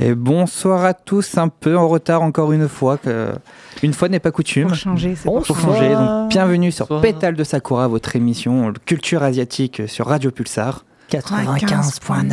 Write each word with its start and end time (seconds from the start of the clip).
Et 0.00 0.14
bonsoir 0.14 0.84
à 0.84 0.94
tous, 0.94 1.36
un 1.38 1.48
peu 1.48 1.76
en 1.76 1.88
retard 1.88 2.22
encore 2.22 2.52
une 2.52 2.68
fois, 2.68 2.98
que 2.98 3.32
une 3.82 3.92
fois 3.92 4.08
n'est 4.08 4.20
pas 4.20 4.30
coutume. 4.30 4.68
Pour 4.68 4.76
changer, 4.76 5.14
c'est 5.16 5.24
Pour 5.24 5.44
changer, 5.44 5.94
donc 5.94 6.28
bienvenue 6.30 6.70
sur 6.70 7.00
Pétale 7.00 7.34
de 7.34 7.42
Sakura, 7.44 7.88
votre 7.88 8.14
émission 8.14 8.72
culture 8.86 9.22
asiatique 9.24 9.82
sur 9.88 10.06
Radio 10.06 10.30
Pulsar. 10.30 10.84
95.9. 11.10 12.32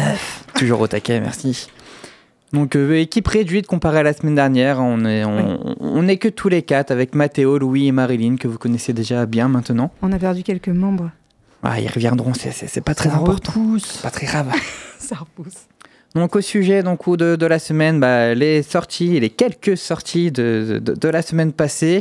Toujours 0.55 0.81
au 0.81 0.87
taquet, 0.87 1.19
merci. 1.19 1.67
Donc 2.53 2.75
euh, 2.75 2.99
équipe 2.99 3.27
réduite 3.27 3.65
comparée 3.67 3.99
à 3.99 4.03
la 4.03 4.13
semaine 4.13 4.35
dernière, 4.35 4.79
on 4.79 5.03
est, 5.03 5.25
on, 5.25 5.75
on 5.79 6.07
est 6.07 6.17
que 6.17 6.27
tous 6.27 6.49
les 6.49 6.61
quatre 6.61 6.91
avec 6.91 7.15
Mathéo, 7.15 7.57
Louis 7.57 7.87
et 7.87 7.91
Marilyn 7.91 8.35
que 8.35 8.47
vous 8.47 8.57
connaissez 8.59 8.93
déjà 8.93 9.25
bien 9.25 9.47
maintenant. 9.47 9.91
On 10.03 10.11
a 10.11 10.19
perdu 10.19 10.43
quelques 10.43 10.69
membres. 10.69 11.09
Ah, 11.63 11.79
ils 11.79 11.87
reviendront, 11.89 12.33
c'est- 12.35 12.51
c'est 12.51 12.67
c'est 12.67 12.81
pas 12.81 12.93
très 12.93 13.09
Ça 13.09 13.15
important, 13.15 13.53
repousse. 13.53 13.97
pas 14.03 14.11
très 14.11 14.27
grave. 14.27 14.51
Ça 14.99 15.15
repousse. 15.15 15.65
Donc 16.15 16.35
au 16.35 16.41
sujet 16.41 16.81
donc, 16.81 17.07
ou 17.07 17.17
de, 17.17 17.35
de 17.35 17.45
la 17.45 17.59
semaine, 17.59 17.99
bah, 17.99 18.33
les 18.33 18.63
sorties, 18.63 19.19
les 19.19 19.29
quelques 19.29 19.77
sorties 19.77 20.31
de, 20.31 20.79
de- 20.81 20.93
de 20.93 21.07
la 21.09 21.21
semaine 21.21 21.51
passée. 21.51 21.99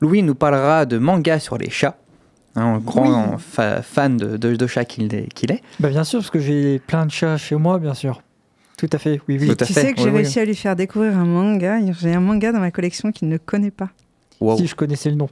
Louis 0.00 0.22
nous 0.22 0.34
parlera 0.34 0.86
de 0.86 0.98
manga 0.98 1.38
sur 1.38 1.56
les 1.58 1.70
chats. 1.70 1.96
Hein, 2.56 2.62
un 2.74 2.78
grand 2.78 3.38
fa- 3.38 3.82
fan 3.82 4.16
de, 4.16 4.36
de, 4.36 4.56
de 4.56 4.66
chats 4.66 4.84
qu'il 4.84 5.14
est. 5.14 5.32
qu'il 5.32 5.52
est. 5.52 5.62
Bah 5.78 5.88
bien 5.90 6.02
sûr, 6.04 6.18
parce 6.18 6.30
que 6.30 6.40
j'ai 6.40 6.80
plein 6.80 7.06
de 7.06 7.10
chats 7.12 7.36
chez 7.36 7.54
moi, 7.54 7.78
bien 7.78 7.94
sûr. 7.94 8.22
Tout 8.76 8.88
à 8.92 8.98
fait, 8.98 9.20
oui, 9.28 9.36
oui. 9.40 9.46
Tout 9.46 9.62
à 9.62 9.66
Tu 9.66 9.72
fait, 9.74 9.80
sais 9.82 9.92
que 9.92 10.00
j'ai 10.00 10.06
oui. 10.08 10.16
réussi 10.16 10.40
à 10.40 10.44
lui 10.44 10.54
faire 10.56 10.74
découvrir 10.74 11.16
un 11.18 11.26
manga. 11.26 11.78
J'ai 12.00 12.14
un 12.14 12.20
manga 12.20 12.50
dans 12.50 12.58
ma 12.60 12.70
collection 12.70 13.12
qu'il 13.12 13.28
ne 13.28 13.36
connaît 13.36 13.70
pas. 13.70 13.90
Wow. 14.40 14.56
Si 14.56 14.66
je 14.66 14.74
connaissais 14.74 15.10
le 15.10 15.16
nom. 15.16 15.28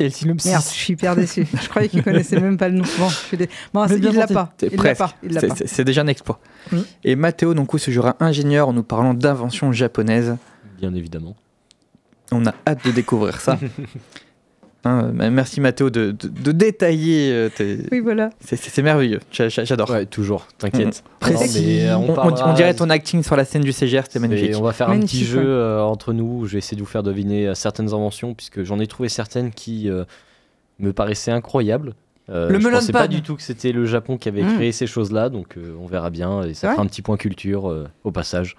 Et 0.00 0.04
le 0.04 0.10
synopsis. 0.10 0.50
Merde, 0.50 0.62
je 0.64 0.68
suis 0.68 0.92
hyper 0.92 1.16
déçu. 1.16 1.46
Je 1.62 1.68
croyais 1.68 1.88
qu'il 1.88 2.02
connaissait 2.04 2.38
même 2.40 2.56
pas 2.56 2.68
le 2.68 2.76
nom. 2.76 2.84
Bon, 2.98 3.08
je 3.08 3.14
suis 3.16 3.36
dé- 3.36 3.48
bon 3.74 3.82
Mais 3.82 3.88
c'est- 3.88 3.98
bien 3.98 4.10
il 4.10 4.16
l'a 4.16 4.26
pas. 4.28 4.52
C'est 5.66 5.84
déjà 5.84 6.02
un 6.02 6.06
exploit. 6.06 6.38
Oui. 6.72 6.84
Et 7.04 7.16
Mathéo 7.16 7.52
donc, 7.54 7.70
se 7.78 7.90
jouera 7.90 8.14
ingénieur 8.20 8.68
en 8.68 8.72
nous 8.72 8.84
parlant 8.84 9.12
d'inventions 9.14 9.72
japonaises. 9.72 10.36
Bien 10.78 10.94
évidemment. 10.94 11.34
On 12.30 12.46
a 12.46 12.54
hâte 12.66 12.84
de 12.84 12.90
découvrir 12.92 13.40
ça. 13.40 13.58
Hein, 14.84 15.10
merci 15.12 15.60
Mathéo 15.60 15.90
de, 15.90 16.12
de- 16.12 16.28
de 16.28 16.52
détailler. 16.52 17.32
euh, 17.32 17.48
tes- 17.54 17.78
Oui, 17.90 17.98
voilà. 18.00 18.30
c'est- 18.40 18.80
merveilleux, 18.80 19.18
J'a- 19.32 19.48
j'a- 19.48 19.64
j'adore. 19.64 19.90
Ouais, 19.90 20.06
toujours, 20.06 20.46
t'inquiète. 20.56 21.02
Euh, 21.26 21.94
On, 21.96 22.10
on- 22.10 22.14
parlera- 22.14 22.50
on 22.50 22.54
dirait 22.54 22.72
ton 22.74 22.88
acting 22.88 23.22
sur 23.24 23.34
la 23.34 23.44
scène 23.44 23.62
du 23.62 23.72
CGR, 23.72 24.02
c'était 24.04 24.12
c'est- 24.14 24.18
magnifique. 24.20 24.52
On 24.56 24.62
va 24.62 24.72
faire 24.72 24.88
un 24.88 25.00
petit 25.00 25.24
jeu 25.24 25.42
euh, 25.44 25.80
entre 25.82 26.12
nous. 26.12 26.46
Je 26.46 26.52
vais 26.52 26.58
essayer 26.58 26.76
de 26.76 26.80
vous 26.82 26.88
faire 26.88 27.02
deviner 27.02 27.52
certaines 27.56 27.88
inventions, 27.92 28.34
puisque 28.34 28.62
j'en 28.62 28.78
ai 28.78 28.86
trouvé 28.86 29.08
certaines 29.08 29.50
qui 29.50 29.90
euh, 29.90 30.04
me 30.78 30.92
paraissaient 30.92 31.32
incroyables. 31.32 31.94
Euh, 32.30 32.48
Le 32.48 32.60
je 32.60 32.64
melon 32.66 32.78
pensais 32.78 32.92
pan. 32.92 33.00
pas 33.00 33.08
du 33.08 33.22
tout 33.22 33.34
que 33.34 33.42
c'était 33.42 33.72
le 33.72 33.84
Japon 33.84 34.16
qui 34.16 34.28
avait 34.28 34.42
Mm. 34.44 34.54
créé 34.56 34.70
ces 34.72 34.86
choses-là, 34.86 35.28
donc 35.28 35.56
euh, 35.56 35.74
on 35.82 35.86
verra 35.86 36.10
bien 36.10 36.42
et 36.44 36.54
ça 36.54 36.68
Ouais. 36.68 36.72
fera 36.74 36.84
un 36.84 36.86
petit 36.86 37.02
point 37.02 37.16
culture 37.16 37.68
euh, 37.68 37.88
au 38.04 38.12
passage. 38.12 38.54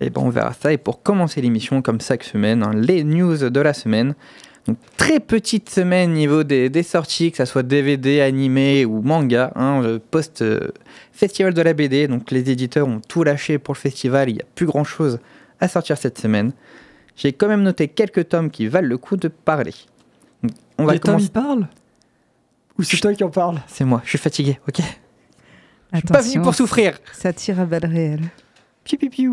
Et 0.00 0.08
ben 0.10 0.22
on 0.24 0.30
verra 0.30 0.52
ça. 0.54 0.72
Et 0.72 0.78
pour 0.78 1.02
commencer 1.02 1.40
l'émission, 1.42 1.82
comme 1.82 2.00
chaque 2.00 2.24
semaine, 2.24 2.62
hein, 2.62 2.70
les 2.74 3.04
news 3.04 3.36
de 3.50 3.60
la 3.60 3.74
semaine. 3.74 4.14
Donc, 4.66 4.78
très 4.96 5.20
petite 5.20 5.68
semaine 5.68 6.12
niveau 6.14 6.42
des, 6.42 6.70
des 6.70 6.82
sorties, 6.82 7.30
que 7.30 7.36
ce 7.36 7.44
soit 7.44 7.62
DVD, 7.62 8.20
animé 8.22 8.84
ou 8.86 9.02
manga, 9.02 9.52
hein, 9.56 9.82
le 9.82 9.98
post-festival 9.98 11.52
de 11.52 11.62
la 11.62 11.74
BD. 11.74 12.08
Donc 12.08 12.30
les 12.30 12.50
éditeurs 12.50 12.88
ont 12.88 13.00
tout 13.06 13.24
lâché 13.24 13.58
pour 13.58 13.74
le 13.74 13.78
festival, 13.78 14.30
il 14.30 14.36
n'y 14.36 14.40
a 14.40 14.46
plus 14.54 14.66
grand-chose 14.66 15.18
à 15.60 15.68
sortir 15.68 15.98
cette 15.98 16.18
semaine. 16.18 16.52
J'ai 17.16 17.32
quand 17.32 17.48
même 17.48 17.62
noté 17.62 17.88
quelques 17.88 18.28
tomes 18.28 18.50
qui 18.50 18.66
valent 18.66 18.88
le 18.88 18.98
coup 18.98 19.16
de 19.16 19.28
parler. 19.28 19.74
Donc, 20.42 20.52
on 20.78 20.84
va 20.86 20.94
Les 20.94 20.98
commencer. 20.98 21.26
il 21.26 21.30
parle 21.30 21.68
Ou 22.78 22.82
c'est 22.82 22.96
toi 22.96 23.14
qui 23.14 23.22
en 23.22 23.30
parle 23.30 23.60
C'est 23.66 23.84
moi, 23.84 24.00
je 24.04 24.08
suis 24.10 24.18
fatigué, 24.18 24.58
ok 24.68 24.78
Je 24.78 25.98
suis 25.98 26.06
pas 26.06 26.18
venu 26.20 26.30
Attention, 26.30 26.42
pour 26.42 26.54
souffrir 26.54 26.98
Ça 27.12 27.32
tire 27.32 27.60
à 27.60 27.66
balles 27.66 27.86
réelles. 27.86 28.24
Piu, 28.82 28.98
piu, 28.98 29.08
piu. 29.10 29.30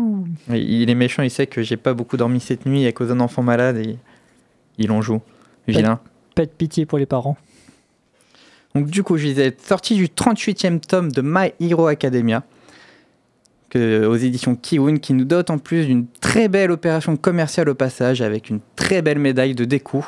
Il 0.50 0.88
est 0.88 0.94
méchant, 0.94 1.22
il 1.22 1.30
sait 1.30 1.46
que 1.46 1.62
j'ai 1.62 1.76
pas 1.76 1.92
beaucoup 1.92 2.16
dormi 2.16 2.40
cette 2.40 2.64
nuit 2.66 2.86
à 2.86 2.92
cause 2.92 3.08
d'un 3.08 3.20
enfant 3.20 3.42
malade 3.42 3.78
et 3.78 3.98
il 4.78 4.90
en 4.90 5.02
joue. 5.02 5.20
Vilain. 5.68 6.00
Pas 6.34 6.46
de 6.46 6.50
pitié 6.50 6.86
pour 6.86 6.98
les 6.98 7.06
parents. 7.06 7.36
Donc 8.74 8.86
du 8.86 9.02
coup, 9.02 9.16
je 9.16 9.26
disais, 9.26 9.54
sortie 9.62 9.94
du 9.94 10.06
38e 10.06 10.80
tome 10.80 11.12
de 11.12 11.22
My 11.22 11.52
Hero 11.60 11.86
Academia, 11.86 12.42
que, 13.68 14.06
aux 14.06 14.16
éditions 14.16 14.56
Kiun, 14.56 14.98
qui 14.98 15.12
nous 15.12 15.24
dote 15.24 15.50
en 15.50 15.58
plus 15.58 15.86
d'une 15.86 16.06
très 16.20 16.48
belle 16.48 16.70
opération 16.70 17.16
commerciale 17.16 17.68
au 17.68 17.74
passage, 17.74 18.22
avec 18.22 18.48
une 18.48 18.60
très 18.76 19.02
belle 19.02 19.18
médaille 19.18 19.54
de 19.54 19.64
découp. 19.64 20.06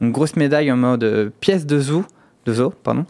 Une 0.00 0.12
grosse 0.12 0.36
médaille 0.36 0.70
en 0.70 0.76
mode 0.76 1.04
euh, 1.04 1.30
pièce 1.40 1.66
de 1.66 1.80
zoo, 1.80 2.04
de 2.44 2.52
zoo, 2.52 2.70
pardon, 2.70 3.06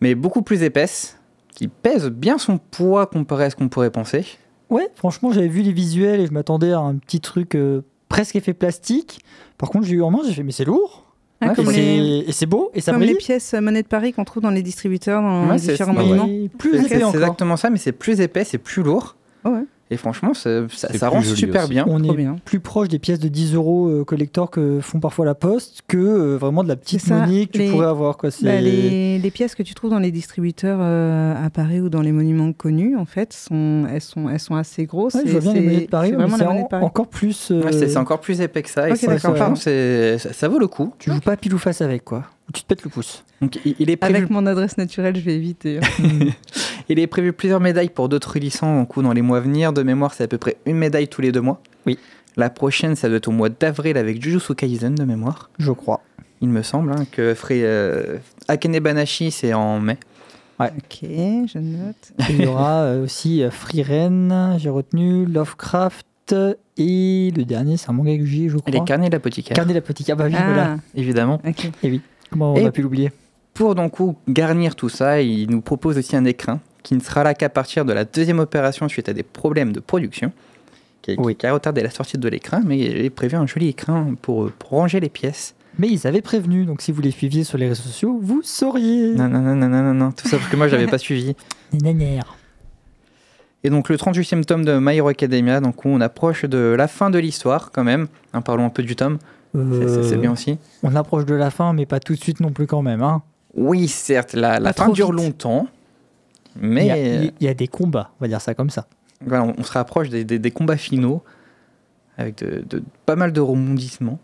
mais 0.00 0.14
beaucoup 0.14 0.42
plus 0.42 0.62
épaisse, 0.62 1.18
qui 1.54 1.68
pèse 1.68 2.08
bien 2.08 2.38
son 2.38 2.58
poids 2.58 3.06
comparé 3.06 3.44
à 3.44 3.50
ce 3.50 3.56
qu'on 3.56 3.68
pourrait 3.68 3.90
penser. 3.90 4.26
Ouais, 4.68 4.88
franchement, 4.96 5.30
j'avais 5.30 5.48
vu 5.48 5.62
les 5.62 5.72
visuels 5.72 6.20
et 6.20 6.26
je 6.26 6.32
m'attendais 6.32 6.72
à 6.72 6.80
un 6.80 6.96
petit 6.96 7.20
truc 7.20 7.54
euh, 7.54 7.82
presque 8.14 8.36
effet 8.36 8.54
plastique. 8.54 9.20
Par 9.58 9.70
contre, 9.70 9.86
j'ai 9.86 9.94
eu 9.94 10.02
en 10.02 10.10
main, 10.10 10.20
j'ai 10.26 10.32
fait, 10.34 10.42
mais 10.42 10.52
c'est 10.52 10.64
lourd. 10.64 11.04
Ah, 11.40 11.48
Ouais, 11.48 11.54
et, 11.78 12.22
les, 12.26 12.32
c'est- 12.32 12.46
beau, 12.46 12.70
et 12.74 12.80
ça 12.80 12.92
comme 12.92 13.00
brille. 13.00 13.12
les 13.12 13.18
pièces 13.18 13.52
euh, 13.54 13.60
monnaie 13.60 13.82
de 13.82 13.88
Paris 13.88 14.12
qu'on 14.12 14.24
trouve 14.24 14.42
dans 14.42 14.50
les 14.50 14.62
distributeurs, 14.62 15.20
dans 15.20 15.48
Ouais, 15.50 15.58
c'est- 15.58 15.72
différents 15.72 15.92
monuments. 15.92 16.26
C'est 16.26 16.68
épais 16.68 16.88
c'est 16.88 17.04
encore. 17.04 17.14
exactement 17.20 17.56
ça, 17.56 17.70
mais 17.70 17.76
c'est 17.78 17.92
plus 17.92 18.20
épais, 18.20 18.44
c'est 18.44 18.56
plus 18.58 18.82
lourd. 18.82 19.16
Oh 19.44 19.50
ouais. 19.50 19.64
Et 19.94 19.96
franchement, 19.96 20.34
ça, 20.34 20.66
rend 21.08 21.22
super 21.22 21.62
aussi. 21.62 21.70
bien. 21.70 21.84
On 21.88 22.02
est 22.02 22.16
bien. 22.16 22.34
plus 22.44 22.58
proche 22.58 22.88
des 22.88 22.98
pièces 22.98 23.20
de 23.20 23.28
10 23.28 23.54
euros 23.54 23.86
euh, 23.88 24.04
collector 24.04 24.50
que 24.50 24.80
font 24.80 24.98
parfois 24.98 25.24
la 25.24 25.36
poste 25.36 25.82
que 25.86 25.96
euh, 25.96 26.36
vraiment 26.36 26.64
de 26.64 26.68
la 26.68 26.74
petite 26.74 27.08
monnaie 27.08 27.46
que 27.46 27.58
tu 27.58 27.70
pourrais 27.70 27.86
avoir. 27.86 28.16
Quoi. 28.16 28.30
Bah, 28.42 28.60
les, 28.60 29.18
les 29.20 29.30
pièces 29.30 29.54
que 29.54 29.62
tu 29.62 29.72
trouves 29.74 29.90
dans 29.90 30.00
les 30.00 30.10
distributeurs 30.10 30.78
euh, 30.82 31.34
à 31.46 31.48
Paris 31.50 31.80
ou 31.80 31.88
dans 31.88 32.00
les 32.02 32.10
monuments 32.10 32.52
connus, 32.52 32.96
en 32.96 33.04
fait, 33.04 33.32
sont, 33.32 33.84
elles, 33.88 34.00
sont, 34.00 34.28
elles 34.28 34.40
sont 34.40 34.56
assez 34.56 34.84
grosses. 34.86 35.14
Ouais, 35.14 35.22
je 35.24 35.28
et 35.28 35.32
vois 35.38 35.40
bien 35.40 35.52
les 35.52 35.60
c'est- 35.60 35.64
monnaies 35.66 35.80
de 35.84 35.90
Paris, 35.90 36.10
c'est 36.10 36.16
mais 36.16 36.46
en- 36.46 36.82
encore 36.82 37.06
plus. 37.08 37.50
euh, 37.52 37.62
Ouais, 37.62 37.72
c'est 37.72 37.96
encore 37.96 38.20
plus 38.20 38.40
épais 38.40 38.62
que 38.62 38.70
ça. 38.70 38.88
et 38.90 38.96
c'est- 38.96 39.18
ça, 40.18 40.32
ça 40.32 40.48
vaut 40.48 40.58
le 40.58 40.66
coup. 40.66 40.92
Tu 40.98 41.12
joues 41.12 41.20
pas 41.20 41.36
pile 41.36 41.54
ou 41.54 41.58
face 41.58 41.80
avec, 41.80 42.04
quoi. 42.04 42.24
Tu 42.52 42.62
te 42.62 42.66
pètes 42.66 42.84
le 42.84 42.90
pouce. 42.90 43.24
Donc, 43.40 43.58
il, 43.64 43.90
est 43.90 43.96
prévu, 43.96 44.16
Avec 44.16 44.30
mon 44.30 44.46
adresse 44.46 44.76
naturelle, 44.78 45.16
je 45.16 45.20
vais 45.22 45.34
éviter. 45.34 45.78
hein. 45.78 46.28
il 46.88 46.98
est 46.98 47.06
prévu 47.06 47.32
plusieurs 47.32 47.60
médailles 47.60 47.88
pour 47.88 48.08
d'autres 48.08 48.38
licences 48.38 48.80
en 48.80 48.84
coup 48.84 49.02
dans 49.02 49.12
les 49.12 49.22
mois 49.22 49.38
à 49.38 49.40
venir. 49.40 49.72
De 49.72 49.82
mémoire, 49.82 50.14
c'est 50.14 50.24
à 50.24 50.28
peu 50.28 50.38
près 50.38 50.56
une 50.66 50.76
médaille 50.76 51.08
tous 51.08 51.20
les 51.22 51.32
deux 51.32 51.40
mois. 51.40 51.60
Oui. 51.86 51.98
La 52.36 52.50
prochaine, 52.50 52.96
ça 52.96 53.08
doit 53.08 53.16
être 53.18 53.28
au 53.28 53.32
mois 53.32 53.48
d'avril 53.48 53.96
avec 53.96 54.22
Jujutsu 54.22 54.54
Kaisen 54.54 54.94
de 54.94 55.04
mémoire. 55.04 55.50
Je 55.58 55.72
crois. 55.72 56.02
Il 56.40 56.48
me 56.48 56.62
semble 56.62 56.92
hein, 56.92 57.06
que 57.10 57.32
ferait 57.34 57.62
euh, 57.62 58.18
Akane 58.48 58.78
Banashi, 58.78 59.30
c'est 59.30 59.54
en 59.54 59.80
mai. 59.80 59.96
ok, 60.60 60.98
je 61.02 61.58
note. 61.58 62.12
Il 62.28 62.42
y 62.42 62.46
aura 62.46 62.82
euh, 62.82 63.04
aussi 63.04 63.42
euh, 63.42 63.50
Free 63.50 63.82
Ren, 63.82 64.58
j'ai 64.58 64.68
retenu, 64.68 65.26
Lovecraft, 65.26 66.06
et 66.76 67.32
le 67.36 67.44
dernier, 67.44 67.76
c'est 67.76 67.90
un 67.90 67.92
manga 67.92 68.16
que 68.16 68.24
j'ai, 68.24 68.48
je 68.48 68.56
crois. 68.58 68.72
les 68.72 68.82
carnets 68.84 69.08
de 69.08 69.12
l'apothicaire, 69.12 69.54
Carnet 69.54 69.74
l'apothicaire. 69.74 70.16
Ah 70.18 70.22
bah 70.22 70.26
oui, 70.26 70.32
voilà. 70.32 70.76
Ah, 70.76 70.80
évidemment. 70.94 71.40
ok. 71.46 71.70
Et 71.82 71.90
oui. 71.90 72.00
Comment 72.30 72.54
on 72.54 72.56
Et- 72.56 72.66
a 72.66 72.70
pu 72.72 72.82
l'oublier 72.82 73.12
Pour 73.54 73.74
donc 73.74 73.94
garnir 74.28 74.74
tout 74.76 74.88
ça, 74.88 75.20
il 75.22 75.48
nous 75.50 75.60
propose 75.60 75.96
aussi 75.98 76.16
un 76.16 76.24
écrin 76.24 76.60
qui 76.82 76.94
ne 76.94 77.00
sera 77.00 77.22
là 77.24 77.34
qu'à 77.34 77.48
partir 77.48 77.84
de 77.84 77.92
la 77.92 78.04
deuxième 78.04 78.38
opération 78.40 78.88
suite 78.88 79.08
à 79.08 79.12
des 79.12 79.22
problèmes 79.22 79.72
de 79.72 79.80
production, 79.80 80.32
qui, 81.02 81.14
Oui. 81.18 81.34
qui 81.36 81.46
a 81.46 81.52
retardé 81.52 81.82
la 81.82 81.90
sortie 81.90 82.18
de 82.18 82.28
l'écrin, 82.28 82.60
mais 82.64 82.78
il 82.78 82.96
est 83.04 83.10
prévu 83.10 83.36
un 83.36 83.46
joli 83.46 83.68
écrin 83.68 84.14
pour, 84.20 84.50
pour 84.52 84.70
ranger 84.70 85.00
les 85.00 85.08
pièces. 85.08 85.54
Mais 85.78 85.88
ils 85.88 86.06
avaient 86.06 86.20
prévenu, 86.22 86.64
donc 86.66 86.82
si 86.82 86.92
vous 86.92 87.00
les 87.02 87.10
suiviez 87.10 87.42
sur 87.44 87.58
les 87.58 87.68
réseaux 87.68 87.82
sociaux, 87.82 88.18
vous 88.22 88.42
sauriez. 88.42 89.14
Non, 89.14 89.28
non, 89.28 89.40
non, 89.40 89.56
non, 89.56 89.68
non, 89.68 89.82
non, 89.82 89.94
non, 89.94 90.12
tout 90.12 90.28
ça 90.28 90.36
parce 90.36 90.48
que 90.48 90.56
moi, 90.56 90.68
j'avais 90.68 90.86
pas 90.86 90.98
suivi. 90.98 91.34
Et 93.64 93.70
donc, 93.70 93.88
le 93.88 93.96
38e 93.96 94.44
tome 94.44 94.64
de 94.64 94.78
My 94.78 94.96
Hero 94.98 95.08
Academia, 95.08 95.60
donc 95.60 95.86
on 95.86 96.00
approche 96.02 96.44
de 96.44 96.74
la 96.76 96.86
fin 96.86 97.08
de 97.10 97.18
l'histoire 97.18 97.70
quand 97.72 97.82
même. 97.84 98.08
Hein, 98.34 98.42
parlons 98.42 98.66
un 98.66 98.70
peu 98.70 98.82
du 98.82 98.94
tome, 98.94 99.18
c'est- 99.54 100.14
Euh, 100.14 100.16
bien 100.18 100.32
aussi. 100.32 100.58
On 100.82 100.94
approche 100.96 101.24
de 101.26 101.34
la 101.34 101.50
fin, 101.50 101.72
mais 101.72 101.86
pas 101.86 102.00
tout 102.00 102.14
de 102.14 102.20
suite 102.20 102.40
non 102.40 102.50
plus 102.50 102.66
quand 102.66 102.82
même. 102.82 103.02
Hein. 103.02 103.22
Oui, 103.54 103.86
certes, 103.88 104.32
la, 104.34 104.58
la 104.58 104.72
fin 104.72 104.88
dure 104.88 105.12
vite. 105.12 105.22
longtemps, 105.24 105.66
Il, 106.60 106.68
mais 106.68 106.86
y 106.86 106.90
a, 106.90 106.96
il 107.24 107.32
y 107.40 107.48
a 107.48 107.54
des 107.54 107.68
combats, 107.68 108.10
on 108.20 108.24
va 108.24 108.28
dire 108.28 108.40
ça 108.40 108.54
comme 108.54 108.70
ça. 108.70 108.86
voilà, 109.24 109.44
on, 109.56 109.62
se 109.62 109.72
rapproche 109.72 110.08
des, 110.08 110.24
des- 110.24 110.38
des 110.40 110.50
combats 110.50 110.76
finaux 110.76 111.22
avec 112.18 112.38
de, 112.38 112.64
de- 112.68 112.82
pas 113.06 113.16
mal 113.16 113.32
de 113.32 113.40
rebondissements. 113.40 114.18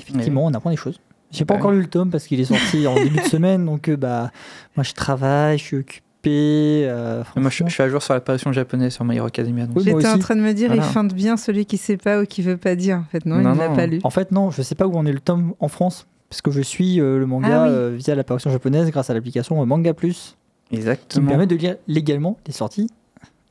Effectivement, 0.00 0.44
on 0.46 0.52
apprend 0.54 0.70
des 0.70 0.76
choses. 0.76 0.98
J'ai 1.30 1.44
pas 1.44 1.54
Bah 1.54 1.60
encore 1.60 1.70
lu 1.72 1.80
le 1.80 1.86
tome 1.86 2.10
parce 2.10 2.26
qu'il 2.26 2.40
est 2.40 2.44
sorti 2.44 2.84
en 2.88 2.94
début 2.94 3.16
de 3.18 3.22
semaine, 3.22 3.64
donc 3.64 3.88
euh, 3.88 3.96
bah 3.96 4.30
moi 4.76 4.82
je 4.82 4.92
travaille, 4.92 5.56
je 5.58 5.62
suis 5.64 5.76
occupé. 5.76 6.03
Euh, 6.30 7.22
Moi, 7.36 7.50
je, 7.50 7.64
suis 7.68 7.82
à 7.82 7.88
jour 7.88 8.02
sur 8.02 8.14
l'apparition 8.14 8.52
japonaise 8.52 8.94
sur 8.94 9.04
My 9.04 9.16
Hero 9.16 9.26
Academia. 9.26 9.66
Oui, 9.74 9.84
J'étais 9.84 10.06
en 10.08 10.18
train 10.18 10.36
de 10.36 10.40
me 10.40 10.52
dire, 10.52 10.68
Voilà. 10.68 10.82
il 10.82 10.92
feinte 10.92 11.14
bien 11.14 11.36
celui 11.36 11.66
qui 11.66 11.76
sait 11.76 11.96
pas 11.96 12.20
ou 12.20 12.26
qui 12.26 12.42
veut 12.42 12.56
pas 12.56 12.74
dire. 12.76 12.98
En 12.98 13.04
fait, 13.10 13.24
non, 13.26 13.36
Non, 13.36 13.52
il 13.54 13.58
l'a 13.58 13.68
non. 13.68 13.76
pas 13.76 13.86
lu. 13.86 14.00
En 14.04 14.10
fait, 14.10 14.30
non, 14.32 14.50
je 14.50 14.62
sais 14.62 14.74
pas 14.74 14.86
où 14.86 14.94
en 14.96 15.06
est 15.06 15.12
le 15.12 15.20
tome 15.20 15.54
en 15.60 15.68
France, 15.68 16.06
parce 16.28 16.42
que 16.42 16.50
je 16.50 16.60
suis 16.60 17.00
euh, 17.00 17.18
le 17.18 17.26
manga 17.26 17.64
Ah 17.64 17.66
oui. 17.66 17.72
euh, 17.72 17.96
via 17.96 18.14
l'apparition 18.14 18.50
japonaise 18.50 18.90
grâce 18.90 19.10
à 19.10 19.14
l'application 19.14 19.64
Manga 19.66 19.94
Plus, 19.94 20.36
qui 20.70 21.20
me 21.20 21.28
permet 21.28 21.46
de 21.46 21.56
lire 21.56 21.76
légalement 21.86 22.38
les 22.46 22.52
sorties 22.52 22.88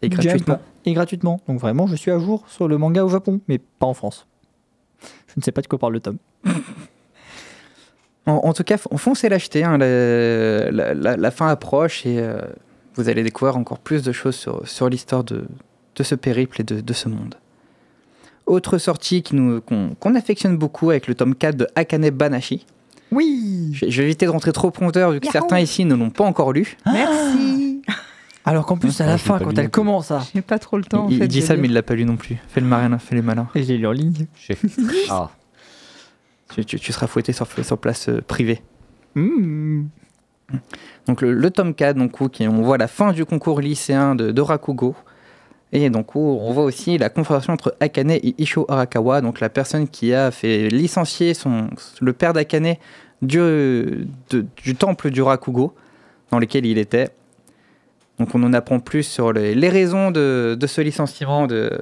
Et 0.02 0.10
gratuitement. 0.10 0.60
Et 0.86 0.94
gratuitement. 0.94 1.40
Donc 1.48 1.60
vraiment, 1.60 1.88
je 1.88 1.96
suis 1.96 2.12
à 2.12 2.20
jour 2.20 2.44
sur 2.48 2.68
le 2.68 2.78
manga 2.78 3.04
au 3.04 3.10
Japon, 3.10 3.40
mais 3.48 3.58
pas 3.58 3.86
en 3.86 3.94
France. 3.94 4.28
Je 5.28 5.34
ne 5.38 5.42
sais 5.44 5.52
pas 5.52 5.62
de 5.62 5.68
quoi 5.68 5.80
parle 5.80 5.94
le 5.94 6.00
tome. 6.00 6.18
En, 8.26 8.34
en 8.44 8.54
tout 8.54 8.64
cas, 8.64 8.78
fon- 8.78 8.96
foncez 8.98 9.28
l'acheter. 9.30 9.64
hein, 9.64 9.78
la, 9.78 10.72
la- 10.72 10.94
la- 10.94 11.18
la 11.18 11.32
fin 11.32 11.48
approche 11.48 12.06
et 12.06 12.20
euh, 12.20 12.40
vous 12.96 13.10
allez 13.10 13.24
découvrir 13.24 13.58
encore 13.58 13.80
plus 13.80 14.02
de 14.04 14.12
choses 14.12 14.36
sur, 14.36 14.68
sur 14.68 14.88
l'histoire 14.90 15.24
de, 15.24 15.46
de 15.96 16.04
ce 16.04 16.16
périple 16.16 16.62
et 16.62 16.64
de, 16.64 16.80
de 16.82 16.94
ce 16.94 17.10
monde. 17.10 17.36
Autre 18.46 18.78
sortie 18.78 19.24
qu'on 19.24 20.16
affectionne 20.16 20.58
beaucoup 20.58 20.90
avec 20.90 21.08
le 21.08 21.16
tome 21.16 21.34
4 21.36 21.56
de 21.56 21.68
Akane 21.76 22.10
Banashi. 22.10 22.66
Oui 23.12 23.70
Je, 23.74 23.90
je 23.90 24.02
vais 24.02 24.08
éviter 24.08 24.26
de 24.26 24.32
rentrer 24.32 24.52
trop 24.52 24.72
prompteur 24.72 25.12
vu 25.12 25.20
que 25.20 25.26
Yahoo 25.26 25.32
certains 25.34 25.60
ici 25.60 25.86
ne 25.86 25.96
l'ont 25.96 26.10
pas 26.10 26.24
encore 26.26 26.52
lu. 26.52 26.78
Merci. 26.86 27.82
Alors 28.46 28.66
qu'en 28.66 28.76
plus, 28.76 29.00
à 29.00 29.06
Ah, 29.06 29.08
la 29.08 29.18
fin, 29.18 29.40
quand 29.40 29.58
elle 29.58 29.70
commence 29.70 30.08
ça, 30.08 30.22
J'ai 30.36 30.42
pas 30.42 30.60
trop 30.60 30.76
le 30.78 30.84
temps. 30.84 31.06
en 31.06 31.10
il, 31.10 31.26
dit 31.30 31.42
ça, 31.42 31.54
lire. 31.54 31.62
mais 31.62 31.68
il 31.70 31.74
l'a 31.74 31.84
pas 31.84 31.96
lu 31.96 32.04
non 32.04 32.18
plus. 32.18 32.36
Fais 32.50 32.60
le 32.60 32.68
malin, 32.68 32.98
fais 32.98 33.16
le 33.16 33.22
malin. 33.22 33.48
et 33.56 33.64
je 33.64 33.70
l'ai 33.70 33.78
lu 33.78 33.88
en 33.88 33.92
ligne. 33.94 34.26
J'ai- 34.36 34.58
Ah, 35.10 35.30
Tu, 36.62 36.94
seras 36.94 37.08
fouetté 37.08 37.34
sur, 37.34 37.48
place 37.78 38.10
euh, 38.10 38.22
privée. 38.22 38.62
Mmh. 39.16 39.86
Donc 41.08 41.22
le, 41.22 41.34
le 41.34 41.52
tome 41.52 41.74
4, 41.74 41.98
donc, 41.98 42.20
où 42.22 42.30
on 42.42 42.62
voit 42.62 42.78
la 42.78 42.88
fin 42.88 43.12
du 43.12 43.26
concours 43.26 43.60
lycéen 43.62 44.16
de, 44.16 44.32
de 44.32 44.42
Rakugo. 44.42 44.96
Et 45.76 45.90
donc 45.90 46.14
où 46.14 46.20
on 46.20 46.54
voit 46.54 46.64
aussi 46.64 47.00
la 47.00 47.10
confrontation 47.10 47.52
entre 47.52 47.76
Akane 47.80 48.12
et 48.12 48.36
Isho 48.38 48.66
Arakawa, 48.70 49.22
donc 49.22 49.40
la 49.40 49.50
personne 49.50 49.88
qui 49.88 50.14
a 50.14 50.30
fait 50.30 50.70
licencier 50.70 51.34
son, 51.34 51.68
le 52.00 52.14
père 52.14 52.32
d'Akane 52.34 52.76
du, 53.24 54.08
temple 54.78 55.10
du 55.10 55.24
Rakugo, 55.24 55.74
dans 56.30 56.38
lequel 56.38 56.68
il 56.68 56.78
était. 56.78 57.10
Donc 58.20 58.36
on 58.36 58.44
en 58.44 58.54
apprend 58.54 58.80
plus 58.80 59.02
sur 59.02 59.34
les, 59.34 59.70
raisons 59.70 60.12
de, 60.12 60.56
ce 60.64 60.82
licenciement. 60.82 61.48
De... 61.48 61.82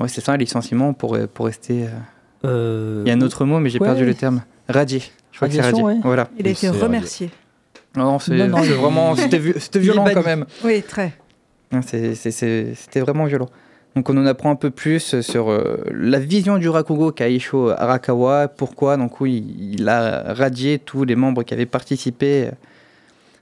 Ouais, 0.00 0.08
c'est 0.08 0.20
ça, 0.20 0.36
licenciement 0.36 0.92
pour, 0.92 1.16
rester... 1.38 1.84
Euh, 1.84 1.90
Il 2.44 3.02
y 3.06 3.10
a 3.10 3.14
un 3.14 3.20
autre 3.20 3.44
mot, 3.44 3.58
mais 3.60 3.68
j'ai 3.70 3.78
Ouais. 3.80 3.86
perdu 3.86 4.04
le 4.04 4.14
terme. 4.14 4.42
Radié. 4.68 5.02
Je 5.32 5.36
crois 5.38 5.48
que 5.48 5.54
c'est 5.54 5.60
radié. 5.60 5.82
ouais. 5.82 5.96
Voilà. 6.02 6.28
Il 6.38 6.46
a 6.46 6.50
été 6.50 6.68
remercié. 6.68 7.30
Non, 7.96 8.18
c'est 8.18 8.36
vraiment. 8.36 9.14
C'était 9.16 9.78
violent 9.78 10.04
quand 10.12 10.24
même. 10.24 10.44
Oui, 10.64 10.82
très. 10.82 11.12
C'était 11.82 13.00
vraiment 13.00 13.24
violent. 13.24 13.48
Donc 13.96 14.08
on 14.10 14.16
en 14.16 14.26
apprend 14.26 14.50
un 14.50 14.54
peu 14.56 14.70
plus 14.70 15.20
sur 15.22 15.50
euh, 15.50 15.78
la 15.90 16.18
vision 16.20 16.58
du 16.58 16.68
Rakugo 16.68 17.10
qu'a 17.10 17.28
Isho 17.28 17.70
Arakawa, 17.70 18.46
pourquoi 18.46 18.96
donc 18.96 19.20
oui, 19.20 19.44
il 19.72 19.88
a 19.88 20.34
radié 20.34 20.78
tous 20.78 21.04
les 21.04 21.16
membres 21.16 21.42
qui 21.42 21.52
avaient 21.54 21.66
participé 21.66 22.50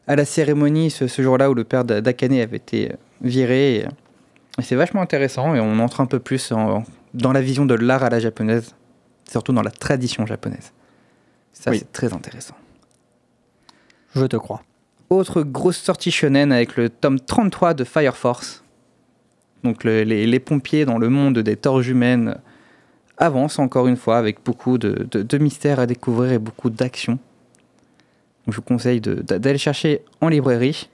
à 0.07 0.17
la 0.17 0.25
cérémonie 0.25 0.91
ce, 0.91 1.09
ce 1.09 1.21
jour-là 1.21 1.51
où 1.51 1.55
le 1.55 1.65
père 1.65 1.85
d'A- 1.85 2.01
d'Akane 2.01 2.33
avait 2.35 2.57
été 2.57 2.93
viré. 3.21 3.75
Et, 3.77 3.81
et 4.59 4.63
c'est 4.63 4.77
vachement 4.77 5.03
intéressant 5.03 5.55
et 5.55 5.61
on 5.61 5.79
entre 5.81 6.01
un 6.01 6.07
peu 6.07 6.21
plus 6.21 6.53
en- 6.53 6.85
dans 7.13 7.33
la 7.33 7.41
vision 7.43 7.67
de 7.67 7.75
l'art 7.75 8.05
à 8.05 8.09
la 8.09 8.21
japonaise, 8.21 8.75
surtout 9.31 9.53
dans 9.53 9.63
la 9.63 9.71
tradition 9.71 10.27
japonaise. 10.27 10.73
Ça 11.53 11.71
Oui. 11.71 11.79
c'est 11.79 11.93
très 11.93 12.13
intéressant. 12.13 12.55
Je 14.15 14.25
te 14.27 14.37
crois. 14.37 14.63
Autre 15.11 15.43
grosse 15.43 15.77
sortie 15.79 16.11
shonen 16.11 16.53
avec 16.53 16.77
le 16.77 16.89
tome 16.91 17.21
33 17.21 17.75
de 17.75 17.85
Fire 17.85 18.17
Force. 18.17 18.65
Donc 19.63 19.85
le- 19.85 20.03
les, 20.03 20.27
les 20.27 20.41
pompiers 20.41 20.85
dans 20.85 20.99
le 20.99 21.09
monde 21.09 21.39
des 21.39 21.57
torches 21.57 21.89
humaines 21.89 22.37
avancent 23.19 23.59
encore 23.59 23.87
une 23.87 23.97
fois 23.97 24.19
avec 24.19 24.45
beaucoup 24.45 24.79
de, 24.79 25.07
de- 25.11 25.23
de 25.23 25.39
mystères 25.39 25.81
à 25.81 25.87
découvrir 25.87 26.33
et 26.33 26.39
beaucoup 26.39 26.71
d'action. 26.71 27.13
Donc 27.15 28.53
je 28.53 28.57
vous 28.57 28.63
conseille 28.63 29.01
d'aller 29.01 29.59
chercher 29.59 30.03
en 30.21 30.29
librairie. 30.29 30.89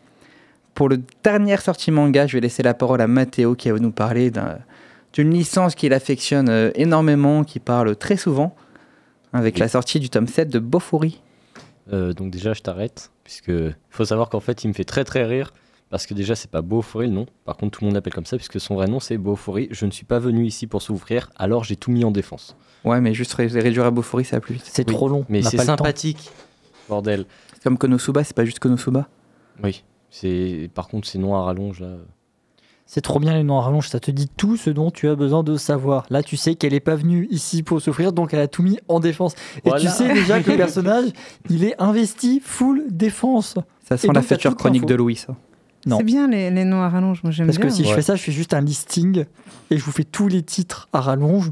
Pour 0.74 0.88
le 0.88 1.00
dernière 1.22 1.60
sortie 1.60 1.90
manga, 1.90 2.26
je 2.26 2.34
vais 2.36 2.40
laisser 2.40 2.62
la 2.62 2.72
parole 2.74 3.00
à 3.02 3.06
Mathéo 3.06 3.54
qui 3.54 3.70
va 3.70 3.78
nous 3.78 3.90
parler 3.92 4.30
d'un- 4.30 4.58
d'une 5.12 5.30
licence 5.32 5.74
qu'il 5.74 5.92
affectionne 5.92 6.48
euh, 6.48 6.70
énormément, 6.74 7.44
qui 7.44 7.60
parle 7.60 7.96
très 7.96 8.16
souvent, 8.16 8.54
avec 9.32 9.54
Oui. 9.54 9.60
la 9.60 9.68
sortie 9.68 10.00
du 10.00 10.08
tome 10.10 10.26
7 10.26 10.48
de 10.48 10.58
Bofuri. 10.58 11.20
Euh, 11.92 12.12
donc 12.12 12.30
déjà, 12.30 12.52
je 12.54 12.62
t'arrête, 12.62 13.10
puisque 13.24 13.52
faut 13.90 14.04
savoir 14.04 14.28
qu'en 14.28 14.40
fait, 14.40 14.64
il 14.64 14.68
me 14.68 14.72
fait 14.72 14.84
très 14.84 15.04
très 15.04 15.24
rire, 15.24 15.52
parce 15.90 16.06
que 16.06 16.14
déjà, 16.14 16.34
c'est 16.34 16.50
pas 16.50 16.62
Beaufory 16.62 17.08
le 17.08 17.12
nom. 17.12 17.26
Par 17.44 17.56
contre, 17.58 17.76
tout 17.78 17.84
le 17.84 17.88
monde 17.88 17.94
l'appelle 17.96 18.14
comme 18.14 18.24
ça, 18.24 18.36
puisque 18.38 18.58
son 18.60 18.76
vrai 18.76 18.86
nom, 18.86 18.98
c'est 19.00 19.18
Beaufory. 19.18 19.68
Je 19.72 19.84
ne 19.84 19.90
suis 19.90 20.06
pas 20.06 20.18
venu 20.18 20.46
ici 20.46 20.66
pour 20.66 20.80
souffrir, 20.80 21.28
alors 21.36 21.64
j'ai 21.64 21.76
tout 21.76 21.90
mis 21.90 22.04
en 22.04 22.10
défense. 22.10 22.56
Ouais, 22.84 23.00
mais 23.00 23.12
juste 23.14 23.34
ré- 23.34 23.46
réduire 23.48 23.84
à 23.84 23.90
Bofuri, 23.90 24.24
ça 24.24 24.36
va 24.36 24.40
plus 24.40 24.54
vite. 24.54 24.64
C'est 24.66 24.88
Oui, 24.88 24.94
trop 24.94 25.08
long. 25.08 25.26
Mais 25.28 25.42
c'est 25.42 25.58
sympathique, 25.58 26.30
bordel. 26.88 27.26
Comme 27.62 27.76
Konosuba, 27.78 28.24
c'est 28.24 28.34
pas 28.34 28.44
juste 28.46 28.58
Konosuba. 28.58 29.06
Oui. 29.62 29.84
C'est 30.10 30.70
par 30.74 30.88
contre, 30.88 31.06
ces 31.08 31.18
noms 31.18 31.34
à 31.36 31.42
rallonge 31.42 31.80
là. 31.80 31.96
C'est 32.94 33.00
trop 33.00 33.18
bien 33.18 33.32
les 33.32 33.42
noms 33.42 33.56
à 33.58 33.62
rallonge, 33.62 33.88
ça 33.88 34.00
te 34.00 34.10
dit 34.10 34.28
tout 34.36 34.58
ce 34.58 34.68
dont 34.68 34.90
tu 34.90 35.08
as 35.08 35.14
besoin 35.14 35.42
de 35.42 35.56
savoir. 35.56 36.04
Là, 36.10 36.22
tu 36.22 36.36
sais 36.36 36.56
qu'elle 36.56 36.74
n'est 36.74 36.80
pas 36.80 36.94
venue 36.94 37.26
ici 37.30 37.62
pour 37.62 37.80
souffrir, 37.80 38.12
donc 38.12 38.34
elle 38.34 38.40
a 38.40 38.48
tout 38.48 38.62
mis 38.62 38.78
en 38.86 39.00
défense. 39.00 39.32
Et 39.64 39.70
Voilà. 39.70 39.80
tu 39.80 39.88
sais 39.88 40.12
déjà 40.12 40.42
que 40.42 40.50
le 40.50 40.56
personnage, 40.58 41.06
il 41.48 41.64
est 41.64 41.74
investi 41.80 42.42
full 42.44 42.84
défense. 42.90 43.54
Ça 43.88 43.96
sent 43.96 44.08
la 44.12 44.20
future 44.20 44.54
chronique 44.56 44.84
de 44.84 44.94
Louis, 44.94 45.16
ça. 45.16 45.34
Non. 45.86 45.96
C'est 45.96 46.04
bien 46.04 46.28
les, 46.28 46.50
les 46.50 46.64
noms 46.66 46.82
à 46.82 46.90
rallonge, 46.90 47.22
moi 47.22 47.32
j'aime 47.32 47.46
bien. 47.46 47.56
Parce 47.58 47.66
que 47.66 47.74
si 47.74 47.88
je 47.88 47.94
fais 47.94 48.02
ça, 48.02 48.14
je 48.14 48.22
fais 48.22 48.30
juste 48.30 48.52
un 48.52 48.60
listing 48.60 49.24
et 49.70 49.78
je 49.78 49.82
vous 49.82 49.90
fais 49.90 50.04
tous 50.04 50.28
les 50.28 50.42
titres 50.42 50.90
à 50.92 51.00
rallonge 51.00 51.50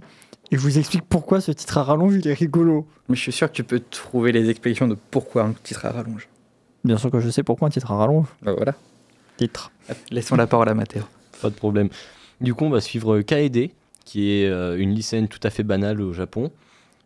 et 0.50 0.56
je 0.56 0.60
vous 0.60 0.78
explique 0.78 1.04
pourquoi 1.08 1.40
ce 1.40 1.52
titre 1.52 1.78
à 1.78 1.84
rallonge 1.84 2.16
il 2.16 2.28
est 2.28 2.34
rigolo. 2.34 2.86
Mais 3.08 3.16
je 3.16 3.22
suis 3.22 3.32
sûr 3.32 3.48
que 3.48 3.54
tu 3.56 3.64
peux 3.64 3.80
trouver 3.80 4.32
les 4.32 4.50
explications 4.50 4.88
de 4.88 4.96
pourquoi 5.10 5.44
un 5.44 5.54
titre 5.62 5.86
à 5.86 5.90
rallonge. 5.90 6.28
Bien 6.84 6.98
sûr 6.98 7.10
que 7.10 7.18
je 7.18 7.30
sais 7.30 7.42
pourquoi 7.42 7.68
un 7.68 7.70
titre 7.70 7.90
à 7.92 7.96
rallonge. 7.96 8.26
Bah 8.42 8.52
voilà. 8.54 8.74
Titre. 9.38 9.72
Laissons 10.10 10.36
la 10.36 10.46
parole 10.46 10.68
à 10.68 10.74
Mathéo. 10.74 11.02
Pas 11.40 11.50
de 11.50 11.54
problème. 11.54 11.88
Du 12.40 12.54
coup, 12.54 12.64
on 12.64 12.70
va 12.70 12.80
suivre 12.80 13.20
Kaede, 13.20 13.70
qui 14.04 14.32
est 14.32 14.46
euh, 14.46 14.78
une 14.78 14.94
lycéenne 14.94 15.28
tout 15.28 15.40
à 15.42 15.50
fait 15.50 15.62
banale 15.62 16.00
au 16.00 16.12
Japon, 16.12 16.50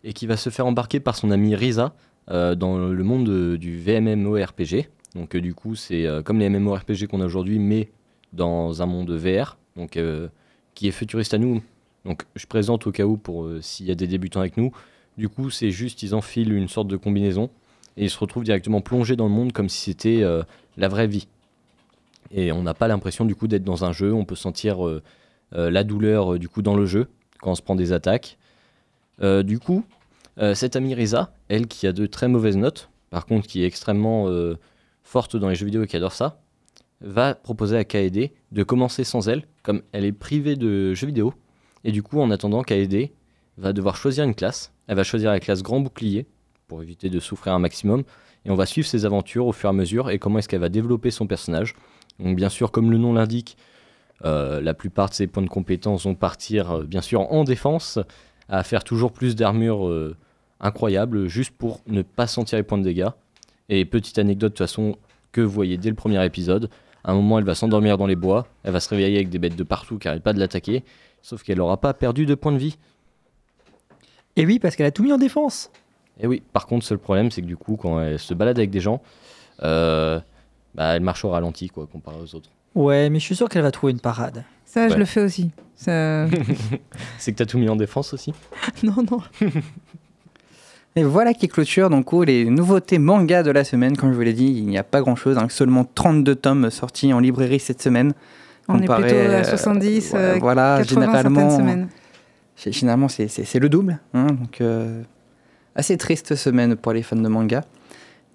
et 0.05 0.13
qui 0.13 0.27
va 0.27 0.37
se 0.37 0.51
faire 0.51 0.67
embarquer 0.67 1.01
par 1.01 1.17
son 1.17 1.31
amie 1.31 1.55
Risa 1.55 1.95
euh, 2.31 2.55
dans 2.55 2.79
le 2.79 3.05
monde 3.05 3.57
du 3.57 3.79
VMMORPG. 3.79 4.89
Donc, 5.15 5.35
euh, 5.35 5.41
du 5.41 5.55
coup, 5.55 5.75
c'est 5.75 6.07
comme 6.25 6.39
les 6.39 6.49
MMORPG 6.49 7.07
qu'on 7.07 7.21
a 7.21 7.27
aujourd'hui, 7.27 7.59
mais 7.59 7.89
dans 8.33 8.83
un 8.83 8.87
monde 8.87 9.11
VR, 9.11 9.57
donc, 9.77 9.99
qui 10.75 10.89
est 10.89 10.93
futuriste 10.93 11.35
à 11.35 11.39
nous. 11.39 11.63
Donc, 12.05 12.25
je 12.35 12.47
présente 12.47 12.87
au 12.87 12.93
cas 12.93 13.05
où 13.05 13.17
pour 13.17 13.49
s'il 13.61 13.87
y 13.87 13.91
a 13.91 13.95
des 13.95 14.07
débutants 14.07 14.41
avec 14.41 14.57
nous. 14.57 14.73
Du 15.17 15.29
coup, 15.29 15.51
c'est 15.51 15.71
juste, 15.71 16.03
ils 16.03 16.15
enfilent 16.15 16.53
une 16.53 16.69
sorte 16.69 16.89
de 16.89 16.97
combinaison 16.97 17.49
et 17.97 18.05
ils 18.05 18.11
se 18.11 18.19
retrouvent 18.19 18.45
directement 18.45 18.81
plongés 18.81 19.15
dans 19.15 19.27
le 19.27 19.31
monde 19.31 19.53
comme 19.53 19.69
si 19.69 19.91
c'était 19.91 20.23
la 20.77 20.89
vraie 20.89 21.07
vie. 21.07 21.29
Et 22.37 22.51
on 22.51 22.65
n'a 22.65 22.75
pas 22.75 22.89
l'impression 22.89 23.25
du 23.25 23.37
coup 23.37 23.47
d'être 23.47 23.63
dans 23.63 23.85
un 23.85 23.93
jeu. 23.93 24.13
On 24.13 24.25
peut 24.25 24.35
sentir 24.35 24.85
euh, 24.87 25.03
euh, 25.55 25.71
la 25.71 25.85
douleur 25.85 26.35
euh, 26.35 26.39
du 26.39 26.49
coup 26.49 26.63
dans 26.63 26.75
le 26.75 26.85
jeu 26.85 27.07
quand 27.41 27.53
on 27.53 27.55
se 27.55 27.63
prend 27.63 27.77
des 27.77 27.93
attaques. 27.93 28.39
Du 29.21 29.61
coup, 29.61 29.85
cette 30.55 30.75
amie 30.75 30.95
Risa, 30.95 31.33
elle 31.49 31.69
qui 31.69 31.87
a 31.87 31.93
de 31.93 32.07
très 32.07 32.27
mauvaises 32.27 32.57
notes, 32.57 32.89
par 33.11 33.27
contre 33.27 33.47
qui 33.47 33.63
est 33.63 33.67
extrêmement 33.67 34.29
forte 35.03 35.37
dans 35.37 35.51
les 35.51 35.55
jeux 35.55 35.67
vidéo 35.67 35.85
et 35.85 35.87
qui 35.87 35.97
adore 35.97 36.15
ça, 36.15 36.41
va 37.01 37.35
proposer 37.35 37.77
à 37.77 37.85
Kaede 37.85 38.31
de 38.51 38.63
commencer 38.65 39.05
sans 39.05 39.29
elle, 39.29 39.45
comme 39.63 39.83
elle 39.93 40.05
est 40.05 40.13
privée 40.13 40.57
de 40.57 40.95
jeux 40.95 41.07
vidéo. 41.07 41.35
Et 41.85 41.93
du 41.93 42.03
coup, 42.03 42.19
en 42.19 42.31
attendant, 42.31 42.63
Kaede 42.63 43.11
va 43.59 43.73
devoir 43.73 43.95
choisir 43.97 44.25
une 44.25 44.35
classe. 44.35 44.73
Elle 44.89 44.97
va 44.97 45.05
choisir 45.05 45.31
la 45.31 45.39
classe 45.39 45.63
Grand 45.63 45.81
Bouclier 45.81 46.27
pour 46.67 46.83
éviter 46.83 47.11
de 47.11 47.21
souffrir 47.21 47.53
un 47.53 47.59
maximum. 47.59 48.05
Et 48.47 48.51
on 48.51 48.57
va 48.57 48.67
suivre 48.67 48.89
ses 48.89 49.05
aventures 49.05 49.47
au 49.47 49.53
fur 49.53 49.69
et 49.69 49.71
à 49.71 49.75
mesure 49.75 50.11
et 50.11 50.19
comment 50.19 50.39
est-ce 50.39 50.49
qu'elle 50.49 50.61
va 50.61 50.71
développer 50.71 51.11
son 51.11 51.27
personnage. 51.27 51.77
Donc 52.19 52.37
bien 52.37 52.49
sûr, 52.49 52.71
comme 52.71 52.91
le 52.91 52.99
nom 52.99 53.13
l'indique, 53.13 53.57
euh, 54.25 54.61
la 54.61 54.75
plupart 54.75 55.11
de 55.11 55.15
ses 55.15 55.27
points 55.27 55.43
de 55.43 55.49
compétence 55.49 56.05
vont 56.05 56.15
partir 56.15 56.71
euh, 56.71 56.85
bien 56.85 57.03
sûr 57.03 57.33
en 57.33 57.45
défense, 57.45 57.99
à 58.49 58.63
faire 58.63 58.85
toujours 58.85 59.13
plus 59.13 59.37
d'armure 59.37 59.89
euh, 59.89 60.17
incroyable, 60.61 61.27
juste 61.27 61.51
pour 61.57 61.81
ne 61.87 62.03
pas 62.03 62.27
sentir 62.27 62.59
les 62.59 62.63
points 62.63 62.79
de 62.79 62.85
dégâts. 62.85 63.09
Et 63.69 63.85
petite 63.85 64.19
anecdote 64.19 64.53
de 64.53 64.57
toute 64.57 64.67
façon 64.67 64.97
que 65.33 65.41
vous 65.41 65.51
voyez 65.51 65.77
dès 65.77 65.89
le 65.89 65.97
premier 65.97 66.25
épisode, 66.25 66.71
à 67.03 67.13
un 67.13 67.15
moment 67.15 67.39
elle 67.39 67.45
va 67.45 67.55
s'endormir 67.55 67.99
dans 67.99 68.07
les 68.07 68.17
bois, 68.17 68.47
elle 68.63 68.73
va 68.73 68.81
se 68.81 68.89
réveiller 68.89 69.17
avec 69.17 69.31
des 69.31 69.39
bêtes 69.39 69.57
de 69.57 69.65
partout 69.65 69.99
qui 69.99 70.07
n'arrêtent 70.07 70.23
pas 70.23 70.33
de 70.33 70.39
l'attaquer, 70.39 70.85
sauf 71.23 71.43
qu'elle 71.43 71.59
n'aura 71.59 71.79
pas 71.79 71.95
perdu 71.95 72.27
de 72.27 72.35
points 72.35 72.53
de 72.53 72.59
vie. 72.59 72.77
Et 74.37 74.47
oui, 74.47 74.59
parce 74.59 74.77
qu'elle 74.77 74.87
a 74.87 74.91
tout 74.91 75.03
mis 75.03 75.13
en 75.13 75.19
défense. 75.19 75.71
Et 76.21 76.27
oui, 76.27 76.43
par 76.53 76.67
contre, 76.67 76.85
seul 76.85 76.99
problème, 76.99 77.31
c'est 77.31 77.43
que 77.43 77.47
du 77.47 77.57
coup, 77.57 77.77
quand 77.77 78.01
elle 78.01 78.19
se 78.19 78.35
balade 78.35 78.59
avec 78.59 78.71
des 78.71 78.81
gens, 78.81 79.03
euh, 79.63 80.21
bah, 80.75 80.95
elle 80.97 81.03
marche 81.03 81.25
au 81.25 81.31
ralenti, 81.31 81.69
quoi, 81.69 81.87
comparé 81.91 82.17
aux 82.23 82.35
autres. 82.35 82.51
Ouais, 82.75 83.09
mais 83.11 83.19
je 83.21 83.25
suis 83.25 83.37
sûr 83.37 83.49
qu'elle 83.49 83.63
va 83.63 83.71
trouver 83.71 83.93
une 83.93 84.01
parade. 84.01 84.45
Ça, 84.65 84.89
je 84.89 84.97
le 84.97 85.05
fais 85.05 85.21
aussi. 85.21 85.51
Ça... 85.77 86.27
C'est 87.19 87.33
que 87.33 87.37
t'as 87.39 87.47
tout 87.47 87.59
mis 87.59 87.69
en 87.69 87.77
défense 87.77 88.13
aussi 88.15 88.33
non, 88.83 88.95
non. 89.11 89.21
Et 90.97 91.03
voilà 91.03 91.35
qui 91.35 91.49
clôture 91.49 91.91
donc 91.91 92.13
oh, 92.13 92.23
les 92.23 92.45
nouveautés 92.45 92.99
manga 92.99 93.43
de 93.43 93.51
la 93.51 93.65
semaine. 93.65 93.97
Comme 93.97 94.11
je 94.13 94.17
vous 94.17 94.23
l'ai 94.23 94.33
dit, 94.33 94.47
il 94.47 94.67
n'y 94.67 94.79
a 94.79 94.85
pas 94.85 95.01
grand 95.01 95.17
chose. 95.17 95.37
seulement 95.49 95.85
32 95.85 96.35
tomes 96.37 96.71
sortis 96.71 97.13
en 97.13 97.19
librairie 97.19 97.59
cette 97.59 97.83
semaine. 97.83 98.13
On 98.69 98.81
est 98.81 98.87
plutôt 98.87 99.15
euh, 99.15 99.41
à 99.41 99.45
70, 99.45 100.13
ouais, 100.13 100.19
euh, 100.19 100.37
voilà, 100.41 100.77
80 100.79 100.85
certaines 100.85 101.03
généralement, 101.23 101.51
semaines. 101.57 101.89
c'est- 102.57 102.73
généralement 102.73 103.09
c'est- 103.09 103.29
c'est 103.29 103.45
c'est 103.45 103.59
le 103.59 103.69
double. 103.69 103.99
hein, 104.15 104.27
donc, 104.29 104.61
euh, 104.63 105.03
assez 105.75 105.99
triste 105.99 106.35
semaine 106.37 106.75
pour 106.77 106.93
les 106.93 107.03
fans 107.03 107.17
de 107.17 107.29
manga. 107.29 107.65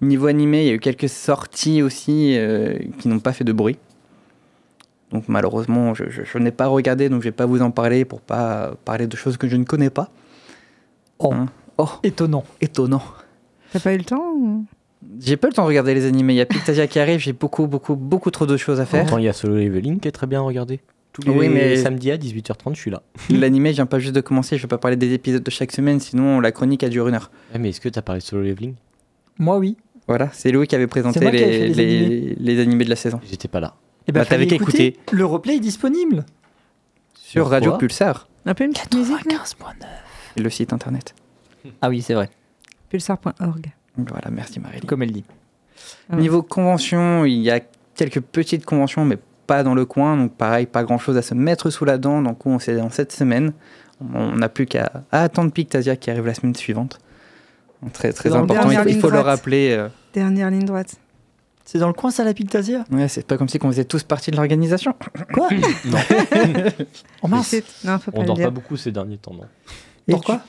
Niveau 0.00 0.26
animé, 0.26 0.62
il 0.62 0.66
y 0.68 0.70
a 0.70 0.74
eu 0.74 0.80
quelques 0.80 1.08
sorties 1.08 1.82
aussi 1.82 2.36
euh, 2.36 2.78
qui 2.98 3.08
n'ont 3.08 3.18
pas 3.18 3.32
fait 3.32 3.44
de 3.44 3.52
bruit. 3.52 3.76
Donc 5.10 5.24
malheureusement, 5.28 5.92
je, 5.94 6.38
n'ai 6.38 6.52
pas 6.52 6.68
regardé, 6.68 7.08
donc 7.08 7.22
je 7.22 7.28
ne 7.28 7.30
vais 7.30 7.36
pas 7.36 7.46
vous 7.46 7.62
en 7.62 7.70
parler 7.70 8.04
pour 8.04 8.20
pas 8.20 8.74
parler 8.84 9.06
de 9.06 9.16
choses 9.16 9.36
que 9.36 9.48
je 9.48 9.56
ne 9.56 9.64
connais 9.64 9.90
pas. 9.90 10.10
Oh, 11.18 11.32
hein 11.34 11.46
oh. 11.78 11.88
étonnant. 12.02 12.44
Étonnant. 12.60 13.02
T'as 13.72 13.80
pas 13.80 13.92
eu 13.92 13.98
le 13.98 14.04
temps. 14.04 14.64
J'ai 15.18 15.36
pas 15.36 15.48
eu 15.48 15.50
le 15.50 15.54
temps 15.54 15.62
de 15.62 15.68
regarder 15.68 15.94
les 15.94 16.06
animés. 16.06 16.34
Il 16.34 16.36
y 16.36 16.40
a 16.40 16.46
Pictasia 16.46 16.86
qui 16.86 16.98
arrive, 16.98 17.18
j'ai 17.18 17.32
beaucoup, 17.32 17.66
beaucoup, 17.66 17.96
beaucoup 17.96 18.30
trop 18.30 18.46
de 18.46 18.56
choses 18.56 18.80
à 18.80 18.86
faire. 18.86 19.02
Pourtant, 19.02 19.18
il 19.18 19.24
y 19.24 19.28
a 19.28 19.32
Solo 19.32 19.56
Leveling 19.56 19.98
qui 19.98 20.08
est 20.08 20.12
très 20.12 20.26
bien 20.26 20.40
regardé. 20.40 20.80
Tous 21.12 21.22
les 21.22 21.32
oui, 21.32 21.48
mais 21.48 21.76
samedis 21.76 22.12
à 22.12 22.16
18h30, 22.16 22.74
je 22.74 22.80
suis 22.80 22.90
là. 22.90 23.02
L'animé 23.30 23.72
vient 23.72 23.86
pas 23.86 23.98
juste 23.98 24.14
de 24.14 24.20
commencer, 24.20 24.56
je 24.56 24.62
vais 24.62 24.68
pas 24.68 24.78
parler 24.78 24.96
des 24.96 25.12
épisodes 25.12 25.42
de 25.42 25.50
chaque 25.50 25.72
semaine, 25.72 25.98
sinon 25.98 26.38
la 26.38 26.52
chronique 26.52 26.84
a 26.84 26.88
duré 26.88 27.08
une 27.08 27.16
heure. 27.16 27.32
Mais 27.58 27.70
est-ce 27.70 27.80
que 27.80 27.88
t'as 27.88 28.02
parlé 28.02 28.20
de 28.20 28.24
Solo 28.24 28.42
Leveling? 28.42 28.74
Moi, 29.38 29.58
oui. 29.58 29.76
Voilà, 30.06 30.28
c'est 30.32 30.50
Louis 30.50 30.66
qui 30.66 30.74
avait 30.74 30.86
présenté 30.86 31.20
les, 31.30 31.68
les, 32.34 32.60
animés. 32.60 32.84
de 32.84 32.90
la 32.90 32.96
saison. 32.96 33.20
J'étais 33.28 33.48
pas 33.48 33.60
là. 33.60 33.74
Et 34.08 34.12
bah, 34.12 34.20
bah 34.20 34.26
t'avais 34.26 34.46
qu'à. 34.46 34.56
Le 35.12 35.24
replay 35.24 35.56
est 35.56 35.60
disponible. 35.60 36.24
Sur, 37.14 37.48
Radio 37.48 37.76
Pulsar. 37.76 38.28
Un 38.44 38.54
peu 38.54 38.64
une 38.64 38.72
petite 38.72 38.94
musique. 38.94 39.28
Le 40.36 40.50
site 40.50 40.72
internet. 40.72 41.14
Ah 41.80 41.88
oui, 41.88 42.02
c'est 42.02 42.14
vrai. 42.14 42.30
Pulsar.org. 42.88 43.72
Voilà, 43.96 44.30
merci 44.30 44.58
Marie. 44.60 44.80
Comme 44.80 45.02
elle 45.02 45.12
dit. 45.12 45.24
Ah. 46.10 46.16
Niveau 46.16 46.42
convention, 46.42 47.24
il 47.24 47.40
y 47.40 47.50
a 47.50 47.60
quelques 47.94 48.20
petites 48.20 48.64
conventions, 48.64 49.04
mais 49.04 49.18
pas 49.46 49.62
dans 49.62 49.74
le 49.74 49.84
coin. 49.84 50.16
Donc 50.16 50.34
pareil, 50.34 50.66
pas 50.66 50.82
grand-chose 50.82 51.16
à 51.16 51.22
se 51.22 51.34
mettre 51.34 51.70
sous 51.70 51.84
la 51.84 51.98
dent. 51.98 52.22
Donc 52.22 52.46
on 52.46 52.58
s'est 52.58 52.76
dans 52.76 52.90
cette 52.90 53.12
semaine. 53.12 53.52
On 54.14 54.36
n'a 54.36 54.48
plus 54.48 54.66
qu'à 54.66 55.04
attendre 55.12 55.52
Pictasia 55.52 55.96
qui 55.96 56.10
arrive 56.10 56.26
la 56.26 56.34
semaine 56.34 56.54
suivante. 56.54 56.98
Très, 57.92 58.12
très 58.12 58.34
important, 58.34 58.70
il, 58.86 59.00
faut 59.00 59.10
le 59.10 59.20
rappeler. 59.20 59.72
Euh. 59.72 59.88
Dernière 60.12 60.50
ligne 60.50 60.64
droite. 60.64 60.96
C'est 61.64 61.78
dans 61.78 61.86
le 61.86 61.92
coin, 61.94 62.10
ça, 62.10 62.24
la 62.24 62.32
Ouais, 62.90 63.08
c'est 63.08 63.24
pas 63.24 63.36
comme 63.38 63.48
si 63.48 63.58
on 63.62 63.68
faisait 63.68 63.84
tous 63.84 64.02
partie 64.02 64.30
de 64.30 64.36
l'organisation. 64.36 64.94
Quoi? 65.32 65.48
Oh, 67.22 67.26
on 67.26 67.28
marche. 67.28 67.60
Pas 67.84 68.00
on 68.12 68.24
dort 68.24 68.38
pas 68.38 68.50
beaucoup 68.50 68.76
ces 68.76 68.90
derniers 68.90 69.18
temps, 69.18 69.34
non 69.34 69.46
Pourquoi. 70.08 70.40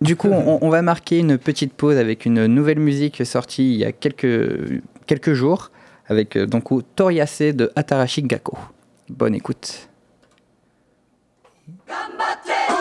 Du 0.00 0.14
coup, 0.14 0.28
on, 0.28 0.68
va 0.68 0.80
marquer 0.82 1.18
une 1.18 1.36
petite 1.36 1.72
pause 1.72 1.96
avec 1.96 2.24
une 2.24 2.46
nouvelle 2.46 2.78
musique 2.78 3.26
sortie 3.26 3.72
il 3.72 3.78
y 3.78 3.84
a 3.84 3.90
quelques, 3.90 4.80
quelques 5.06 5.32
jours, 5.32 5.72
avec 6.06 6.36
euh, 6.36 6.46
donc 6.46 6.68
Toriase 6.94 7.40
de 7.40 7.72
Atarashi 7.74 8.22
Gakko. 8.22 8.56
Bonne 9.08 9.34
écoute. 9.34 9.88
Gambate 11.88 12.77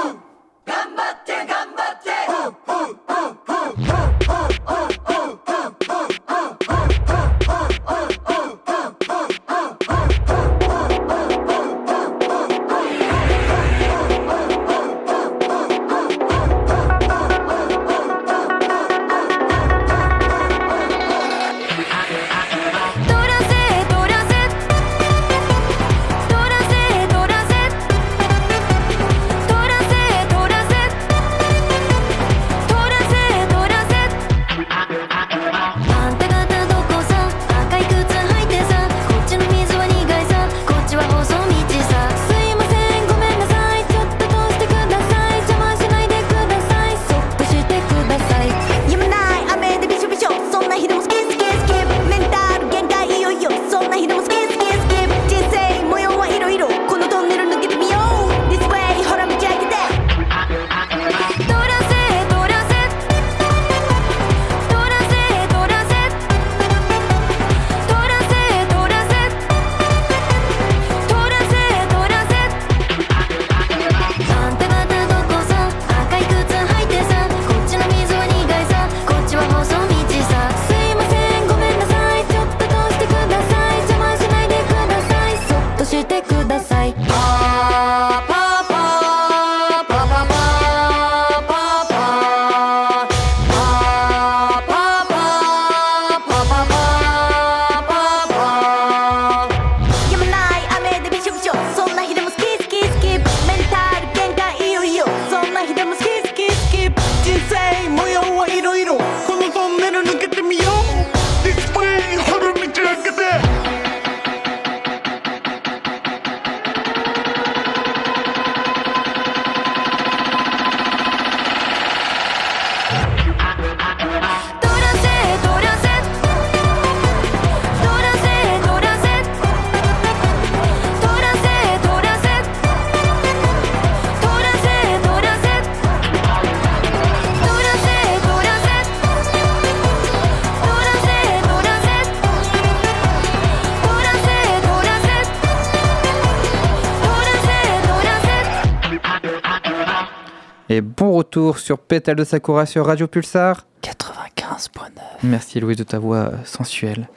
Et 150.70 150.82
bon 150.82 151.14
retour 151.14 151.60
sur 151.60 151.80
Pétale 151.80 152.16
de 152.18 152.24
Sakura 152.24 152.66
sur 152.66 152.86
Radio 152.86 153.08
Pulsar. 153.08 153.66
95.9. 153.84 154.90
Merci 155.24 155.60
Louis 155.60 155.76
de 155.76 155.84
ta 155.84 156.00
voix 156.00 156.18
euh, 156.18 156.32
sensuelle. 156.44 157.08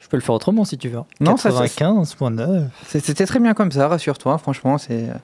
Je 0.00 0.08
peux 0.08 0.16
le 0.16 0.22
faire 0.22 0.34
autrement 0.34 0.64
si 0.64 0.76
tu 0.76 0.88
veux. 0.88 1.00
Non, 1.20 1.36
ça, 1.38 1.50
ça- 1.50 1.64
95.9. 1.64 2.68
C'est- 2.86 3.00
C'était 3.04 3.24
très 3.24 3.38
bien 3.40 3.54
comme 3.54 3.72
ça, 3.72 3.88
rassure-toi, 3.88 4.36
franchement. 4.38 4.76
c'est, 4.78 5.08
euh, 5.08 5.14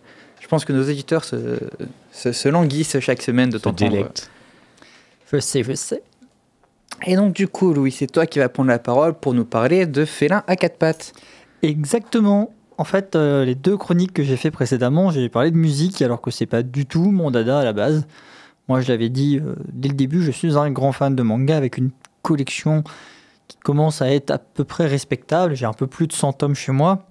Je 0.41 0.47
pense 0.47 0.65
que 0.65 0.73
nos 0.73 0.83
éditeurs 0.85 1.25
se, 1.25 1.59
se, 2.13 2.33
se 2.33 2.49
languissent 2.49 2.99
chaque 3.01 3.21
semaine 3.21 3.51
de 3.51 3.59
t'entendre. 3.59 3.91
délecte. 3.91 4.31
Je 5.31 5.39
sais, 5.41 5.63
je 5.63 5.75
sais. 5.75 6.03
Et 7.07 7.17
donc 7.17 7.35
du 7.35 7.49
coup, 7.49 7.75
Louis, 7.75 7.93
c'est 7.93 8.07
toi 8.07 8.25
qui 8.25 8.39
vas 8.39 8.49
prendre 8.49 8.71
la 8.71 8.79
parole 8.79 9.13
pour 9.15 9.35
nous 9.35 9.45
parler 9.45 9.85
de 9.85 10.05
félin 10.07 10.43
à 10.47 10.57
quatre 10.57 10.79
pattes. 10.79 11.13
Exactement. 11.63 12.51
En 12.79 12.85
fait, 12.85 13.17
euh, 13.17 13.45
les 13.45 13.57
deux 13.57 13.77
chroniques 13.77 14.13
que 14.13 14.23
j'ai 14.23 14.37
fait 14.37 14.53
précédemment, 14.53 15.11
j'ai 15.11 15.29
parlé 15.29 15.51
de 15.51 15.57
musique 15.57 16.01
alors 16.01 16.21
que 16.21 16.31
c'est 16.31 16.47
pas 16.47 16.63
du 16.63 16.87
tout 16.87 17.11
mon 17.11 17.33
dada 17.33 17.59
à 17.59 17.65
la 17.65 17.73
base. 17.73 18.07
Moi, 18.69 18.81
je 18.81 18.89
l'avais 18.89 19.09
dit 19.09 19.41
euh, 19.43 19.57
dès 19.73 19.89
le 19.89 19.97
début, 19.97 20.23
je 20.23 20.31
suis 20.31 20.57
un 20.57 20.71
grand 20.71 20.93
fan 20.93 21.17
de 21.17 21.23
manga 21.23 21.57
avec 21.57 21.77
une 21.77 21.91
collection 22.23 22.85
qui 23.49 23.57
commence 23.59 24.01
à 24.01 24.13
être 24.13 24.31
à 24.31 24.39
peu 24.39 24.63
près 24.63 24.87
respectable. 24.87 25.57
J'ai 25.57 25.67
un 25.67 25.73
peu 25.73 25.89
plus 25.89 26.07
de 26.07 26.13
100 26.13 26.35
tomes 26.35 26.55
chez 26.55 26.71
moi. 26.71 27.07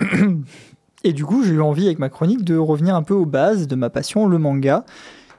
Et 1.04 1.12
du 1.12 1.24
coup, 1.24 1.44
j'ai 1.44 1.52
eu 1.52 1.60
envie 1.60 1.86
avec 1.86 2.00
ma 2.00 2.08
chronique 2.08 2.42
de 2.42 2.56
revenir 2.56 2.96
un 2.96 3.04
peu 3.04 3.14
aux 3.14 3.26
bases 3.26 3.68
de 3.68 3.76
ma 3.76 3.90
passion, 3.90 4.26
le 4.26 4.38
manga. 4.38 4.84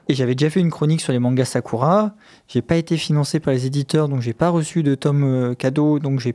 Et 0.08 0.14
j'avais 0.14 0.34
déjà 0.34 0.48
fait 0.48 0.60
une 0.60 0.70
chronique 0.70 1.02
sur 1.02 1.12
les 1.12 1.18
mangas 1.18 1.44
Sakura. 1.44 2.14
J'ai 2.48 2.62
pas 2.62 2.76
été 2.76 2.96
financé 2.96 3.40
par 3.40 3.52
les 3.52 3.66
éditeurs, 3.66 4.08
donc 4.08 4.22
j'ai 4.22 4.32
pas 4.32 4.48
reçu 4.48 4.82
de 4.82 4.94
tomes 4.94 5.24
euh, 5.24 5.54
cadeaux, 5.54 5.98
donc 5.98 6.18
j'ai 6.18 6.34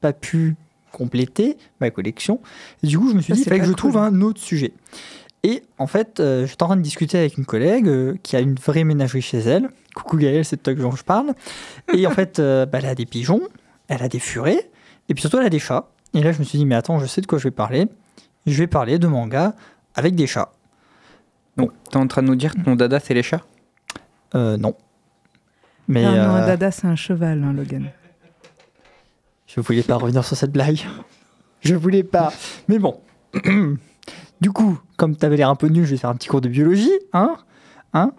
pas 0.00 0.12
pu 0.12 0.54
compléter 0.92 1.56
ma 1.80 1.90
collection. 1.90 2.40
Et 2.82 2.86
du 2.86 2.98
coup, 2.98 3.08
je 3.10 3.14
me 3.14 3.20
suis 3.20 3.32
Ça, 3.32 3.34
dit, 3.34 3.40
il 3.40 3.44
c'est 3.44 3.50
fallait 3.50 3.60
que 3.62 3.66
je 3.66 3.72
trouve 3.72 3.92
cool. 3.92 4.02
un 4.02 4.20
autre 4.20 4.40
sujet. 4.40 4.72
Et 5.42 5.64
en 5.78 5.88
fait, 5.88 6.20
euh, 6.20 6.46
j'étais 6.46 6.62
en 6.62 6.66
train 6.66 6.76
de 6.76 6.82
discuter 6.82 7.18
avec 7.18 7.36
une 7.36 7.44
collègue 7.44 7.88
euh, 7.88 8.14
qui 8.22 8.36
a 8.36 8.40
une 8.40 8.54
vraie 8.54 8.84
ménagerie 8.84 9.22
chez 9.22 9.38
elle. 9.38 9.68
Coucou 9.94 10.16
Gaëlle, 10.16 10.44
c'est 10.44 10.56
de 10.56 10.62
toi 10.62 10.74
que 10.74 10.96
je 10.96 11.02
parle. 11.02 11.34
Et 11.92 12.06
en 12.06 12.10
fait, 12.12 12.38
euh, 12.38 12.64
bah, 12.64 12.78
elle 12.78 12.86
a 12.86 12.94
des 12.94 13.06
pigeons, 13.06 13.40
elle 13.88 14.02
a 14.02 14.08
des 14.08 14.20
furets, 14.20 14.70
et 15.08 15.14
puis 15.14 15.20
surtout, 15.22 15.38
elle 15.38 15.46
a 15.46 15.50
des 15.50 15.58
chats. 15.58 15.88
Et 16.14 16.22
là, 16.22 16.30
je 16.30 16.38
me 16.38 16.44
suis 16.44 16.58
dit, 16.58 16.66
mais 16.66 16.76
attends, 16.76 17.00
je 17.00 17.06
sais 17.06 17.20
de 17.20 17.26
quoi 17.26 17.38
je 17.38 17.44
vais 17.44 17.50
parler. 17.50 17.88
Je 18.46 18.56
vais 18.58 18.66
parler 18.68 18.98
de 18.98 19.06
manga 19.08 19.54
avec 19.94 20.14
des 20.14 20.26
chats. 20.28 20.52
Donc, 21.56 21.72
t'es 21.90 21.96
en 21.96 22.06
train 22.06 22.22
de 22.22 22.28
nous 22.28 22.36
dire 22.36 22.54
que 22.54 22.60
ton 22.60 22.76
dada, 22.76 23.00
c'est 23.00 23.14
les 23.14 23.22
chats? 23.22 23.42
Euh, 24.34 24.56
non. 24.56 24.74
Mais 25.88 26.04
non, 26.04 26.12
non, 26.12 26.34
un 26.34 26.46
dada, 26.46 26.70
c'est 26.70 26.86
un 26.86 26.96
cheval, 26.96 27.42
hein, 27.42 27.52
Logan. 27.52 27.90
Je 29.54 29.60
voulais 29.60 29.82
pas 29.82 29.96
revenir 29.96 30.24
sur 30.24 30.34
cette 30.34 30.52
blague. 30.52 30.80
Je 31.60 31.74
voulais 31.74 32.02
pas. 32.02 32.32
Mais 32.68 32.78
bon. 32.78 33.00
Du 34.40 34.50
coup, 34.50 34.76
comme 34.96 35.16
tu 35.16 35.24
avais 35.24 35.36
l'air 35.36 35.48
un 35.48 35.54
peu 35.54 35.68
nul, 35.68 35.84
je 35.84 35.92
vais 35.92 35.96
faire 35.96 36.10
un 36.10 36.16
petit 36.16 36.26
cours 36.26 36.40
de 36.40 36.48
biologie, 36.48 36.90
hein, 37.12 37.36
hein 37.92 38.10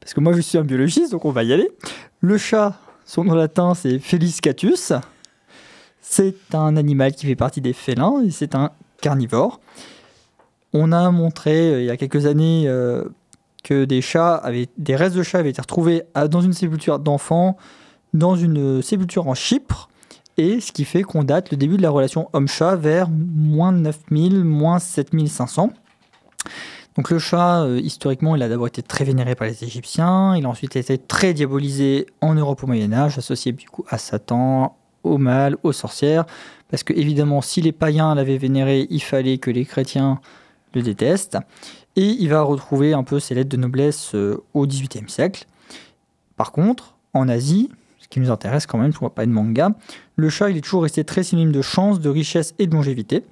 Parce 0.00 0.14
que 0.14 0.20
moi, 0.20 0.32
je 0.32 0.40
suis 0.40 0.56
un 0.56 0.64
biologiste, 0.64 1.12
donc 1.12 1.26
on 1.26 1.32
va 1.32 1.42
y 1.42 1.52
aller. 1.52 1.68
Le 2.20 2.38
chat, 2.38 2.80
son 3.04 3.24
nom 3.24 3.34
latin, 3.34 3.74
c'est 3.74 3.98
Felis 3.98 4.38
catus. 4.40 4.94
C'est 6.00 6.54
un 6.54 6.78
animal 6.78 7.12
qui 7.12 7.26
fait 7.26 7.36
partie 7.36 7.60
des 7.60 7.74
félins 7.74 8.22
et 8.24 8.30
c'est 8.30 8.54
un 8.54 8.70
carnivore. 9.02 9.60
On 10.72 10.92
a 10.92 11.10
montré 11.10 11.74
euh, 11.74 11.82
il 11.82 11.84
y 11.84 11.90
a 11.90 11.98
quelques 11.98 12.24
années 12.24 12.64
euh, 12.68 13.04
que 13.62 13.84
des 13.84 14.00
chats 14.00 14.36
avaient, 14.36 14.68
des 14.78 14.96
restes 14.96 15.14
de 15.14 15.22
chats 15.22 15.40
avaient 15.40 15.50
été 15.50 15.60
retrouvés 15.60 16.04
dans 16.30 16.40
une 16.40 16.54
sépulture 16.54 17.00
d'enfants, 17.00 17.58
dans 18.14 18.34
une 18.34 18.80
sépulture 18.80 19.28
en 19.28 19.34
Chypre, 19.34 19.90
et 20.38 20.60
ce 20.60 20.72
qui 20.72 20.84
fait 20.84 21.02
qu'on 21.02 21.24
date 21.24 21.50
le 21.50 21.56
début 21.56 21.76
de 21.76 21.82
la 21.82 21.90
relation 21.90 22.28
homme-chat 22.32 22.76
vers 22.76 23.08
moins 23.10 23.72
9000, 23.72 24.44
moins 24.44 24.78
7500. 24.78 25.72
Donc 26.96 27.10
le 27.10 27.18
chat, 27.18 27.62
euh, 27.62 27.78
historiquement, 27.78 28.36
il 28.36 28.42
a 28.42 28.48
d'abord 28.48 28.66
été 28.66 28.82
très 28.82 29.04
vénéré 29.04 29.34
par 29.34 29.46
les 29.46 29.64
Égyptiens, 29.64 30.34
il 30.36 30.46
a 30.46 30.48
ensuite 30.48 30.76
été 30.76 30.96
très 30.96 31.34
diabolisé 31.34 32.06
en 32.22 32.34
Europe 32.34 32.62
au 32.64 32.66
Moyen 32.66 32.92
Âge, 32.92 33.18
associé 33.18 33.52
du 33.52 33.68
coup 33.68 33.84
à 33.88 33.98
Satan, 33.98 34.76
au 35.02 35.18
mal, 35.18 35.56
aux 35.62 35.72
sorcières, 35.72 36.24
parce 36.70 36.82
que 36.82 36.94
évidemment, 36.94 37.42
si 37.42 37.60
les 37.60 37.72
païens 37.72 38.14
l'avaient 38.14 38.38
vénéré, 38.38 38.86
il 38.90 39.02
fallait 39.02 39.38
que 39.38 39.50
les 39.50 39.64
chrétiens 39.64 40.20
le 40.74 40.82
détestent. 40.82 41.38
Et 41.96 42.08
il 42.08 42.28
va 42.28 42.42
retrouver 42.42 42.92
un 42.92 43.04
peu 43.04 43.20
ses 43.20 43.34
lettres 43.34 43.48
de 43.48 43.56
noblesse 43.56 44.14
euh, 44.14 44.42
au 44.52 44.66
XVIIIe 44.66 45.08
siècle. 45.08 45.46
Par 46.36 46.52
contre, 46.52 46.94
en 47.14 47.28
Asie, 47.28 47.70
ce 47.98 48.08
qui 48.08 48.20
nous 48.20 48.30
intéresse 48.30 48.66
quand 48.66 48.78
même, 48.78 48.92
on 49.00 49.06
va 49.06 49.10
pas 49.10 49.24
de 49.24 49.30
manga, 49.30 49.70
le 50.16 50.30
chat, 50.30 50.50
il 50.50 50.56
est 50.56 50.62
toujours 50.62 50.82
resté 50.82 51.04
très 51.04 51.22
synonyme 51.22 51.52
de 51.52 51.62
chance, 51.62 52.00
de 52.00 52.08
richesse 52.08 52.54
et 52.58 52.66
de 52.66 52.74
longévité. 52.74 53.22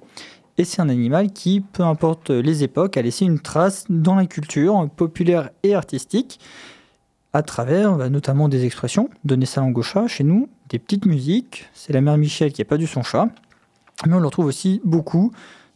Et 0.57 0.63
c'est 0.63 0.81
un 0.81 0.89
animal 0.89 1.33
qui, 1.33 1.59
peu 1.59 1.83
importe 1.83 2.29
les 2.29 2.63
époques, 2.63 2.95
a 2.95 3.01
laissé 3.01 3.25
une 3.25 3.39
trace 3.39 3.85
dans 3.89 4.15
la 4.15 4.25
culture 4.25 4.87
populaire 4.95 5.49
et 5.63 5.75
artistique 5.75 6.39
à 7.33 7.41
travers 7.43 7.95
bah, 7.95 8.09
notamment 8.09 8.47
des 8.47 8.65
expressions. 8.65 9.09
Donner 9.25 9.45
sa 9.45 9.61
langue 9.61 9.77
au 9.77 10.07
chez 10.07 10.23
nous, 10.23 10.47
des 10.69 10.79
petites 10.79 11.05
musiques. 11.05 11.65
C'est 11.73 11.91
la 11.91 11.99
mère 11.99 12.17
Michel 12.17 12.53
qui 12.53 12.61
a 12.61 12.65
pas 12.65 12.77
dû 12.77 12.87
son 12.87 13.03
chat. 13.03 13.27
Mais 14.05 14.13
on 14.13 14.19
le 14.19 14.25
retrouve 14.25 14.45
aussi 14.45 14.79
beaucoup 14.85 15.31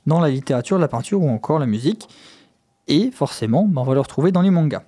dans 0.06 0.22
la 0.22 0.30
littérature, 0.30 0.78
la 0.78 0.88
peinture 0.88 1.22
ou 1.22 1.30
encore 1.30 1.60
la 1.60 1.66
musique. 1.66 2.08
Et 2.88 3.12
forcément, 3.12 3.66
bah, 3.68 3.82
on 3.82 3.84
va 3.84 3.96
le 3.96 4.00
retrouver 4.00 4.32
dans 4.32 4.42
les 4.42 4.52
mangas. 4.52 4.84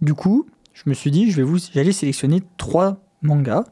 Du 0.00 0.14
coup, 0.14 0.46
je 0.72 0.84
me 0.86 0.94
suis 0.94 1.10
dit, 1.10 1.30
je 1.30 1.36
vais 1.36 1.42
vous, 1.42 1.58
j'allais 1.74 1.92
sélectionner 1.92 2.42
trois 2.56 2.96
mangas 3.20 3.64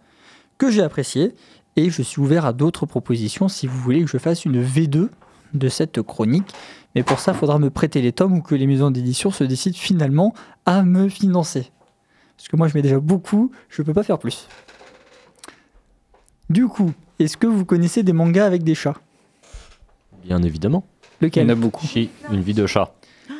que 0.59 0.71
j'ai 0.71 0.83
appréciés 0.83 1.35
et 1.77 1.91
je 1.91 2.03
suis 2.03 2.21
ouvert 2.21 2.47
à 2.47 2.53
d'autres 2.53 2.87
propositions 2.87 3.49
si 3.49 3.67
vous 3.67 3.79
voulez 3.79 4.03
que 4.03 4.11
je 4.11 4.19
fasse 4.19 4.45
une 4.45 4.63
V2 4.63 5.09
de 5.55 5.69
cette 5.69 6.03
chronique. 6.03 6.53
Mais 6.95 7.03
pour 7.03 7.21
ça, 7.21 7.33
il 7.33 7.39
faudra 7.39 7.59
me 7.59 7.71
prêter 7.71 8.01
les 8.01 8.13
tomes 8.13 8.35
ou 8.35 8.43
que 8.43 8.55
les 8.55 8.67
maisons 8.67 8.91
d'édition 8.91 9.31
se 9.31 9.45
décident 9.45 9.77
finalement 9.77 10.33
à 10.65 10.83
me 10.83 11.09
financer. 11.09 11.71
Parce 12.37 12.49
que 12.49 12.57
moi, 12.57 12.69
je 12.69 12.75
mets 12.75 12.83
déjà 12.83 12.99
beaucoup, 12.99 13.51
je 13.69 13.83
ne 13.83 13.87
peux 13.87 13.93
pas 13.95 14.03
faire 14.03 14.19
plus. 14.19 14.49
Du 16.49 16.67
coup, 16.69 16.93
est-ce 17.19 17.37
que 17.37 17.47
vous 17.47 17.65
connaissez 17.65 18.03
des 18.03 18.13
mangas 18.13 18.47
avec 18.47 18.63
des 18.63 18.75
chats? 18.75 18.97
Bien 20.25 20.43
évidemment. 20.43 20.85
Il 21.21 21.25
y 21.25 21.27
Lequel 21.27 21.47
en 21.47 21.51
a 21.51 21.55
beaucoup. 21.55 21.87
Chi, 21.87 22.11
une 22.31 22.41
vie 22.41 22.55
de 22.55 22.67
chat. 22.67 22.95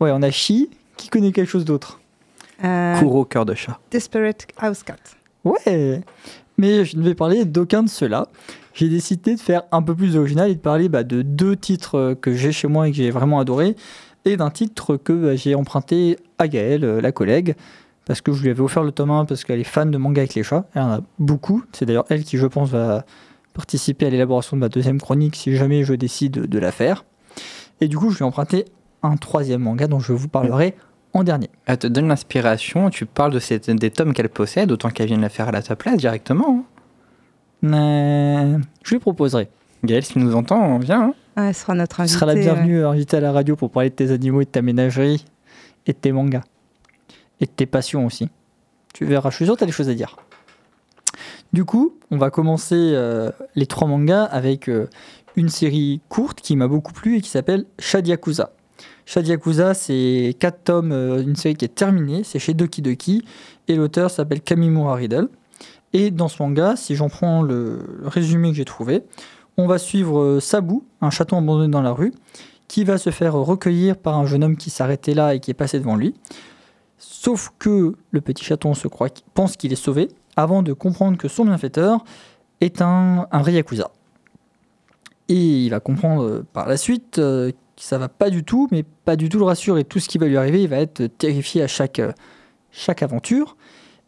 Ouais, 0.00 0.10
on 0.12 0.22
a 0.22 0.30
Chi 0.30 0.70
qui 0.96 1.08
connaît 1.08 1.30
quelque 1.30 1.48
chose 1.48 1.66
d'autre? 1.66 2.00
Euh, 2.64 2.98
Kuro, 2.98 3.26
cœur 3.26 3.44
de 3.44 3.54
chat. 3.54 3.78
Desperate 3.90 4.46
House 4.56 4.82
Cat. 4.82 4.96
Ouais, 5.44 6.02
mais 6.60 6.84
je 6.84 6.96
ne 6.98 7.02
vais 7.02 7.14
parler 7.14 7.44
d'aucun 7.46 7.82
de 7.82 7.88
ceux-là. 7.88 8.28
J'ai 8.74 8.88
décidé 8.88 9.34
de 9.34 9.40
faire 9.40 9.62
un 9.72 9.82
peu 9.82 9.94
plus 9.94 10.16
original 10.16 10.50
et 10.50 10.54
de 10.54 10.60
parler 10.60 10.88
bah, 10.88 11.02
de 11.02 11.22
deux 11.22 11.56
titres 11.56 11.96
euh, 11.96 12.14
que 12.14 12.34
j'ai 12.34 12.52
chez 12.52 12.68
moi 12.68 12.86
et 12.86 12.90
que 12.90 12.96
j'ai 12.98 13.10
vraiment 13.10 13.40
adoré, 13.40 13.74
et 14.26 14.36
d'un 14.36 14.50
titre 14.50 14.96
que 14.96 15.12
bah, 15.12 15.36
j'ai 15.36 15.54
emprunté 15.54 16.18
à 16.38 16.46
Gaëlle, 16.48 16.84
euh, 16.84 17.00
la 17.00 17.12
collègue, 17.12 17.56
parce 18.04 18.20
que 18.20 18.32
je 18.32 18.42
lui 18.42 18.50
avais 18.50 18.60
offert 18.60 18.84
le 18.84 18.92
tome 18.92 19.10
1 19.10 19.24
parce 19.24 19.44
qu'elle 19.44 19.58
est 19.58 19.64
fan 19.64 19.90
de 19.90 19.96
manga 19.96 20.20
avec 20.20 20.34
les 20.34 20.42
chats. 20.42 20.66
Elle 20.74 20.82
en 20.82 20.90
a 20.90 21.00
beaucoup. 21.18 21.64
C'est 21.72 21.86
d'ailleurs 21.86 22.06
elle 22.10 22.24
qui, 22.24 22.36
je 22.36 22.46
pense, 22.46 22.68
va 22.70 23.04
participer 23.54 24.06
à 24.06 24.10
l'élaboration 24.10 24.56
de 24.56 24.60
ma 24.60 24.68
deuxième 24.68 25.00
chronique 25.00 25.36
si 25.36 25.56
jamais 25.56 25.84
je 25.84 25.94
décide 25.94 26.32
de 26.32 26.58
la 26.58 26.72
faire. 26.72 27.04
Et 27.80 27.88
du 27.88 27.96
coup, 27.96 28.10
je 28.10 28.18
lui 28.18 28.24
ai 28.24 28.26
emprunté 28.26 28.66
un 29.02 29.16
troisième 29.16 29.62
manga 29.62 29.86
dont 29.86 30.00
je 30.00 30.12
vous 30.12 30.28
parlerai 30.28 30.74
en 31.12 31.24
dernier. 31.24 31.50
Elle 31.66 31.78
te 31.78 31.86
donne 31.86 32.08
l'inspiration, 32.08 32.90
tu 32.90 33.06
parles 33.06 33.32
de 33.32 33.38
ces- 33.38 33.58
des 33.58 33.90
tomes 33.90 34.12
qu'elle 34.12 34.28
possède, 34.28 34.70
autant 34.72 34.90
qu'elle 34.90 35.06
vienne 35.08 35.20
la 35.20 35.28
faire 35.28 35.48
à 35.48 35.52
la 35.52 35.62
ta 35.62 35.76
place 35.76 35.96
directement. 35.96 36.64
hein. 37.62 37.74
Euh, 37.74 38.58
je 38.84 38.90
lui 38.94 38.98
proposerai. 39.00 39.48
Gaël, 39.84 40.04
si 40.04 40.18
nous 40.18 40.34
entend, 40.34 40.78
viens. 40.78 41.02
hein. 41.08 41.14
Ah, 41.36 41.48
elle 41.48 41.54
sera 41.54 41.74
notre 41.74 41.96
Tu 41.96 42.02
invitée. 42.02 42.14
seras 42.14 42.26
la 42.26 42.34
ouais. 42.34 42.40
bienvenue 42.40 42.84
invitée 42.84 43.16
à 43.16 43.20
la 43.20 43.32
radio 43.32 43.56
pour 43.56 43.70
parler 43.70 43.90
de 43.90 43.94
tes 43.94 44.10
animaux 44.10 44.40
et 44.40 44.44
de 44.44 44.50
ta 44.50 44.62
ménagerie 44.62 45.24
et 45.86 45.92
de 45.92 45.98
tes 45.98 46.12
mangas. 46.12 46.42
Et 47.40 47.46
de 47.46 47.50
tes 47.50 47.66
passions 47.66 48.04
aussi. 48.06 48.28
Tu 48.92 49.04
verras, 49.04 49.30
je 49.30 49.36
suis 49.36 49.44
sûr 49.46 49.54
que 49.54 49.58
tu 49.58 49.64
as 49.64 49.66
des 49.66 49.72
choses 49.72 49.88
à 49.88 49.94
dire. 49.94 50.16
Du 51.52 51.64
coup, 51.64 51.94
on 52.10 52.18
va 52.18 52.30
commencer 52.30 52.74
euh, 52.76 53.30
les 53.54 53.66
trois 53.66 53.88
mangas 53.88 54.24
avec 54.24 54.68
euh, 54.68 54.88
une 55.36 55.48
série 55.48 56.00
courte 56.08 56.40
qui 56.40 56.56
m'a 56.56 56.68
beaucoup 56.68 56.92
plu 56.92 57.16
et 57.16 57.20
qui 57.20 57.30
s'appelle 57.30 57.64
Shadyakuza. 59.10 59.74
Shadyakuza, 59.74 59.74
c'est 59.74 60.36
quatre 60.38 60.62
tomes, 60.62 60.92
euh, 60.92 61.22
une 61.22 61.34
série 61.34 61.56
qui 61.56 61.64
est 61.64 61.74
terminée, 61.74 62.22
c'est 62.22 62.38
chez 62.38 62.54
Doki 62.54 62.80
Doki, 62.80 63.24
et 63.66 63.74
l'auteur 63.74 64.08
s'appelle 64.10 64.40
Kamimura 64.40 64.94
Riddle. 64.94 65.28
Et 65.92 66.12
dans 66.12 66.28
ce 66.28 66.40
manga, 66.40 66.76
si 66.76 66.94
j'en 66.94 67.08
prends 67.08 67.42
le 67.42 67.80
résumé 68.04 68.50
que 68.50 68.56
j'ai 68.56 68.64
trouvé, 68.64 69.02
on 69.56 69.66
va 69.66 69.78
suivre 69.78 70.20
euh, 70.20 70.40
Sabu, 70.40 70.76
un 71.00 71.10
chaton 71.10 71.38
abandonné 71.38 71.68
dans 71.68 71.82
la 71.82 71.90
rue, 71.90 72.12
qui 72.68 72.84
va 72.84 72.98
se 72.98 73.10
faire 73.10 73.34
recueillir 73.34 73.96
par 73.96 74.16
un 74.16 74.26
jeune 74.26 74.44
homme 74.44 74.56
qui 74.56 74.70
s'arrêtait 74.70 75.14
là 75.14 75.34
et 75.34 75.40
qui 75.40 75.50
est 75.50 75.54
passé 75.54 75.80
devant 75.80 75.96
lui. 75.96 76.14
Sauf 76.98 77.50
que 77.58 77.96
le 78.12 78.20
petit 78.20 78.44
chaton 78.44 78.74
se 78.74 78.86
croit, 78.86 79.08
pense 79.34 79.56
qu'il 79.56 79.72
est 79.72 79.76
sauvé, 79.76 80.08
avant 80.36 80.62
de 80.62 80.72
comprendre 80.72 81.18
que 81.18 81.26
son 81.26 81.46
bienfaiteur 81.46 82.04
est 82.60 82.80
un, 82.80 83.26
un 83.32 83.40
vrai 83.40 83.54
yakuza. 83.54 83.90
Et 85.28 85.64
il 85.64 85.70
va 85.70 85.80
comprendre 85.80 86.22
euh, 86.22 86.46
par 86.52 86.68
la 86.68 86.76
suite 86.76 87.20
ça 87.80 87.98
va 87.98 88.08
pas 88.08 88.30
du 88.30 88.44
tout, 88.44 88.68
mais 88.70 88.82
pas 88.82 89.16
du 89.16 89.28
tout 89.28 89.38
le 89.38 89.44
rassurer. 89.44 89.84
Tout 89.84 90.00
ce 90.00 90.08
qui 90.08 90.18
va 90.18 90.26
lui 90.26 90.36
arriver, 90.36 90.62
il 90.62 90.68
va 90.68 90.76
être 90.76 91.06
terrifié 91.06 91.62
à 91.62 91.66
chaque, 91.66 91.98
euh, 91.98 92.12
chaque 92.70 93.02
aventure. 93.02 93.56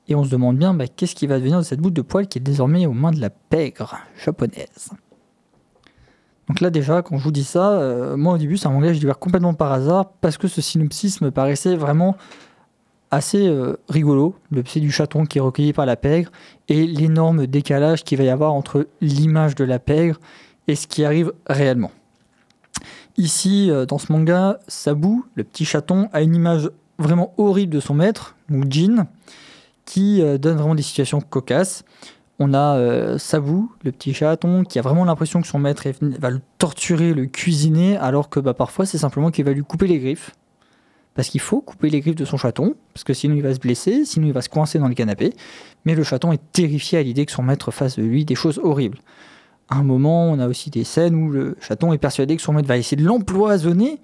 Et 0.09 0.15
on 0.15 0.25
se 0.25 0.31
demande 0.31 0.59
bien 0.59 0.75
bah, 0.75 0.87
qu'est-ce 0.89 1.15
qui 1.15 1.27
va 1.27 1.39
devenir 1.39 1.59
de 1.59 1.65
cette 1.65 1.81
boule 1.81 1.93
de 1.93 2.03
poil 2.03 2.27
qui 2.27 2.39
est 2.39 2.43
désormais 2.43 2.87
aux 2.87 2.93
mains 2.93 3.13
de 3.13 3.21
la 3.21 3.31
pègre 3.31 3.97
japonaise. 4.23 4.91
Donc 6.49 6.61
là 6.61 6.71
déjà, 6.71 7.03
quand 7.03 7.17
je 7.17 7.25
vous 7.25 7.31
dis 7.31 7.45
ça, 7.45 7.73
euh, 7.73 8.17
moi 8.17 8.35
au 8.35 8.39
début 8.39 8.57
c'est 8.57 8.67
un 8.67 8.83
j'ai 8.83 8.95
découvert 8.95 9.19
complètement 9.19 9.55
par 9.55 9.73
hasard 9.73 10.11
parce 10.21 10.37
que 10.37 10.49
ce 10.49 10.61
synopsis 10.61 11.21
me 11.21 11.31
paraissait 11.31 11.77
vraiment 11.77 12.17
assez 13.11 13.47
euh, 13.47 13.77
rigolo. 13.89 14.35
Le 14.51 14.63
pied 14.63 14.81
du 14.81 14.91
chaton 14.91 15.25
qui 15.25 15.39
est 15.39 15.41
recueilli 15.41 15.73
par 15.73 15.87
la 15.87 15.97
pègre 15.97 16.31
et 16.69 16.87
l'énorme 16.87 17.47
décalage 17.47 18.03
qu'il 18.03 18.19
va 18.19 18.25
y 18.25 18.29
avoir 18.29 18.53
entre 18.53 18.89
l'image 19.01 19.55
de 19.55 19.65
la 19.65 19.79
pègre 19.79 20.19
et 20.67 20.75
ce 20.75 20.87
qui 20.87 21.05
arrive 21.05 21.33
réellement. 21.47 21.93
Ici, 23.17 23.71
euh, 23.71 23.85
dans 23.85 23.99
ce 23.99 24.11
manga, 24.11 24.59
Sabu, 24.69 25.23
le 25.35 25.45
petit 25.45 25.65
chaton, 25.65 26.09
a 26.13 26.23
une 26.23 26.35
image 26.35 26.71
vraiment 26.99 27.35
horrible 27.37 27.75
de 27.75 27.81
son 27.81 27.95
maître, 27.95 28.37
ou 28.51 28.63
Jin, 28.69 29.07
qui 29.85 30.23
euh, 30.23 30.39
donne 30.39 30.57
vraiment 30.57 30.75
des 30.75 30.83
situations 30.83 31.21
cocasses. 31.21 31.85
On 32.39 32.55
a 32.55 32.77
euh, 32.77 33.19
Sabu, 33.19 33.67
le 33.85 33.93
petit 33.93 34.15
chaton, 34.15 34.65
qui 34.65 34.79
a 34.79 34.83
vraiment 34.83 35.05
l'impression 35.05 35.43
que 35.43 35.47
son 35.47 35.59
maître 35.59 35.87
va 36.01 36.31
le 36.31 36.41
torturer, 36.59 37.13
le 37.13 37.27
cuisiner, 37.27 37.97
alors 37.99 38.31
que 38.31 38.41
bah, 38.41 38.55
parfois 38.55 38.87
c'est 38.87 38.99
simplement 38.99 39.31
qu'il 39.31 39.45
va 39.45 39.53
lui 39.53 39.63
couper 39.63 39.87
les 39.87 39.99
griffes. 39.99 40.31
Parce 41.15 41.29
qu'il 41.29 41.41
faut 41.41 41.61
couper 41.61 41.91
les 41.91 42.01
griffes 42.01 42.17
de 42.17 42.25
son 42.25 42.39
chaton, 42.39 42.75
parce 42.95 43.05
que 43.05 43.13
sinon 43.13 43.35
il 43.35 43.43
va 43.43 43.53
se 43.53 43.59
blesser, 43.59 44.07
sinon 44.07 44.27
il 44.29 44.33
va 44.33 44.41
se 44.41 44.49
coincer 44.49 44.79
dans 44.79 44.89
le 44.89 44.95
canapé. 44.95 45.35
Mais 45.85 45.95
le 45.95 46.03
chaton 46.03 46.33
est 46.33 46.41
terrifié 46.53 46.99
à 46.99 47.03
l'idée 47.03 47.27
que 47.27 47.33
son 47.33 47.43
maître 47.43 47.71
fasse 47.71 47.99
de 47.99 48.03
lui 48.03 48.25
des 48.25 48.35
choses 48.35 48.59
horribles. 48.59 48.99
Un 49.71 49.83
moment, 49.83 50.31
on 50.31 50.39
a 50.39 50.49
aussi 50.49 50.71
des 50.71 50.85
scènes 50.85 51.15
où 51.15 51.31
le 51.31 51.57
chaton 51.61 51.93
est 51.93 51.99
persuadé 51.99 52.37
que 52.37 52.43
son 52.43 52.53
maître 52.53 52.69
va 52.69 52.77
essayer 52.77 52.97
de 52.97 53.07
l'empoisonner, 53.07 54.01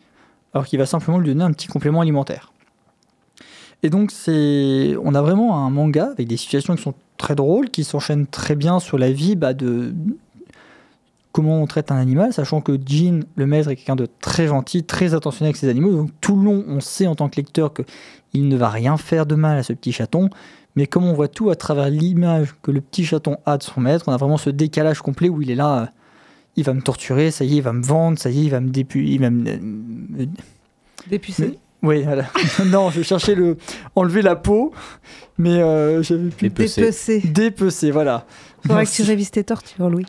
alors 0.55 0.67
qu'il 0.67 0.79
va 0.79 0.87
simplement 0.87 1.19
lui 1.19 1.29
donner 1.29 1.45
un 1.45 1.53
petit 1.53 1.69
complément 1.69 2.01
alimentaire. 2.01 2.53
Et 3.83 3.91
donc, 3.91 4.11
c'est, 4.11 4.97
on 5.03 5.15
a 5.15 5.23
vraiment 5.23 5.65
un 5.65 5.71
manga 5.71 6.11
avec 6.13 6.27
des 6.27 6.37
situations 6.37 6.75
qui 6.75 6.83
sont 6.83 6.95
très 7.17 7.35
drôles, 7.35 7.71
qui 7.71 7.85
s'enchaînent 7.85 8.27
très 8.27 8.57
bien 8.57 8.81
sur 8.81 8.99
la 8.99 9.13
vie 9.13 9.37
bah, 9.37 9.53
de 9.53 9.93
comment 11.33 11.63
on 11.63 11.67
traite 11.67 11.93
un 11.93 11.97
animal, 11.97 12.33
sachant 12.33 12.61
que 12.61 12.77
Jean, 12.85 13.25
le 13.37 13.47
maître, 13.47 13.69
est 13.69 13.77
quelqu'un 13.77 13.95
de 13.95 14.09
très 14.21 14.49
gentil, 14.49 14.83
très 14.83 15.15
attentionné 15.15 15.49
avec 15.49 15.57
ses 15.57 15.69
animaux. 15.69 15.93
Donc 15.93 16.11
tout 16.21 16.37
le 16.37 16.45
long, 16.45 16.65
on 16.67 16.81
sait 16.81 17.07
en 17.07 17.15
tant 17.15 17.29
que 17.29 17.37
lecteur 17.37 17.73
qu'il 17.73 18.49
ne 18.49 18.57
va 18.57 18.69
rien 18.69 18.97
faire 18.97 19.27
de 19.27 19.37
mal 19.37 19.59
à 19.59 19.63
ce 19.63 19.73
petit 19.73 19.93
chaton. 19.93 20.31
Mais 20.79 20.87
comme 20.87 21.05
on 21.05 21.13
voit 21.13 21.27
tout 21.27 21.51
à 21.51 21.57
travers 21.57 21.91
l'image 21.91 22.55
que 22.63 22.71
le 22.71 22.81
petit 22.81 23.05
chaton 23.05 23.37
a 23.47 23.59
de 23.59 23.65
son 23.65 23.81
maître, 23.81 24.05
on 24.07 24.13
a 24.13 24.17
vraiment 24.17 24.37
ce 24.37 24.49
décalage 24.49 25.01
complet 25.01 25.29
où 25.29 25.43
il 25.43 25.51
est 25.51 25.57
là, 25.57 25.79
euh, 25.83 25.87
il 26.55 26.63
va 26.63 26.73
me 26.73 26.81
torturer, 26.81 27.33
ça 27.33 27.45
y 27.45 27.55
est, 27.55 27.57
il 27.57 27.63
va 27.63 27.73
me 27.73 27.83
vendre, 27.83 28.17
ça 28.17 28.31
y 28.31 28.39
est, 28.39 28.45
il 28.45 28.51
va 28.51 28.61
me 28.61 28.69
dépu, 28.69 29.05
il 29.05 29.19
va 29.21 29.29
me, 29.31 29.57
me- 29.59 30.27
Dépucé. 31.11 31.59
oui, 31.83 32.05
voilà. 32.05 32.27
non, 32.67 32.91
je 32.91 33.03
cherchais 33.03 33.35
le 33.35 33.57
enlever 33.97 34.23
la 34.23 34.37
peau, 34.37 34.73
mais 35.37 35.57
euh, 35.61 36.01
j'avais 36.05 36.29
plus 36.29 36.49
Dépecé. 36.49 36.81
Dépecé. 36.83 37.21
dépecer, 37.25 37.91
voilà. 37.91 38.25
Faudrait 38.65 38.87
que 38.87 38.91
tu 38.93 39.03
révises 39.03 39.33
tes 39.33 39.43
tortures, 39.43 39.91
Louis. 39.91 40.07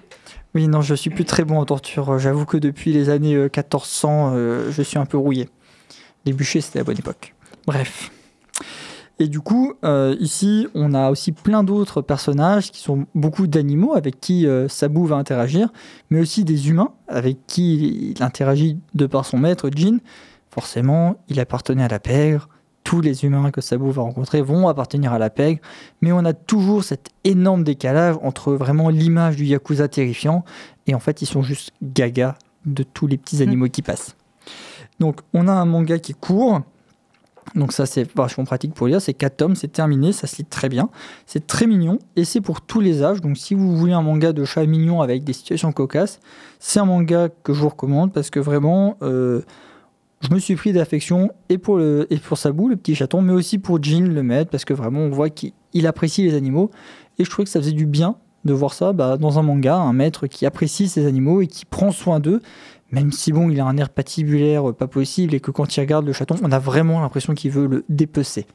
Oui, 0.53 0.67
non, 0.67 0.81
je 0.81 0.93
suis 0.93 1.09
plus 1.09 1.25
très 1.25 1.45
bon 1.45 1.57
en 1.57 1.65
torture. 1.65 2.19
J'avoue 2.19 2.45
que 2.45 2.57
depuis 2.57 2.93
les 2.93 3.09
années 3.09 3.33
euh, 3.33 3.43
1400, 3.45 4.33
euh, 4.35 4.71
je 4.71 4.83
suis 4.83 4.99
un 4.99 5.05
peu 5.07 5.17
rouillé. 5.17 5.49
Les 6.25 6.33
bûchers, 6.33 6.61
c'était 6.61 6.77
la 6.77 6.83
bonne 6.85 6.99
époque. 6.99 7.33
Bref. 7.65 8.11
Et 9.21 9.27
du 9.27 9.41
coup, 9.41 9.73
euh, 9.83 10.15
ici, 10.19 10.67
on 10.73 10.93
a 10.93 11.11
aussi 11.11 11.33
plein 11.33 11.63
d'autres 11.63 12.01
personnages 12.01 12.71
qui 12.71 12.79
sont 12.79 13.05
beaucoup 13.15 13.47
d'animaux 13.47 13.93
avec 13.93 14.21
qui 14.21 14.47
euh, 14.47 14.69
Sabu 14.69 15.05
va 15.05 15.17
interagir, 15.17 15.73
mais 16.09 16.21
aussi 16.21 16.45
des 16.45 16.69
humains 16.69 16.93
avec 17.09 17.37
qui 17.45 18.13
il 18.15 18.23
interagit 18.23 18.79
de 18.93 19.05
par 19.05 19.25
son 19.25 19.37
maître, 19.37 19.69
Jin. 19.75 19.97
Forcément, 20.49 21.17
il 21.27 21.39
appartenait 21.41 21.83
à 21.83 21.89
la 21.89 21.99
pègre. 21.99 22.47
Tous 22.85 23.01
les 23.01 23.25
humains 23.25 23.51
que 23.51 23.59
Sabu 23.59 23.91
va 23.91 24.03
rencontrer 24.03 24.41
vont 24.41 24.69
appartenir 24.69 25.11
à 25.11 25.19
la 25.19 25.29
pègre, 25.29 25.59
mais 26.01 26.13
on 26.13 26.23
a 26.23 26.33
toujours 26.33 26.85
cet 26.85 27.09
énorme 27.25 27.63
décalage 27.63 28.15
entre 28.23 28.53
vraiment 28.53 28.87
l'image 28.87 29.35
du 29.35 29.43
Yakuza 29.43 29.89
terrifiant 29.89 30.45
et 30.87 30.95
en 30.95 30.99
fait, 30.99 31.21
ils 31.21 31.27
sont 31.27 31.43
juste 31.43 31.71
gaga 31.83 32.35
de 32.65 32.83
tous 32.83 33.05
les 33.05 33.17
petits 33.17 33.43
animaux 33.43 33.67
qui 33.67 33.81
passent. 33.81 34.15
Donc, 34.99 35.19
on 35.33 35.47
a 35.47 35.51
un 35.51 35.65
manga 35.65 35.99
qui 35.99 36.13
est 36.13 36.19
court. 36.19 36.61
Donc 37.55 37.73
ça 37.73 37.85
c'est 37.85 38.07
vachement 38.15 38.45
pratique 38.45 38.73
pour 38.73 38.87
lire, 38.87 39.01
c'est 39.01 39.13
4 39.13 39.37
tomes, 39.37 39.55
c'est 39.55 39.71
terminé, 39.71 40.11
ça 40.11 40.27
se 40.27 40.37
lit 40.37 40.45
très 40.45 40.69
bien, 40.69 40.89
c'est 41.25 41.47
très 41.47 41.67
mignon 41.67 41.99
et 42.15 42.23
c'est 42.23 42.41
pour 42.41 42.61
tous 42.61 42.79
les 42.79 43.03
âges. 43.03 43.21
Donc 43.21 43.37
si 43.37 43.53
vous 43.53 43.75
voulez 43.75 43.93
un 43.93 44.01
manga 44.01 44.33
de 44.33 44.45
chat 44.45 44.65
mignon 44.65 45.01
avec 45.01 45.23
des 45.23 45.33
situations 45.33 45.71
cocasses, 45.71 46.19
c'est 46.59 46.79
un 46.79 46.85
manga 46.85 47.29
que 47.43 47.53
je 47.53 47.61
vous 47.61 47.69
recommande 47.69 48.13
parce 48.13 48.29
que 48.29 48.39
vraiment 48.39 48.97
euh, 49.01 49.41
je 50.21 50.33
me 50.33 50.39
suis 50.39 50.55
pris 50.55 50.73
d'affection 50.73 51.31
et 51.49 51.57
pour 51.57 51.77
le 51.77 52.07
et 52.09 52.17
pour 52.17 52.37
Sabu 52.37 52.69
le 52.69 52.75
petit 52.75 52.95
chaton, 52.95 53.21
mais 53.21 53.33
aussi 53.33 53.57
pour 53.57 53.81
Jin 53.81 54.07
le 54.07 54.23
maître 54.23 54.51
parce 54.51 54.65
que 54.65 54.73
vraiment 54.73 54.99
on 54.99 55.09
voit 55.09 55.29
qu'il 55.29 55.53
il 55.73 55.87
apprécie 55.87 56.23
les 56.23 56.35
animaux. 56.35 56.71
Et 57.17 57.25
je 57.25 57.29
trouvais 57.29 57.45
que 57.45 57.51
ça 57.51 57.59
faisait 57.59 57.73
du 57.73 57.85
bien 57.85 58.15
de 58.45 58.53
voir 58.53 58.73
ça 58.73 58.93
bah, 58.93 59.17
dans 59.17 59.39
un 59.39 59.41
manga, 59.41 59.75
un 59.75 59.93
maître 59.93 60.27
qui 60.27 60.45
apprécie 60.45 60.87
ses 60.87 61.05
animaux 61.05 61.41
et 61.41 61.47
qui 61.47 61.65
prend 61.65 61.91
soin 61.91 62.19
d'eux, 62.19 62.41
même 62.91 63.11
si 63.11 63.31
bon, 63.31 63.49
il 63.49 63.59
a 63.59 63.65
un 63.65 63.77
air 63.77 63.89
patibulaire 63.89 64.69
euh, 64.69 64.73
pas 64.73 64.87
possible 64.87 65.33
et 65.35 65.39
que 65.39 65.51
quand 65.51 65.75
il 65.77 65.79
regarde 65.81 66.05
le 66.05 66.13
chaton, 66.13 66.35
on 66.43 66.51
a 66.51 66.59
vraiment 66.59 67.01
l'impression 67.01 67.33
qu'il 67.33 67.51
veut 67.51 67.67
le 67.67 67.85
dépecer. 67.89 68.45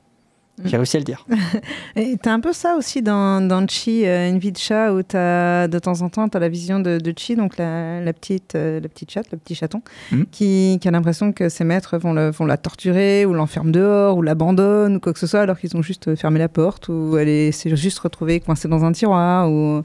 J'ai 0.65 0.77
réussi 0.77 0.97
à 0.97 1.01
le 1.01 1.05
dire. 1.05 1.27
Et 1.97 2.17
t'as 2.23 2.33
un 2.33 2.39
peu 2.39 2.53
ça 2.53 2.77
aussi 2.77 3.03
dans, 3.03 3.45
dans 3.45 3.67
Chi, 3.67 4.07
euh, 4.07 4.29
une 4.31 4.39
vie 4.39 4.53
de 4.53 4.57
chat, 4.57 4.93
où 4.95 5.03
t'as, 5.03 5.67
de 5.67 5.79
temps 5.81 6.01
en 6.03 6.09
temps, 6.09 6.29
tu 6.29 6.37
as 6.37 6.41
la 6.41 6.49
vision 6.49 6.79
de, 6.79 6.99
de 6.99 7.13
Chi, 7.17 7.35
donc 7.35 7.57
la, 7.59 8.01
la 8.01 8.13
petite, 8.13 8.55
euh, 8.55 8.79
la 8.79 8.89
petite 8.89 9.11
chatte, 9.11 9.27
le 9.33 9.39
petit 9.39 9.57
chaton, 9.57 9.83
Mhm. 10.13 10.27
qui, 10.31 10.79
qui 10.81 10.87
a 10.87 10.93
l'impression 10.93 11.33
que 11.33 11.49
ses 11.49 11.65
maîtres 11.65 11.99
vont, 11.99 12.13
le- 12.13 12.31
vont 12.31 12.47
la 12.47 12.57
torturer, 12.57 13.27
ou 13.27 13.35
l'enferment 13.35 13.73
dehors, 13.73 14.17
ou 14.17 14.23
l'abandonnent, 14.23 14.95
ou 14.95 15.01
quoi 15.01 15.13
que 15.13 15.19
ce 15.19 15.27
soit, 15.27 15.41
alors 15.41 15.59
qu'ils 15.59 15.77
ont 15.77 15.83
juste 15.83 16.15
fermé 16.15 16.39
la 16.39 16.49
porte, 16.49 16.89
ou 16.89 17.17
elle 17.19 17.29
est- 17.29 17.51
s'est 17.51 17.75
juste 17.75 17.99
retrouvée 17.99 18.39
coincée 18.39 18.69
dans 18.69 18.85
un 18.85 18.93
tiroir. 18.93 19.51
Ou... 19.51 19.83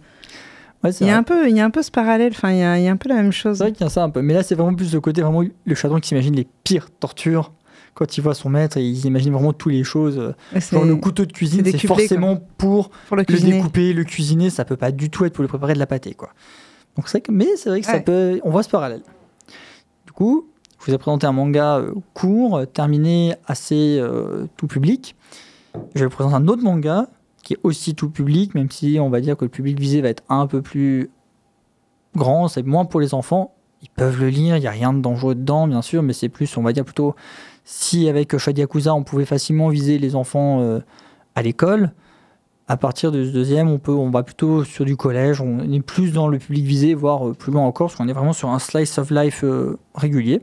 Ouais, 0.83 0.91
Il, 1.01 1.07
y 1.07 1.09
a 1.09 1.17
un 1.17 1.23
peu, 1.23 1.49
il 1.49 1.55
y 1.57 1.59
a 1.59 1.65
un 1.65 1.69
peu 1.69 1.81
ce 1.81 1.91
parallèle, 1.91 2.31
enfin, 2.33 2.51
il 2.51 2.59
y 2.59 2.63
a, 2.63 2.77
il 2.77 2.85
y 2.85 2.87
a 2.87 2.91
un 2.91 2.95
peu 2.97 3.09
la 3.09 3.15
même 3.15 3.31
chose. 3.33 3.57
C'est 3.57 3.63
vrai 3.65 3.71
qu'il 3.73 3.83
y 3.83 3.87
a 3.87 3.89
ça 3.89 4.03
un 4.03 4.09
peu. 4.09 4.21
Mais 4.21 4.33
là, 4.33 4.43
c'est 4.43 4.55
vraiment 4.55 4.73
plus 4.73 4.93
le 4.93 5.01
côté 5.01 5.21
vraiment 5.21 5.43
le 5.65 5.75
chaton 5.75 5.99
qui 5.99 6.07
s'imagine 6.09 6.35
les 6.35 6.47
pires 6.63 6.89
tortures 6.99 7.51
quand 7.95 8.17
il 8.17 8.21
voit 8.21 8.33
son 8.33 8.49
maître 8.49 8.77
et 8.77 8.83
il 8.83 9.05
imagine 9.05 9.33
vraiment 9.33 9.51
toutes 9.51 9.73
les 9.73 9.83
choses. 9.83 10.17
euh, 10.17 10.59
Genre 10.71 10.85
le 10.85 10.95
couteau 10.95 11.25
de 11.25 11.33
cuisine, 11.33 11.65
c'est 11.65 11.77
forcément 11.85 12.37
pour 12.57 12.91
pour 13.07 13.17
le 13.17 13.25
découper, 13.25 13.91
le 13.91 14.03
cuisiner. 14.05 14.49
Ça 14.49 14.63
peut 14.63 14.77
pas 14.77 14.91
du 14.91 15.09
tout 15.09 15.25
être 15.25 15.33
pour 15.33 15.41
le 15.41 15.49
préparer 15.49 15.73
de 15.73 15.79
la 15.79 15.87
pâté, 15.87 16.13
quoi. 16.13 16.29
Donc 16.95 17.07
c'est 17.09 17.17
vrai 17.17 17.21
que, 17.21 17.31
mais 17.33 17.47
c'est 17.57 17.69
vrai 17.69 17.81
que 17.81 17.85
ça 17.87 17.99
peut. 17.99 18.39
On 18.43 18.49
voit 18.51 18.63
ce 18.63 18.69
parallèle. 18.69 19.01
Du 20.05 20.13
coup, 20.13 20.47
je 20.79 20.85
vous 20.85 20.93
ai 20.93 20.97
présenté 20.97 21.27
un 21.27 21.33
manga 21.33 21.77
euh, 21.79 21.93
court, 22.13 22.61
terminé 22.73 23.35
assez 23.47 23.97
euh, 23.99 24.45
tout 24.55 24.67
public. 24.67 25.15
Je 25.93 25.99
vais 25.99 26.05
vous 26.05 26.11
présenter 26.15 26.35
un 26.35 26.47
autre 26.47 26.63
manga 26.63 27.07
qui 27.43 27.53
est 27.53 27.59
aussi 27.63 27.95
tout 27.95 28.09
public, 28.09 28.55
même 28.55 28.69
si 28.69 28.99
on 28.99 29.09
va 29.09 29.21
dire 29.21 29.37
que 29.37 29.45
le 29.45 29.49
public 29.49 29.79
visé 29.79 30.01
va 30.01 30.09
être 30.09 30.23
un 30.29 30.47
peu 30.47 30.61
plus 30.61 31.09
grand, 32.15 32.47
c'est 32.47 32.63
moins 32.63 32.85
pour 32.85 32.99
les 32.99 33.13
enfants. 33.13 33.53
Ils 33.81 33.89
peuvent 33.89 34.19
le 34.19 34.29
lire, 34.29 34.57
il 34.57 34.61
n'y 34.61 34.67
a 34.67 34.71
rien 34.71 34.91
de 34.91 34.99
dangereux 34.99 35.35
dedans, 35.35 35.67
bien 35.67 35.81
sûr, 35.81 36.03
mais 36.03 36.13
c'est 36.13 36.29
plus, 36.29 36.57
on 36.57 36.63
va 36.63 36.73
dire 36.73 36.83
plutôt, 36.83 37.15
si 37.63 38.09
avec 38.09 38.33
Yakuza, 38.33 38.93
on 38.93 39.03
pouvait 39.03 39.25
facilement 39.25 39.69
viser 39.69 39.99
les 39.99 40.15
enfants 40.15 40.59
euh, 40.61 40.79
à 41.35 41.41
l'école, 41.41 41.93
à 42.69 42.77
partir 42.77 43.11
du 43.11 43.31
deuxième, 43.31 43.67
on, 43.67 43.79
peut, 43.79 43.91
on 43.91 44.11
va 44.11 44.21
plutôt 44.21 44.63
sur 44.63 44.85
du 44.85 44.95
collège, 44.95 45.41
on 45.41 45.59
est 45.71 45.81
plus 45.81 46.13
dans 46.13 46.27
le 46.27 46.37
public 46.37 46.63
visé, 46.63 46.93
voire 46.93 47.27
euh, 47.27 47.33
plus 47.33 47.51
loin 47.51 47.63
encore, 47.63 47.87
parce 47.87 47.97
qu'on 47.97 48.07
est 48.07 48.13
vraiment 48.13 48.31
sur 48.31 48.49
un 48.49 48.59
slice 48.59 48.99
of 48.99 49.09
life 49.09 49.43
euh, 49.43 49.79
régulier. 49.95 50.41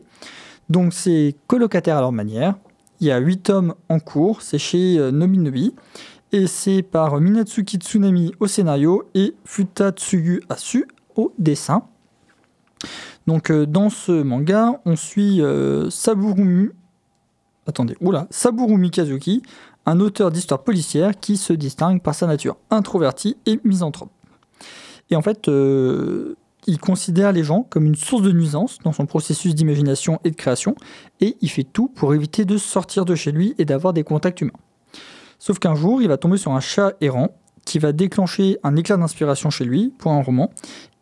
Donc 0.68 0.92
c'est 0.92 1.36
colocataire 1.46 1.96
à 1.96 2.00
leur 2.00 2.10
manière. 2.10 2.56
Il 2.98 3.06
y 3.06 3.12
a 3.12 3.18
8 3.18 3.44
tomes 3.44 3.74
en 3.88 4.00
cours, 4.00 4.42
c'est 4.42 4.58
chez 4.58 4.98
euh, 4.98 5.12
Nominobi. 5.12 5.72
Et 6.32 6.46
c'est 6.46 6.82
par 6.82 7.20
Minatsuki 7.20 7.78
Tsunami 7.78 8.32
au 8.40 8.46
scénario 8.46 9.08
et 9.14 9.34
Futatsuyu 9.44 10.42
Asu 10.48 10.86
au 11.14 11.32
dessin. 11.38 11.84
Donc 13.26 13.50
euh, 13.50 13.66
dans 13.66 13.90
ce 13.90 14.22
manga, 14.22 14.80
on 14.84 14.96
suit 14.96 15.40
euh, 15.40 15.90
Saburumi, 15.90 16.70
un 19.86 20.00
auteur 20.00 20.30
d'histoire 20.30 20.62
policière 20.62 21.18
qui 21.18 21.36
se 21.36 21.52
distingue 21.52 22.02
par 22.02 22.14
sa 22.14 22.26
nature 22.26 22.56
introvertie 22.70 23.36
et 23.46 23.60
misanthrope. 23.64 24.10
Et 25.10 25.16
en 25.16 25.22
fait, 25.22 25.48
euh, 25.48 26.36
il 26.66 26.78
considère 26.78 27.32
les 27.32 27.44
gens 27.44 27.62
comme 27.62 27.86
une 27.86 27.94
source 27.94 28.22
de 28.22 28.32
nuisance 28.32 28.78
dans 28.82 28.92
son 28.92 29.06
processus 29.06 29.54
d'imagination 29.54 30.20
et 30.24 30.30
de 30.30 30.36
création, 30.36 30.74
et 31.20 31.36
il 31.40 31.48
fait 31.48 31.64
tout 31.64 31.88
pour 31.88 32.14
éviter 32.14 32.44
de 32.44 32.56
sortir 32.56 33.04
de 33.04 33.14
chez 33.14 33.30
lui 33.30 33.54
et 33.58 33.64
d'avoir 33.64 33.92
des 33.92 34.02
contacts 34.02 34.40
humains. 34.40 34.52
Sauf 35.38 35.58
qu'un 35.58 35.74
jour, 35.74 36.02
il 36.02 36.08
va 36.08 36.16
tomber 36.16 36.36
sur 36.36 36.52
un 36.52 36.60
chat 36.60 36.94
errant 37.00 37.30
qui 37.64 37.78
va 37.78 37.92
déclencher 37.92 38.58
un 38.62 38.76
éclair 38.76 38.96
d'inspiration 38.96 39.50
chez 39.50 39.64
lui 39.64 39.92
pour 39.98 40.12
un 40.12 40.22
roman. 40.22 40.50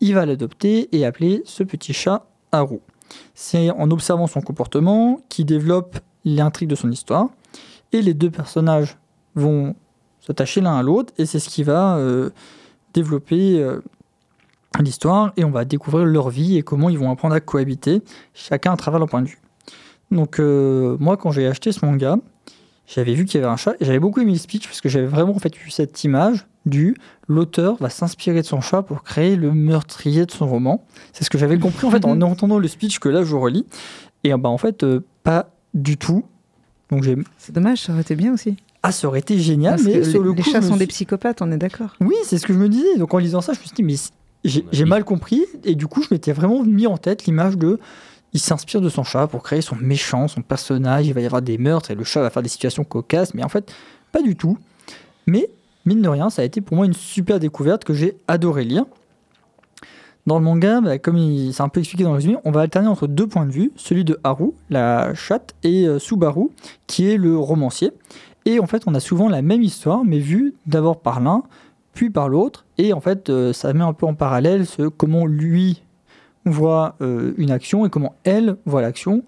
Il 0.00 0.14
va 0.14 0.26
l'adopter 0.26 0.88
et 0.96 1.04
appeler 1.04 1.42
ce 1.44 1.62
petit 1.62 1.92
chat 1.92 2.26
Haru. 2.52 2.80
C'est 3.34 3.70
en 3.70 3.90
observant 3.90 4.26
son 4.26 4.40
comportement 4.40 5.20
qu'il 5.28 5.46
développe 5.46 5.98
l'intrigue 6.24 6.70
de 6.70 6.74
son 6.74 6.90
histoire. 6.90 7.28
Et 7.92 8.02
les 8.02 8.14
deux 8.14 8.30
personnages 8.30 8.96
vont 9.34 9.74
s'attacher 10.20 10.60
l'un 10.60 10.76
à 10.76 10.82
l'autre 10.82 11.12
et 11.18 11.26
c'est 11.26 11.38
ce 11.38 11.48
qui 11.48 11.62
va 11.62 11.96
euh, 11.96 12.30
développer 12.94 13.60
euh, 13.60 13.80
l'histoire 14.80 15.32
et 15.36 15.44
on 15.44 15.50
va 15.50 15.64
découvrir 15.64 16.06
leur 16.06 16.30
vie 16.30 16.56
et 16.56 16.62
comment 16.62 16.88
ils 16.88 16.98
vont 16.98 17.10
apprendre 17.10 17.34
à 17.34 17.40
cohabiter, 17.40 18.02
chacun 18.32 18.72
à 18.72 18.76
travers 18.76 18.98
leur 18.98 19.08
point 19.08 19.22
de 19.22 19.28
vue. 19.28 19.40
Donc 20.10 20.40
euh, 20.40 20.96
moi 20.98 21.16
quand 21.16 21.30
j'ai 21.30 21.46
acheté 21.46 21.72
ce 21.72 21.84
manga, 21.84 22.16
j'avais 22.86 23.14
vu 23.14 23.24
qu'il 23.24 23.40
y 23.40 23.44
avait 23.44 23.52
un 23.52 23.56
chat 23.56 23.74
et 23.80 23.84
j'avais 23.84 23.98
beaucoup 23.98 24.20
aimé 24.20 24.32
le 24.32 24.38
speech 24.38 24.66
parce 24.66 24.80
que 24.80 24.88
j'avais 24.88 25.06
vraiment 25.06 25.34
en 25.34 25.38
fait 25.38 25.54
eu 25.66 25.70
cette 25.70 26.04
image 26.04 26.46
du 26.66 26.96
l'auteur 27.28 27.76
va 27.80 27.90
s'inspirer 27.90 28.40
de 28.42 28.46
son 28.46 28.60
chat 28.60 28.82
pour 28.82 29.02
créer 29.02 29.36
le 29.36 29.52
meurtrier 29.52 30.26
de 30.26 30.30
son 30.30 30.46
roman. 30.46 30.84
C'est 31.12 31.24
ce 31.24 31.30
que 31.30 31.38
j'avais 31.38 31.58
compris 31.58 31.86
en 31.86 31.90
fait 31.90 32.04
en 32.04 32.20
entendant 32.22 32.58
le 32.58 32.68
speech 32.68 32.98
que 32.98 33.08
là 33.08 33.24
je 33.24 33.34
relis 33.36 33.66
et 34.22 34.32
bah 34.34 34.48
en 34.48 34.58
fait 34.58 34.82
euh, 34.84 35.00
pas 35.22 35.50
du 35.74 35.96
tout. 35.96 36.24
Donc 36.90 37.02
j'ai 37.02 37.16
C'est 37.38 37.52
dommage, 37.54 37.80
ça 37.82 37.92
aurait 37.92 38.02
été 38.02 38.14
bien 38.14 38.32
aussi. 38.34 38.56
ah 38.82 38.92
ça 38.92 39.08
aurait 39.08 39.20
été 39.20 39.38
génial 39.38 39.76
Parce 39.76 39.84
mais 39.84 40.00
que 40.00 40.04
sur 40.04 40.20
les, 40.22 40.28
le 40.28 40.34
les 40.34 40.42
coup 40.42 40.50
chats 40.50 40.62
sont 40.62 40.76
des 40.76 40.86
psychopathes, 40.86 41.42
on 41.42 41.50
est 41.52 41.58
d'accord. 41.58 41.96
oui, 42.00 42.14
c'est 42.24 42.38
ce 42.38 42.46
que 42.46 42.52
je 42.52 42.58
me 42.58 42.68
disais. 42.68 42.96
Donc 42.98 43.12
en 43.14 43.18
lisant 43.18 43.40
ça, 43.40 43.52
je 43.52 43.60
me 43.60 43.64
suis 43.64 43.74
dit, 43.74 43.82
mais 43.82 43.94
j'ai 44.44 44.84
mal 44.84 45.04
compris. 45.04 45.42
Et 45.64 45.74
du 45.74 45.86
coup, 45.86 46.02
je 46.02 46.08
m'étais 46.10 46.32
vraiment 46.32 46.62
mis 46.62 46.86
en 46.86 46.98
tête 46.98 47.24
l'image 47.24 47.56
de. 47.56 47.78
Il 48.34 48.40
s'inspire 48.40 48.80
de 48.80 48.88
son 48.88 49.04
chat 49.04 49.28
pour 49.28 49.42
créer 49.42 49.60
son 49.62 49.76
méchant, 49.76 50.28
son 50.28 50.42
personnage. 50.42 51.06
Il 51.06 51.14
va 51.14 51.20
y 51.20 51.26
avoir 51.26 51.40
des 51.40 51.56
meurtres 51.56 51.92
et 51.92 51.94
le 51.94 52.04
chat 52.04 52.20
va 52.20 52.30
faire 52.30 52.42
des 52.42 52.48
situations 52.48 52.84
cocasses. 52.84 53.32
Mais 53.32 53.44
en 53.44 53.48
fait, 53.48 53.72
pas 54.12 54.22
du 54.22 54.34
tout. 54.34 54.58
Mais, 55.26 55.48
mine 55.86 56.02
de 56.02 56.08
rien, 56.08 56.30
ça 56.30 56.42
a 56.42 56.44
été 56.44 56.60
pour 56.60 56.76
moi 56.76 56.84
une 56.84 56.94
super 56.94 57.38
découverte 57.38 57.84
que 57.84 57.94
j'ai 57.94 58.18
adoré 58.26 58.64
lire. 58.64 58.84
Dans 60.26 60.38
le 60.38 60.44
manga, 60.44 60.80
bah, 60.80 60.98
comme 60.98 61.18
c'est 61.52 61.62
un 61.62 61.68
peu 61.68 61.80
expliqué 61.80 62.02
dans 62.02 62.10
le 62.10 62.16
résumé, 62.16 62.36
on 62.44 62.50
va 62.50 62.62
alterner 62.62 62.88
entre 62.88 63.06
deux 63.06 63.26
points 63.26 63.46
de 63.46 63.52
vue, 63.52 63.72
celui 63.76 64.04
de 64.04 64.18
Haru, 64.24 64.52
la 64.70 65.14
chatte, 65.14 65.54
et 65.62 65.86
euh, 65.86 65.98
Subaru, 65.98 66.48
qui 66.86 67.10
est 67.10 67.18
le 67.18 67.36
romancier. 67.36 67.92
Et 68.46 68.58
en 68.58 68.66
fait, 68.66 68.82
on 68.86 68.94
a 68.94 69.00
souvent 69.00 69.28
la 69.28 69.42
même 69.42 69.62
histoire, 69.62 70.04
mais 70.04 70.18
vue 70.18 70.54
d'abord 70.66 71.00
par 71.00 71.20
l'un, 71.20 71.42
puis 71.92 72.10
par 72.10 72.28
l'autre. 72.28 72.64
Et 72.78 72.92
en 72.94 73.00
fait, 73.00 73.28
euh, 73.28 73.52
ça 73.52 73.72
met 73.74 73.84
un 73.84 73.92
peu 73.92 74.06
en 74.06 74.14
parallèle 74.14 74.66
ce, 74.66 74.88
comment 74.88 75.26
lui 75.26 75.83
voit 76.44 76.96
euh, 77.00 77.32
une 77.38 77.50
action 77.50 77.86
et 77.86 77.90
comment 77.90 78.14
elle 78.24 78.56
voit 78.66 78.82
l'action. 78.82 79.24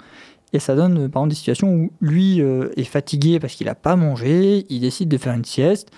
Et 0.52 0.58
ça 0.58 0.74
donne 0.74 1.04
euh, 1.04 1.08
par 1.08 1.22
exemple 1.22 1.30
des 1.30 1.36
situations 1.36 1.72
où 1.72 1.92
lui 2.00 2.40
euh, 2.40 2.70
est 2.76 2.84
fatigué 2.84 3.40
parce 3.40 3.54
qu'il 3.54 3.66
n'a 3.66 3.74
pas 3.74 3.96
mangé, 3.96 4.66
il 4.68 4.80
décide 4.80 5.08
de 5.08 5.18
faire 5.18 5.34
une 5.34 5.44
sieste. 5.44 5.90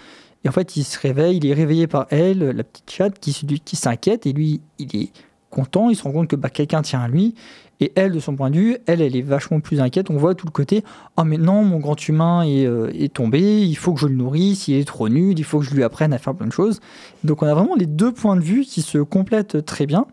Et 0.44 0.48
en 0.48 0.52
fait, 0.52 0.76
il 0.76 0.84
se 0.84 0.98
réveille, 0.98 1.38
il 1.38 1.46
est 1.46 1.54
réveillé 1.54 1.86
par 1.86 2.06
elle, 2.10 2.38
la 2.38 2.62
petite 2.62 2.90
chatte, 2.90 3.18
qui, 3.18 3.32
qui 3.64 3.76
s'inquiète. 3.76 4.24
Et 4.26 4.32
lui, 4.32 4.60
il 4.78 4.94
est 4.94 5.10
content, 5.50 5.90
il 5.90 5.96
se 5.96 6.04
rend 6.04 6.12
compte 6.12 6.28
que 6.28 6.36
bah, 6.36 6.48
quelqu'un 6.48 6.82
tient 6.82 7.00
à 7.00 7.08
lui. 7.08 7.34
Et 7.80 7.92
elle, 7.96 8.12
de 8.12 8.20
son 8.20 8.36
point 8.36 8.50
de 8.50 8.56
vue, 8.56 8.76
elle, 8.86 9.00
elle 9.00 9.16
est 9.16 9.22
vachement 9.22 9.58
plus 9.58 9.80
inquiète. 9.80 10.10
On 10.10 10.16
voit 10.16 10.36
tout 10.36 10.46
le 10.46 10.52
côté 10.52 10.84
Ah, 11.16 11.24
mais 11.24 11.38
non, 11.38 11.64
mon 11.64 11.78
grand 11.78 12.08
humain 12.08 12.42
est, 12.44 12.68
est 12.94 13.12
tombé, 13.12 13.62
il 13.62 13.76
faut 13.76 13.92
que 13.92 14.00
je 14.00 14.06
le 14.06 14.14
nourrisse, 14.14 14.68
il 14.68 14.76
est 14.76 14.84
trop 14.84 15.08
nul, 15.08 15.36
il 15.36 15.44
faut 15.44 15.58
que 15.58 15.64
je 15.64 15.74
lui 15.74 15.82
apprenne 15.82 16.12
à 16.12 16.18
faire 16.18 16.34
plein 16.34 16.46
de 16.46 16.52
choses. 16.52 16.80
Donc, 17.24 17.42
on 17.42 17.46
a 17.46 17.54
vraiment 17.54 17.74
les 17.76 17.86
deux 17.86 18.12
points 18.12 18.36
de 18.36 18.40
vue 18.40 18.62
qui 18.62 18.82
se 18.82 18.98
complètent 18.98 19.64
très 19.64 19.86
bien 19.86 20.06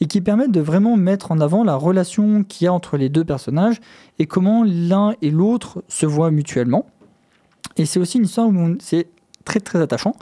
et 0.00 0.06
qui 0.06 0.20
permettent 0.20 0.52
de 0.52 0.60
vraiment 0.60 0.96
mettre 0.96 1.32
en 1.32 1.40
avant 1.40 1.64
la 1.64 1.76
relation 1.76 2.44
qu'il 2.44 2.66
y 2.66 2.68
a 2.68 2.72
entre 2.72 2.96
les 2.96 3.08
deux 3.08 3.24
personnages 3.24 3.80
et 4.18 4.26
comment 4.26 4.64
l'un 4.64 5.14
et 5.22 5.30
l'autre 5.30 5.82
se 5.88 6.06
voient 6.06 6.30
mutuellement. 6.30 6.86
Et 7.76 7.86
c'est 7.86 7.98
aussi 7.98 8.18
une 8.18 8.24
histoire 8.24 8.48
où 8.48 8.76
c'est 8.78 9.08
très 9.44 9.60
très 9.60 9.80
attachant 9.80 10.14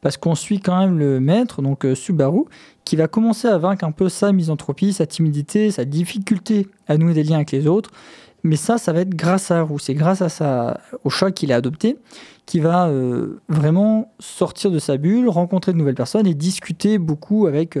parce 0.00 0.18
qu'on 0.18 0.34
suit 0.34 0.60
quand 0.60 0.78
même 0.78 0.98
le 0.98 1.18
maître, 1.18 1.62
donc 1.62 1.86
euh, 1.86 1.94
Subaru, 1.94 2.42
qui 2.84 2.94
va 2.94 3.08
commencer 3.08 3.48
à 3.48 3.56
vaincre 3.56 3.86
un 3.86 3.90
peu 3.90 4.10
sa 4.10 4.32
misanthropie, 4.32 4.92
sa 4.92 5.06
timidité, 5.06 5.70
sa 5.70 5.86
difficulté 5.86 6.68
à 6.88 6.98
nouer 6.98 7.14
des 7.14 7.22
liens 7.22 7.36
avec 7.36 7.52
les 7.52 7.66
autres. 7.66 7.90
Mais 8.42 8.56
ça, 8.56 8.76
ça 8.76 8.92
va 8.92 9.00
être 9.00 9.16
grâce 9.16 9.50
à 9.50 9.60
Haru. 9.60 9.78
C'est 9.80 9.94
grâce 9.94 10.20
à 10.20 10.28
sa, 10.28 10.78
au 11.04 11.08
chat 11.08 11.32
qu'il 11.32 11.50
a 11.50 11.56
adopté 11.56 11.96
qui 12.44 12.60
va 12.60 12.88
euh, 12.88 13.40
vraiment 13.48 14.12
sortir 14.18 14.70
de 14.70 14.78
sa 14.78 14.98
bulle, 14.98 15.30
rencontrer 15.30 15.72
de 15.72 15.78
nouvelles 15.78 15.94
personnes 15.94 16.26
et 16.26 16.34
discuter 16.34 16.98
beaucoup 16.98 17.46
avec 17.46 17.78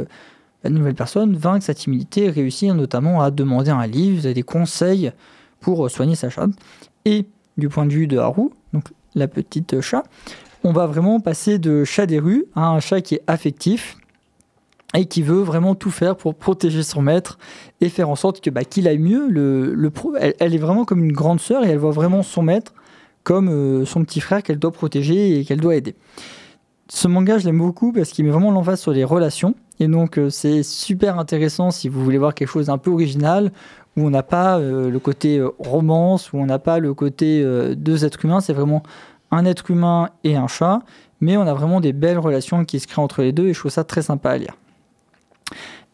de 0.68 0.74
nouvelles 0.74 0.94
personnes, 0.94 1.36
vaincre 1.36 1.64
sa 1.64 1.74
timidité, 1.74 2.30
réussir 2.30 2.74
notamment 2.74 3.22
à 3.22 3.30
demander 3.30 3.70
un 3.70 3.86
livre, 3.86 4.28
des 4.32 4.42
conseils 4.42 5.12
pour 5.60 5.86
euh, 5.86 5.88
soigner 5.88 6.14
sa 6.14 6.30
chatte. 6.30 6.50
Et 7.04 7.26
du 7.56 7.68
point 7.68 7.86
de 7.86 7.92
vue 7.92 8.06
de 8.06 8.18
Haru, 8.18 8.50
la 9.14 9.28
petite 9.28 9.80
chat, 9.80 10.02
on 10.64 10.72
va 10.72 10.86
vraiment 10.86 11.20
passer 11.20 11.58
de 11.58 11.84
chat 11.84 12.06
des 12.06 12.18
rues 12.18 12.46
à 12.54 12.68
un 12.68 12.80
chat 12.80 13.00
qui 13.00 13.16
est 13.16 13.22
affectif 13.26 13.96
et 14.94 15.06
qui 15.06 15.22
veut 15.22 15.42
vraiment 15.42 15.74
tout 15.74 15.90
faire 15.90 16.16
pour 16.16 16.34
protéger 16.34 16.82
son 16.82 17.02
maître 17.02 17.38
et 17.80 17.88
faire 17.88 18.08
en 18.08 18.16
sorte 18.16 18.40
que 18.40 18.50
bah, 18.50 18.64
qu'il 18.64 18.88
aille 18.88 18.98
mieux. 18.98 19.28
Elle 20.20 20.54
est 20.54 20.58
vraiment 20.58 20.84
comme 20.84 21.04
une 21.04 21.12
grande 21.12 21.40
sœur 21.40 21.64
et 21.64 21.70
elle 21.70 21.78
voit 21.78 21.90
vraiment 21.90 22.22
son 22.22 22.42
maître 22.42 22.74
comme 23.24 23.48
euh, 23.48 23.84
son 23.84 24.04
petit 24.04 24.20
frère 24.20 24.42
qu'elle 24.42 24.58
doit 24.58 24.70
protéger 24.70 25.38
et 25.38 25.44
qu'elle 25.44 25.60
doit 25.60 25.74
aider. 25.74 25.94
Ce 26.88 27.08
manga, 27.08 27.38
je 27.38 27.46
l'aime 27.46 27.58
beaucoup 27.58 27.92
parce 27.92 28.10
qu'il 28.10 28.24
met 28.24 28.30
vraiment 28.30 28.50
l'emphase 28.50 28.80
sur 28.80 28.92
les 28.92 29.04
relations. 29.04 29.54
Et 29.80 29.88
donc, 29.88 30.18
euh, 30.18 30.30
c'est 30.30 30.62
super 30.62 31.18
intéressant 31.18 31.70
si 31.70 31.88
vous 31.88 32.02
voulez 32.04 32.18
voir 32.18 32.34
quelque 32.34 32.48
chose 32.48 32.66
d'un 32.66 32.78
peu 32.78 32.90
original, 32.90 33.50
où 33.96 34.06
on 34.06 34.10
n'a 34.10 34.22
pas 34.22 34.58
euh, 34.58 34.90
le 34.90 34.98
côté 34.98 35.38
euh, 35.38 35.50
romance, 35.58 36.32
où 36.32 36.38
on 36.38 36.46
n'a 36.46 36.58
pas 36.58 36.78
le 36.78 36.94
côté 36.94 37.42
euh, 37.42 37.74
deux 37.74 38.04
êtres 38.04 38.24
humains. 38.24 38.40
C'est 38.40 38.52
vraiment 38.52 38.82
un 39.30 39.44
être 39.44 39.70
humain 39.70 40.10
et 40.22 40.36
un 40.36 40.46
chat. 40.46 40.80
Mais 41.20 41.36
on 41.36 41.42
a 41.42 41.54
vraiment 41.54 41.80
des 41.80 41.92
belles 41.92 42.18
relations 42.18 42.64
qui 42.64 42.80
se 42.80 42.86
créent 42.86 43.02
entre 43.02 43.22
les 43.22 43.32
deux 43.32 43.46
et 43.48 43.54
je 43.54 43.58
trouve 43.58 43.70
ça 43.72 43.84
très 43.84 44.02
sympa 44.02 44.30
à 44.30 44.36
lire. 44.38 44.54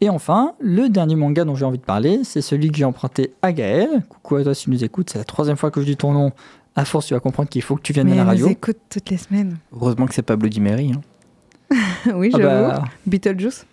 Et 0.00 0.08
enfin, 0.08 0.54
le 0.60 0.88
dernier 0.88 1.14
manga 1.14 1.44
dont 1.44 1.54
j'ai 1.54 1.64
envie 1.66 1.78
de 1.78 1.84
parler, 1.84 2.20
c'est 2.24 2.40
celui 2.40 2.70
que 2.70 2.76
j'ai 2.78 2.86
emprunté 2.86 3.32
à 3.42 3.52
Gaël. 3.52 4.02
Coucou 4.08 4.36
à 4.36 4.42
toi 4.44 4.54
si 4.54 4.64
tu 4.64 4.70
nous 4.70 4.82
écoutes, 4.82 5.10
c'est 5.10 5.18
la 5.18 5.24
troisième 5.24 5.56
fois 5.58 5.70
que 5.70 5.80
je 5.80 5.86
dis 5.86 5.96
ton 5.96 6.12
nom. 6.12 6.32
À 6.74 6.84
force, 6.86 7.06
tu 7.06 7.14
vas 7.14 7.20
comprendre 7.20 7.48
qu'il 7.50 7.60
faut 7.62 7.76
que 7.76 7.82
tu 7.82 7.92
viennes 7.92 8.06
Mais 8.08 8.12
à 8.14 8.16
la 8.16 8.24
radio. 8.24 8.46
nous 8.46 8.52
écoute 8.52 8.78
toutes 8.88 9.10
les 9.10 9.18
semaines. 9.18 9.56
Heureusement 9.74 10.06
que 10.06 10.14
c'est 10.14 10.22
pas 10.22 10.36
Bloody 10.36 10.60
Mary. 10.60 10.92
hein. 10.94 11.00
oui, 12.14 12.30
Ah 12.32 12.38
j'avoue. 12.38 12.68
bah, 12.68 12.84
Beetlejuice. 13.06 13.66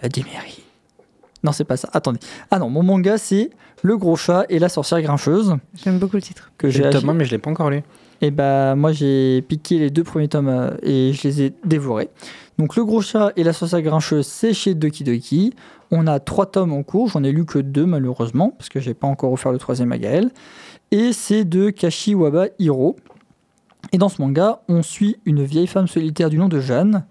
Vladimir. 0.00 0.40
Non, 1.42 1.52
c'est 1.52 1.64
pas 1.64 1.76
ça. 1.76 1.88
Attendez. 1.92 2.20
Ah 2.50 2.58
non, 2.58 2.70
mon 2.70 2.82
manga, 2.82 3.18
c'est 3.18 3.50
Le 3.82 3.96
gros 3.98 4.16
chat 4.16 4.44
et 4.48 4.58
la 4.58 4.68
sorcière 4.68 5.00
grincheuse 5.02 5.56
J'aime 5.82 5.98
beaucoup 5.98 6.16
le 6.16 6.22
titre. 6.22 6.50
que 6.56 6.70
J'ai 6.70 6.78
j'ai 6.78 6.84
le 6.84 6.90
tome 6.90 7.10
1, 7.10 7.14
mais 7.14 7.24
je 7.26 7.30
l'ai 7.32 7.38
pas 7.38 7.50
encore 7.50 7.70
lu. 7.70 7.82
Et 8.22 8.30
bah, 8.30 8.74
moi, 8.74 8.92
j'ai 8.92 9.42
piqué 9.42 9.78
les 9.78 9.90
deux 9.90 10.04
premiers 10.04 10.28
tomes 10.28 10.48
euh, 10.48 10.70
et 10.82 11.12
je 11.12 11.22
les 11.28 11.42
ai 11.42 11.52
dévorés. 11.64 12.08
Donc, 12.58 12.76
Le 12.76 12.84
gros 12.84 13.02
chat 13.02 13.32
et 13.36 13.44
la 13.44 13.52
sorcière 13.52 13.82
grincheuse, 13.82 14.26
c'est 14.26 14.54
chez 14.54 14.74
Doki 14.74 15.04
Doki. 15.04 15.52
On 15.90 16.06
a 16.06 16.18
trois 16.18 16.46
tomes 16.46 16.72
en 16.72 16.82
cours. 16.82 17.08
J'en 17.08 17.22
ai 17.24 17.32
lu 17.32 17.44
que 17.44 17.58
deux, 17.58 17.84
malheureusement, 17.84 18.50
parce 18.56 18.70
que 18.70 18.80
j'ai 18.80 18.94
pas 18.94 19.06
encore 19.06 19.30
offert 19.32 19.52
le 19.52 19.58
troisième 19.58 19.92
à 19.92 19.98
Gaël. 19.98 20.30
Et 20.90 21.12
c'est 21.12 21.44
de 21.44 21.68
Kashiwaba 21.70 22.46
Hiro. 22.58 22.96
Et 23.92 23.98
dans 23.98 24.08
ce 24.08 24.22
manga, 24.22 24.62
on 24.68 24.82
suit 24.82 25.18
une 25.26 25.44
vieille 25.44 25.66
femme 25.66 25.88
solitaire 25.88 26.30
du 26.30 26.38
nom 26.38 26.48
de 26.48 26.58
Jeanne, 26.58 27.04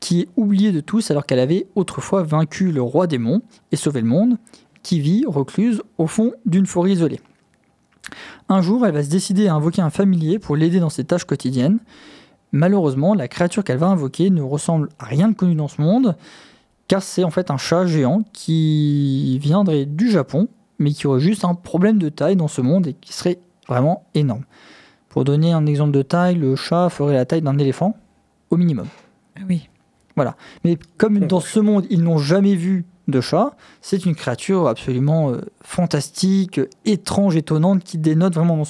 qui 0.00 0.22
est 0.22 0.28
oubliée 0.36 0.72
de 0.72 0.80
tous 0.80 1.10
alors 1.10 1.26
qu'elle 1.26 1.38
avait 1.38 1.66
autrefois 1.74 2.22
vaincu 2.22 2.72
le 2.72 2.82
roi 2.82 3.06
démon 3.06 3.42
et 3.72 3.76
sauvé 3.76 4.00
le 4.00 4.06
monde, 4.06 4.36
qui 4.82 5.00
vit 5.00 5.24
recluse 5.26 5.82
au 5.98 6.06
fond 6.06 6.32
d'une 6.44 6.66
forêt 6.66 6.92
isolée. 6.92 7.20
Un 8.48 8.60
jour, 8.60 8.86
elle 8.86 8.94
va 8.94 9.02
se 9.02 9.10
décider 9.10 9.48
à 9.48 9.54
invoquer 9.54 9.82
un 9.82 9.90
familier 9.90 10.38
pour 10.38 10.56
l'aider 10.56 10.78
dans 10.78 10.90
ses 10.90 11.04
tâches 11.04 11.24
quotidiennes. 11.24 11.80
Malheureusement, 12.52 13.14
la 13.14 13.26
créature 13.26 13.64
qu'elle 13.64 13.78
va 13.78 13.88
invoquer 13.88 14.30
ne 14.30 14.42
ressemble 14.42 14.88
à 14.98 15.06
rien 15.06 15.28
de 15.28 15.34
connu 15.34 15.56
dans 15.56 15.68
ce 15.68 15.82
monde, 15.82 16.16
car 16.86 17.02
c'est 17.02 17.24
en 17.24 17.30
fait 17.30 17.50
un 17.50 17.56
chat 17.56 17.86
géant 17.86 18.22
qui 18.32 19.38
viendrait 19.40 19.86
du 19.86 20.10
Japon, 20.10 20.48
mais 20.78 20.92
qui 20.92 21.06
aurait 21.06 21.20
juste 21.20 21.44
un 21.44 21.54
problème 21.54 21.98
de 21.98 22.08
taille 22.08 22.36
dans 22.36 22.48
ce 22.48 22.60
monde 22.60 22.86
et 22.86 22.94
qui 22.94 23.12
serait 23.12 23.40
vraiment 23.66 24.04
énorme. 24.14 24.44
Pour 25.08 25.24
donner 25.24 25.52
un 25.52 25.66
exemple 25.66 25.92
de 25.92 26.02
taille, 26.02 26.36
le 26.36 26.54
chat 26.54 26.88
ferait 26.90 27.14
la 27.14 27.24
taille 27.24 27.42
d'un 27.42 27.58
éléphant 27.58 27.96
au 28.50 28.56
minimum. 28.56 28.86
Ah 29.34 29.40
oui. 30.16 30.34
Mais 30.64 30.78
comme 30.96 31.18
dans 31.20 31.40
ce 31.40 31.60
monde, 31.60 31.86
ils 31.90 32.02
n'ont 32.02 32.18
jamais 32.18 32.54
vu 32.54 32.84
de 33.08 33.20
chat, 33.20 33.56
c'est 33.82 34.04
une 34.04 34.14
créature 34.14 34.66
absolument 34.66 35.30
euh, 35.30 35.40
fantastique, 35.62 36.60
étrange, 36.84 37.36
étonnante, 37.36 37.84
qui 37.84 37.98
dénote 37.98 38.34
vraiment 38.34 38.56
monde. 38.56 38.66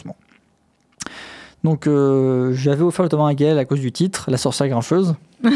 Donc 1.64 1.86
euh, 1.86 2.52
j'avais 2.52 2.82
offert 2.82 3.02
le 3.02 3.08
tome 3.08 3.22
1 3.22 3.28
à 3.28 3.34
Gaël 3.34 3.58
à 3.58 3.64
cause 3.64 3.80
du 3.80 3.92
titre, 3.92 4.30
La 4.30 4.36
sorcière 4.36 4.68
grincheuse. 4.68 5.14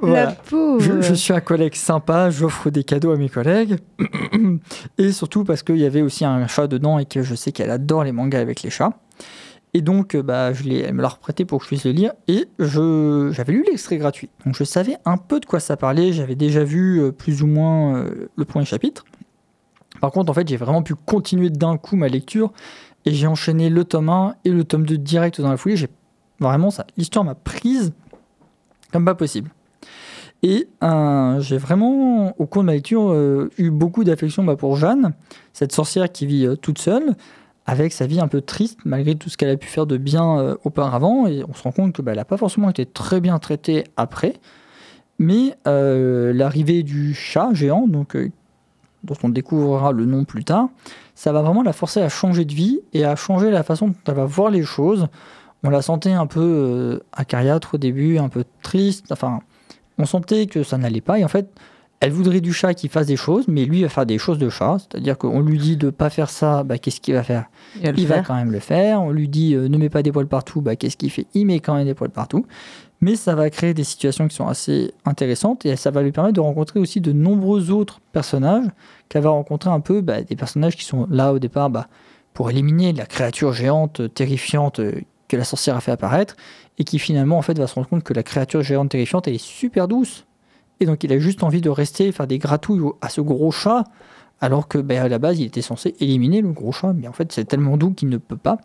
Voilà. 0.00 0.24
La 0.24 0.32
pauvre. 0.32 0.80
Je, 0.80 1.00
je 1.00 1.14
suis 1.14 1.32
un 1.32 1.40
collègue 1.40 1.74
sympa, 1.74 2.28
j'offre 2.28 2.68
des 2.68 2.84
cadeaux 2.84 3.12
à 3.12 3.16
mes 3.16 3.28
collègues. 3.28 3.78
et 4.98 5.12
surtout 5.12 5.44
parce 5.44 5.62
qu'il 5.62 5.78
y 5.78 5.86
avait 5.86 6.02
aussi 6.02 6.24
un 6.24 6.46
chat 6.46 6.66
dedans 6.66 6.98
et 6.98 7.06
que 7.06 7.22
je 7.22 7.34
sais 7.34 7.52
qu'elle 7.52 7.70
adore 7.70 8.04
les 8.04 8.12
mangas 8.12 8.40
avec 8.40 8.62
les 8.62 8.70
chats. 8.70 8.92
Et 9.76 9.82
donc, 9.82 10.14
euh, 10.14 10.22
bah, 10.22 10.52
je 10.52 10.62
l'ai, 10.62 10.78
elle 10.78 10.94
me 10.94 11.02
l'a 11.02 11.08
reprêté 11.08 11.44
pour 11.44 11.58
que 11.58 11.64
je 11.64 11.68
puisse 11.68 11.84
le 11.84 11.90
lire. 11.90 12.12
Et 12.28 12.46
je, 12.60 13.30
j'avais 13.32 13.52
lu 13.52 13.64
l'extrait 13.66 13.96
gratuit. 13.98 14.30
Donc, 14.46 14.54
je 14.54 14.62
savais 14.62 14.96
un 15.04 15.16
peu 15.16 15.40
de 15.40 15.46
quoi 15.46 15.58
ça 15.58 15.76
parlait. 15.76 16.12
J'avais 16.12 16.36
déjà 16.36 16.62
vu 16.62 17.02
euh, 17.02 17.10
plus 17.10 17.42
ou 17.42 17.48
moins 17.48 17.96
euh, 17.96 18.28
le 18.36 18.44
premier 18.44 18.64
chapitre. 18.64 19.04
Par 20.00 20.12
contre, 20.12 20.30
en 20.30 20.34
fait, 20.34 20.46
j'ai 20.48 20.56
vraiment 20.56 20.82
pu 20.82 20.94
continuer 20.94 21.50
d'un 21.50 21.76
coup 21.76 21.96
ma 21.96 22.06
lecture. 22.06 22.52
Et 23.04 23.12
j'ai 23.12 23.26
enchaîné 23.26 23.68
le 23.68 23.84
tome 23.84 24.08
1 24.08 24.36
et 24.44 24.50
le 24.50 24.62
tome 24.64 24.86
2 24.86 24.96
direct 24.96 25.40
dans 25.40 25.50
la 25.50 25.56
foulée. 25.56 25.76
J'ai, 25.76 25.88
vraiment, 26.38 26.70
ça, 26.70 26.86
l'histoire 26.96 27.24
m'a 27.24 27.34
prise 27.34 27.92
comme 28.92 29.04
pas 29.04 29.16
possible. 29.16 29.50
Et 30.44 30.68
j'ai 31.40 31.58
vraiment, 31.58 32.38
au 32.38 32.46
cours 32.46 32.62
de 32.62 32.66
ma 32.66 32.74
lecture, 32.74 33.14
eu 33.58 33.70
beaucoup 33.70 34.04
d'affection 34.04 34.44
bah, 34.44 34.56
pour 34.56 34.76
Jeanne, 34.76 35.14
cette 35.52 35.72
sorcière 35.72 36.12
qui 36.12 36.26
vit 36.26 36.46
toute 36.60 36.78
seule, 36.78 37.14
avec 37.66 37.92
sa 37.92 38.06
vie 38.06 38.20
un 38.20 38.28
peu 38.28 38.40
triste, 38.40 38.78
malgré 38.84 39.14
tout 39.14 39.30
ce 39.30 39.36
qu'elle 39.36 39.50
a 39.50 39.56
pu 39.56 39.68
faire 39.68 39.86
de 39.86 39.96
bien 39.96 40.38
euh, 40.38 40.56
auparavant. 40.64 41.26
Et 41.26 41.42
on 41.48 41.54
se 41.54 41.62
rend 41.62 41.72
compte 41.72 41.92
qu'elle 41.94 42.16
n'a 42.16 42.24
pas 42.24 42.36
forcément 42.36 42.70
été 42.70 42.84
très 42.84 43.20
bien 43.20 43.38
traitée 43.38 43.84
après. 43.96 44.34
Mais 45.18 45.56
euh, 45.66 46.32
l'arrivée 46.32 46.82
du 46.82 47.14
chat 47.14 47.54
géant, 47.54 47.86
donc, 47.86 48.16
euh, 48.16 48.30
dont 49.04 49.14
on 49.22 49.28
découvrira 49.28 49.92
le 49.92 50.04
nom 50.04 50.24
plus 50.24 50.44
tard, 50.44 50.68
ça 51.14 51.32
va 51.32 51.42
vraiment 51.42 51.62
la 51.62 51.72
forcer 51.72 52.00
à 52.00 52.08
changer 52.08 52.44
de 52.44 52.52
vie 52.52 52.80
et 52.92 53.04
à 53.04 53.16
changer 53.16 53.50
la 53.50 53.62
façon 53.62 53.88
dont 53.88 53.94
elle 54.06 54.14
va 54.14 54.24
voir 54.26 54.50
les 54.50 54.62
choses. 54.62 55.08
On 55.62 55.70
la 55.70 55.80
sentait 55.80 56.12
un 56.12 56.26
peu 56.26 57.00
acariâtre 57.12 57.76
au 57.76 57.78
début, 57.78 58.18
un 58.18 58.28
peu 58.28 58.44
triste. 58.62 59.12
Enfin, 59.12 59.40
on 59.96 60.04
sentait 60.04 60.46
que 60.46 60.62
ça 60.62 60.76
n'allait 60.76 61.00
pas. 61.00 61.18
Et 61.18 61.24
en 61.24 61.28
fait, 61.28 61.48
elle 62.00 62.12
voudrait 62.12 62.40
du 62.40 62.52
chat 62.52 62.74
qui 62.74 62.88
fasse 62.88 63.06
des 63.06 63.16
choses, 63.16 63.46
mais 63.48 63.64
lui 63.64 63.82
va 63.82 63.88
faire 63.88 64.04
des 64.04 64.18
choses 64.18 64.38
de 64.38 64.50
chat. 64.50 64.76
C'est-à-dire 64.78 65.16
qu'on 65.16 65.40
lui 65.40 65.58
dit 65.58 65.76
de 65.76 65.90
pas 65.90 66.10
faire 66.10 66.28
ça, 66.28 66.62
bah, 66.62 66.76
qu'est-ce 66.76 67.00
qu'il 67.00 67.14
va 67.14 67.22
faire? 67.22 67.46
Il 67.76 67.82
va 67.86 67.92
le 67.92 67.98
Il 67.98 68.06
va 68.06 68.14
faire. 68.16 68.26
quand 68.26 68.34
même 68.34 68.50
le 68.50 68.58
faire. 68.58 69.00
On 69.00 69.10
lui 69.10 69.28
dit 69.28 69.54
euh, 69.54 69.68
ne 69.68 69.78
mets 69.78 69.88
pas 69.88 70.02
des 70.02 70.12
poils 70.12 70.26
partout, 70.26 70.60
bah, 70.60 70.76
qu'est-ce 70.76 70.96
qu'il 70.96 71.10
fait? 71.10 71.26
Il 71.34 71.46
met 71.46 71.60
quand 71.60 71.74
même 71.74 71.86
des 71.86 71.94
poils 71.94 72.10
partout. 72.10 72.46
Mais 73.00 73.16
ça 73.16 73.34
va 73.34 73.48
créer 73.50 73.74
des 73.74 73.84
situations 73.84 74.28
qui 74.28 74.36
sont 74.36 74.46
assez 74.46 74.92
intéressantes 75.04 75.66
et 75.66 75.76
ça 75.76 75.90
va 75.90 76.02
lui 76.02 76.12
permettre 76.12 76.34
de 76.34 76.40
rencontrer 76.40 76.78
aussi 76.80 77.00
de 77.00 77.12
nombreux 77.12 77.70
autres 77.70 78.00
personnages 78.12 78.66
qu'elle 79.08 79.22
va 79.22 79.30
rencontrer 79.30 79.70
un 79.70 79.80
peu, 79.80 80.00
bah, 80.00 80.22
des 80.22 80.36
personnages 80.36 80.76
qui 80.76 80.84
sont 80.84 81.06
là 81.10 81.32
au 81.32 81.38
départ 81.38 81.70
bah, 81.70 81.88
pour 82.34 82.50
éliminer 82.50 82.92
la 82.92 83.06
créature 83.06 83.52
géante, 83.52 84.00
euh, 84.00 84.08
terrifiante 84.08 84.80
euh, 84.80 84.92
que 85.28 85.36
la 85.36 85.44
sorcière 85.44 85.76
a 85.76 85.80
fait 85.80 85.92
apparaître 85.92 86.36
et 86.78 86.84
qui 86.84 86.98
finalement 86.98 87.38
en 87.38 87.42
fait 87.42 87.58
va 87.58 87.66
se 87.66 87.74
rendre 87.74 87.88
compte 87.88 88.02
que 88.02 88.12
la 88.12 88.22
créature 88.22 88.62
géante 88.62 88.90
terrifiante 88.90 89.26
elle 89.26 89.34
est 89.34 89.44
super 89.44 89.88
douce 89.88 90.26
et 90.80 90.86
donc 90.86 91.04
il 91.04 91.12
a 91.12 91.18
juste 91.18 91.42
envie 91.42 91.60
de 91.60 91.70
rester 91.70 92.10
faire 92.12 92.26
des 92.26 92.38
gratouilles 92.38 92.82
à 93.00 93.08
ce 93.08 93.20
gros 93.20 93.50
chat 93.50 93.84
alors 94.40 94.68
que 94.68 94.78
ben, 94.78 95.02
à 95.02 95.08
la 95.08 95.18
base 95.18 95.38
il 95.38 95.46
était 95.46 95.62
censé 95.62 95.94
éliminer 96.00 96.40
le 96.40 96.50
gros 96.50 96.72
chat. 96.72 96.92
Mais 96.92 97.08
en 97.08 97.12
fait 97.12 97.32
c'est 97.32 97.44
tellement 97.44 97.76
doux 97.76 97.92
qu'il 97.92 98.08
ne 98.08 98.18
peut 98.18 98.36
pas. 98.36 98.58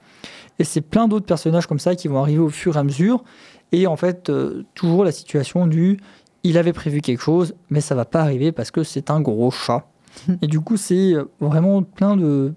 Et 0.58 0.64
c'est 0.64 0.82
plein 0.82 1.08
d'autres 1.08 1.26
personnages 1.26 1.68
comme 1.68 1.80
ça 1.80 1.96
qui 1.96 2.08
vont 2.08 2.20
arriver 2.20 2.40
au 2.40 2.50
fur 2.50 2.76
et 2.76 2.80
à 2.80 2.84
mesure. 2.84 3.24
Et 3.72 3.88
en 3.88 3.96
fait 3.96 4.30
euh, 4.30 4.66
toujours 4.74 5.04
la 5.04 5.12
situation 5.12 5.68
du 5.68 6.00
il 6.44 6.58
avait 6.58 6.74
prévu 6.74 7.02
quelque 7.02 7.22
chose 7.22 7.54
mais 7.70 7.82
ça 7.82 7.96
va 7.96 8.06
pas 8.06 8.22
arriver 8.22 8.52
parce 8.52 8.72
que 8.72 8.84
c'est 8.84 9.12
un 9.12 9.22
gros 9.22 9.52
chat. 9.52 9.88
Et 10.42 10.48
du 10.48 10.60
coup 10.60 10.78
c'est 10.78 11.14
euh, 11.14 11.26
vraiment 11.40 11.84
plein 11.84 12.18
de 12.18 12.54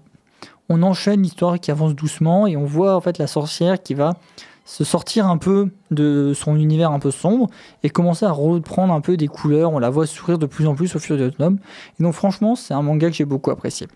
on 0.69 0.81
enchaîne 0.81 1.21
l'histoire 1.21 1.59
qui 1.59 1.71
avance 1.71 1.93
doucement 1.93 2.47
et 2.47 2.55
on 2.55 2.63
voit 2.63 2.95
en 2.95 3.01
fait 3.01 3.17
la 3.17 3.27
sorcière 3.27 3.81
qui 3.83 3.93
va 3.93 4.13
se 4.65 4.83
sortir 4.83 5.27
un 5.27 5.37
peu 5.37 5.69
de 5.91 6.33
son 6.33 6.55
univers 6.55 6.91
un 6.91 6.99
peu 6.99 7.11
sombre 7.11 7.49
et 7.83 7.89
commencer 7.89 8.25
à 8.25 8.31
reprendre 8.31 8.93
un 8.93 9.01
peu 9.01 9.17
des 9.17 9.27
couleurs. 9.27 9.71
On 9.73 9.79
la 9.79 9.89
voit 9.89 10.07
sourire 10.07 10.37
de 10.37 10.45
plus 10.45 10.67
en 10.67 10.75
plus 10.75 10.95
au 10.95 10.99
fur 10.99 11.19
et 11.19 11.23
à 11.23 11.25
mesure. 11.25 11.57
Et 11.99 12.03
donc 12.03 12.13
franchement, 12.13 12.55
c'est 12.55 12.73
un 12.73 12.81
manga 12.81 13.09
que 13.09 13.15
j'ai 13.15 13.25
beaucoup 13.25 13.51
apprécié. 13.51 13.87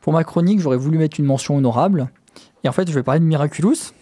Pour 0.00 0.12
ma 0.12 0.24
chronique, 0.24 0.60
j'aurais 0.60 0.76
voulu 0.76 0.98
mettre 0.98 1.18
une 1.18 1.26
mention 1.26 1.56
honorable. 1.56 2.08
Et 2.64 2.68
en 2.68 2.72
fait, 2.72 2.88
je 2.88 2.94
vais 2.94 3.02
parler 3.02 3.20
de 3.20 3.24
Miraculous. 3.24 3.92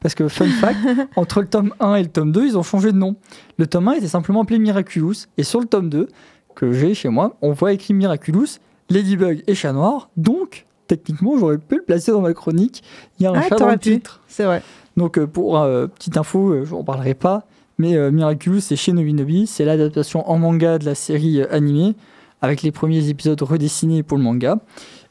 Parce 0.00 0.14
que, 0.14 0.28
fun 0.28 0.48
fact, 0.48 0.78
entre 1.16 1.40
le 1.40 1.48
tome 1.48 1.74
1 1.80 1.94
et 1.96 2.02
le 2.02 2.08
tome 2.08 2.32
2, 2.32 2.46
ils 2.46 2.58
ont 2.58 2.62
changé 2.62 2.92
de 2.92 2.98
nom. 2.98 3.16
Le 3.56 3.66
tome 3.66 3.88
1 3.88 3.92
était 3.92 4.08
simplement 4.08 4.42
appelé 4.42 4.58
Miraculous. 4.58 5.26
Et 5.38 5.42
sur 5.44 5.60
le 5.60 5.66
tome 5.66 5.88
2, 5.88 6.08
que 6.54 6.72
j'ai 6.72 6.94
chez 6.94 7.08
moi, 7.08 7.36
on 7.42 7.52
voit 7.52 7.72
écrit 7.72 7.94
Miraculous, 7.94 8.58
Ladybug 8.90 9.44
et 9.46 9.54
Chat 9.54 9.72
Noir. 9.72 10.10
Donc, 10.16 10.66
techniquement, 10.86 11.38
j'aurais 11.38 11.58
pu 11.58 11.76
le 11.76 11.82
placer 11.82 12.12
dans 12.12 12.20
ma 12.20 12.34
chronique. 12.34 12.82
Il 13.18 13.22
y 13.22 13.26
a 13.26 13.30
un 13.30 13.34
Ah, 13.34 13.48
chat 13.48 13.56
dans 13.56 13.68
le 13.68 13.78
titre. 13.78 14.20
C'est 14.28 14.44
vrai. 14.44 14.62
Donc, 14.96 15.18
euh, 15.18 15.26
pour 15.26 15.58
euh, 15.58 15.86
petite 15.86 16.16
info, 16.16 16.50
euh, 16.50 16.64
je 16.64 16.72
n'en 16.72 16.84
parlerai 16.84 17.14
pas, 17.14 17.46
mais 17.78 18.10
Miraculous, 18.12 18.60
c'est 18.60 18.76
chez 18.76 18.92
Nobinobi. 18.92 19.48
C'est 19.48 19.64
l'adaptation 19.64 20.28
en 20.30 20.38
manga 20.38 20.78
de 20.78 20.84
la 20.84 20.94
série 20.94 21.42
animée, 21.42 21.96
avec 22.40 22.62
les 22.62 22.70
premiers 22.70 23.08
épisodes 23.08 23.40
redessinés 23.42 24.04
pour 24.04 24.16
le 24.16 24.22
manga. 24.22 24.58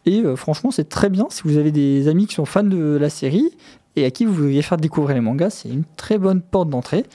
Et 0.05 0.23
franchement, 0.37 0.71
c'est 0.71 0.87
très 0.87 1.09
bien. 1.09 1.27
Si 1.29 1.41
vous 1.43 1.57
avez 1.57 1.73
des 1.73 2.07
amis 2.07 2.25
qui 2.25 2.35
sont 2.35 2.45
fans 2.45 2.63
de 2.63 2.97
la 2.97 3.09
série 3.09 3.51
et 3.97 4.05
à 4.05 4.11
qui 4.11 4.23
vous 4.23 4.33
voudriez 4.33 4.61
faire 4.61 4.77
découvrir 4.77 5.13
les 5.13 5.21
mangas, 5.21 5.49
c'est 5.49 5.69
une 5.69 5.83
très 5.97 6.17
bonne 6.17 6.41
porte 6.41 6.69
d'entrée. 6.69 7.05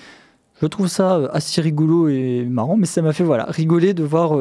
Je 0.60 0.66
trouve 0.66 0.86
ça 0.86 1.16
assez 1.32 1.62
rigolo 1.62 2.08
et 2.08 2.44
marrant, 2.44 2.76
mais 2.76 2.86
ça 2.86 3.00
m'a 3.00 3.14
fait 3.14 3.24
voilà, 3.24 3.44
rigoler 3.44 3.94
de 3.94 4.04
voir 4.04 4.36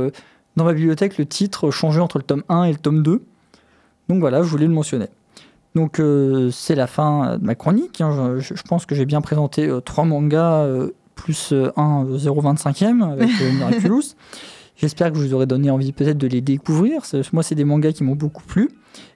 dans 0.58 0.66
ma 0.66 0.74
bibliothèque 0.74 1.18
le 1.18 1.26
titre 1.26 1.72
changer 1.72 2.02
entre 2.02 2.18
le 2.18 2.24
tome 2.26 2.44
1 2.50 2.66
et 2.66 2.72
le 2.74 2.80
tome 2.80 3.02
2. 3.02 3.22
Donc 4.10 4.20
voilà, 4.20 4.42
je 4.42 4.48
voulais 4.48 4.68
le 4.68 4.74
mentionner. 4.74 5.08
Donc 5.76 6.00
euh, 6.00 6.50
c'est 6.52 6.76
la 6.76 6.88
fin 6.88 7.38
de 7.38 7.46
ma 7.46 7.56
chronique. 7.56 8.02
hein. 8.02 8.36
Je, 8.40 8.56
je 8.56 8.64
pense 8.64 8.86
que 8.86 8.96
j'ai 8.96 9.06
bien 9.06 9.22
présenté 9.22 9.68
euh, 9.68 9.80
trois 9.80 10.06
mangas 10.06 10.64
euh, 10.64 10.90
plus 11.16 11.52
euh, 11.52 11.72
un 11.78 12.06
euh, 12.06 12.18
0,25e 12.18 13.04
avec 13.12 13.30
euh, 13.42 13.52
Miraculous. 13.58 14.04
J'espère 14.76 15.12
que 15.12 15.18
je 15.18 15.24
vous 15.26 15.34
aurai 15.34 15.48
donné 15.48 15.72
envie 15.72 15.92
peut-être 15.92 16.20
de 16.20 16.28
les 16.28 16.42
découvrir. 16.42 17.02
Moi, 17.34 17.42
c'est 17.42 17.56
des 17.56 17.64
mangas 17.64 17.94
qui 17.94 18.04
m'ont 18.04 18.16
beaucoup 18.16 18.44
plu. 18.44 18.70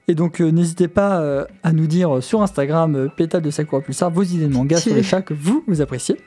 Et 0.08 0.16
donc, 0.16 0.42
euh, 0.42 0.50
n'hésitez 0.50 0.88
pas 0.88 1.22
euh, 1.22 1.46
à 1.62 1.72
nous 1.72 1.86
dire 1.86 2.22
sur 2.24 2.42
Instagram, 2.42 2.96
euh, 2.96 3.08
Pétale 3.16 3.44
de 3.44 3.52
Sakura 3.52 3.82
Pulsar, 3.82 4.10
vos 4.10 4.24
idées 4.24 4.48
de 4.48 4.54
mangas 4.54 4.78
sur 4.78 4.96
les 4.96 5.04
chats 5.04 5.22
que 5.22 5.36
vous, 5.36 5.64
vous 5.68 5.80
appréciez. 5.82 6.18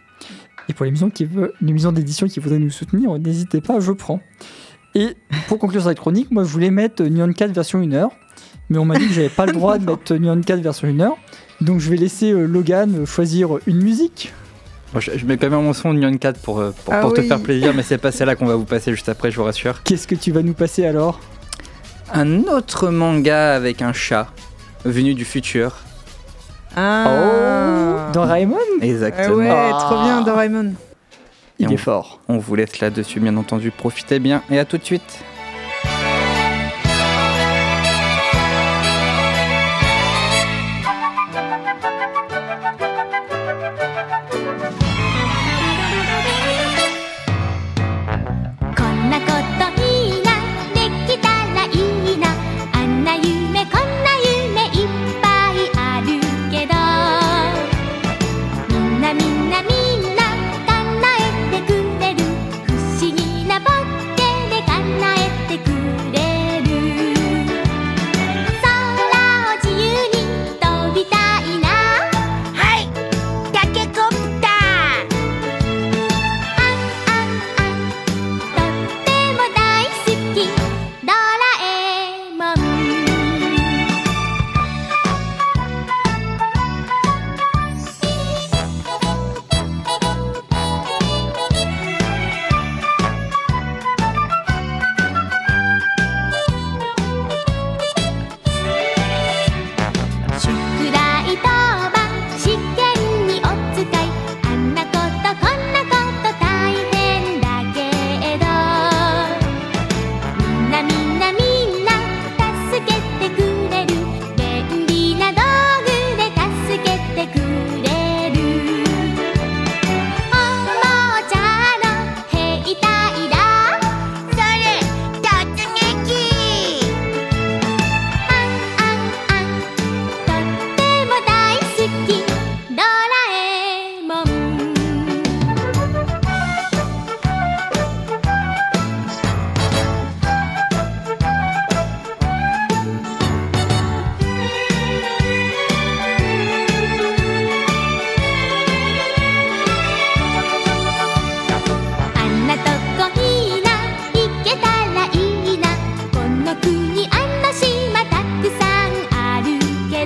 Et 0.69 0.73
pour 0.73 0.85
les 0.85 0.93
maisons, 0.93 1.11
qui 1.11 1.25
veut, 1.25 1.53
les 1.61 1.73
maisons 1.73 1.91
d'édition 1.91 2.29
qui 2.29 2.39
voudraient 2.39 2.61
nous 2.61 2.71
soutenir, 2.71 3.19
n'hésitez 3.19 3.61
pas, 3.61 3.81
je 3.81 3.91
prends. 3.91 4.21
Et 4.95 5.17
pour 5.49 5.59
conclure 5.59 5.83
cette 5.83 5.99
chronique, 5.99 6.31
moi, 6.31 6.45
je 6.45 6.49
voulais 6.51 6.71
mettre 6.71 7.03
euh, 7.03 7.09
Nyan 7.09 7.33
4 7.33 7.51
version 7.51 7.81
1 7.81 7.93
heure. 7.93 8.11
Mais 8.71 8.79
on 8.79 8.85
m'a 8.85 8.97
dit 8.99 9.07
que 9.09 9.13
j'avais 9.13 9.29
pas 9.29 9.47
le 9.47 9.53
droit 9.53 9.79
de 9.79 9.85
mettre 9.85 10.15
Nyan 10.17 10.41
4 10.41 10.61
version 10.61 10.89
1 10.89 11.01
heure. 11.01 11.17
Donc, 11.61 11.81
je 11.81 11.91
vais 11.91 11.97
laisser 11.97 12.33
euh, 12.33 12.47
Logan 12.47 13.03
euh, 13.03 13.07
choisir 13.07 13.59
une 13.67 13.83
musique. 13.83 14.33
Je, 14.99 15.11
je 15.17 15.27
mets 15.27 15.37
quand 15.37 15.51
même 15.51 15.63
mon 15.63 15.73
son 15.73 15.93
de 15.93 15.99
Nyan 15.99 16.17
4 16.17 16.41
pour, 16.41 16.61
euh, 16.61 16.71
pour, 16.85 16.95
Ah 16.95 17.01
pour 17.01 17.13
te 17.13 17.21
faire 17.23 17.41
plaisir, 17.41 17.73
mais 17.75 17.83
c'est 17.83 17.99
pas 17.99 18.11
celle-là 18.13 18.37
qu'on 18.37 18.47
va 18.47 18.55
vous 18.57 18.65
passer 18.65 18.91
juste 18.93 19.09
après, 19.09 19.31
je 19.31 19.37
vous 19.37 19.45
rassure. 19.45 19.83
Qu'est-ce 19.83 20.07
que 20.09 20.15
tu 20.15 20.33
vas 20.33 20.43
nous 20.43 20.55
passer 20.55 20.87
alors? 20.87 21.21
Un 22.13 22.45
autre 22.45 22.89
manga 22.91 23.55
avec 23.55 23.83
un 23.83 23.93
chat 23.93 24.29
venu 24.85 25.15
du 25.15 25.25
futur. 25.25 25.77
Ah. 26.77 28.11
Doraemon 28.13 28.57
Ah 28.81 28.85
Exactement. 28.85 29.37
ouais, 29.37 29.51
Ah. 29.51 29.79
trop 29.81 30.03
bien, 30.03 30.23
Doraemon. 30.23 30.73
Il 31.59 31.73
est 31.73 31.77
fort. 31.77 32.21
On 32.29 32.39
vous 32.39 32.55
laisse 32.57 32.81
là-dessus, 32.81 33.21
bien 33.21 33.37
entendu. 33.37 33.71
Profitez 33.71 34.19
bien 34.19 34.43
et 34.51 34.59
à 34.59 34.65
tout 34.65 34.77
de 34.79 34.85
suite.「 34.85 35.34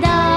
ど 0.01 0.28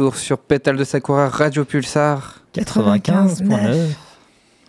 retour 0.00 0.16
sur 0.16 0.38
Pétale 0.38 0.76
de 0.78 0.84
Sakura 0.84 1.28
Radio 1.28 1.64
Pulsar. 1.66 2.42
95.9. 2.54 3.88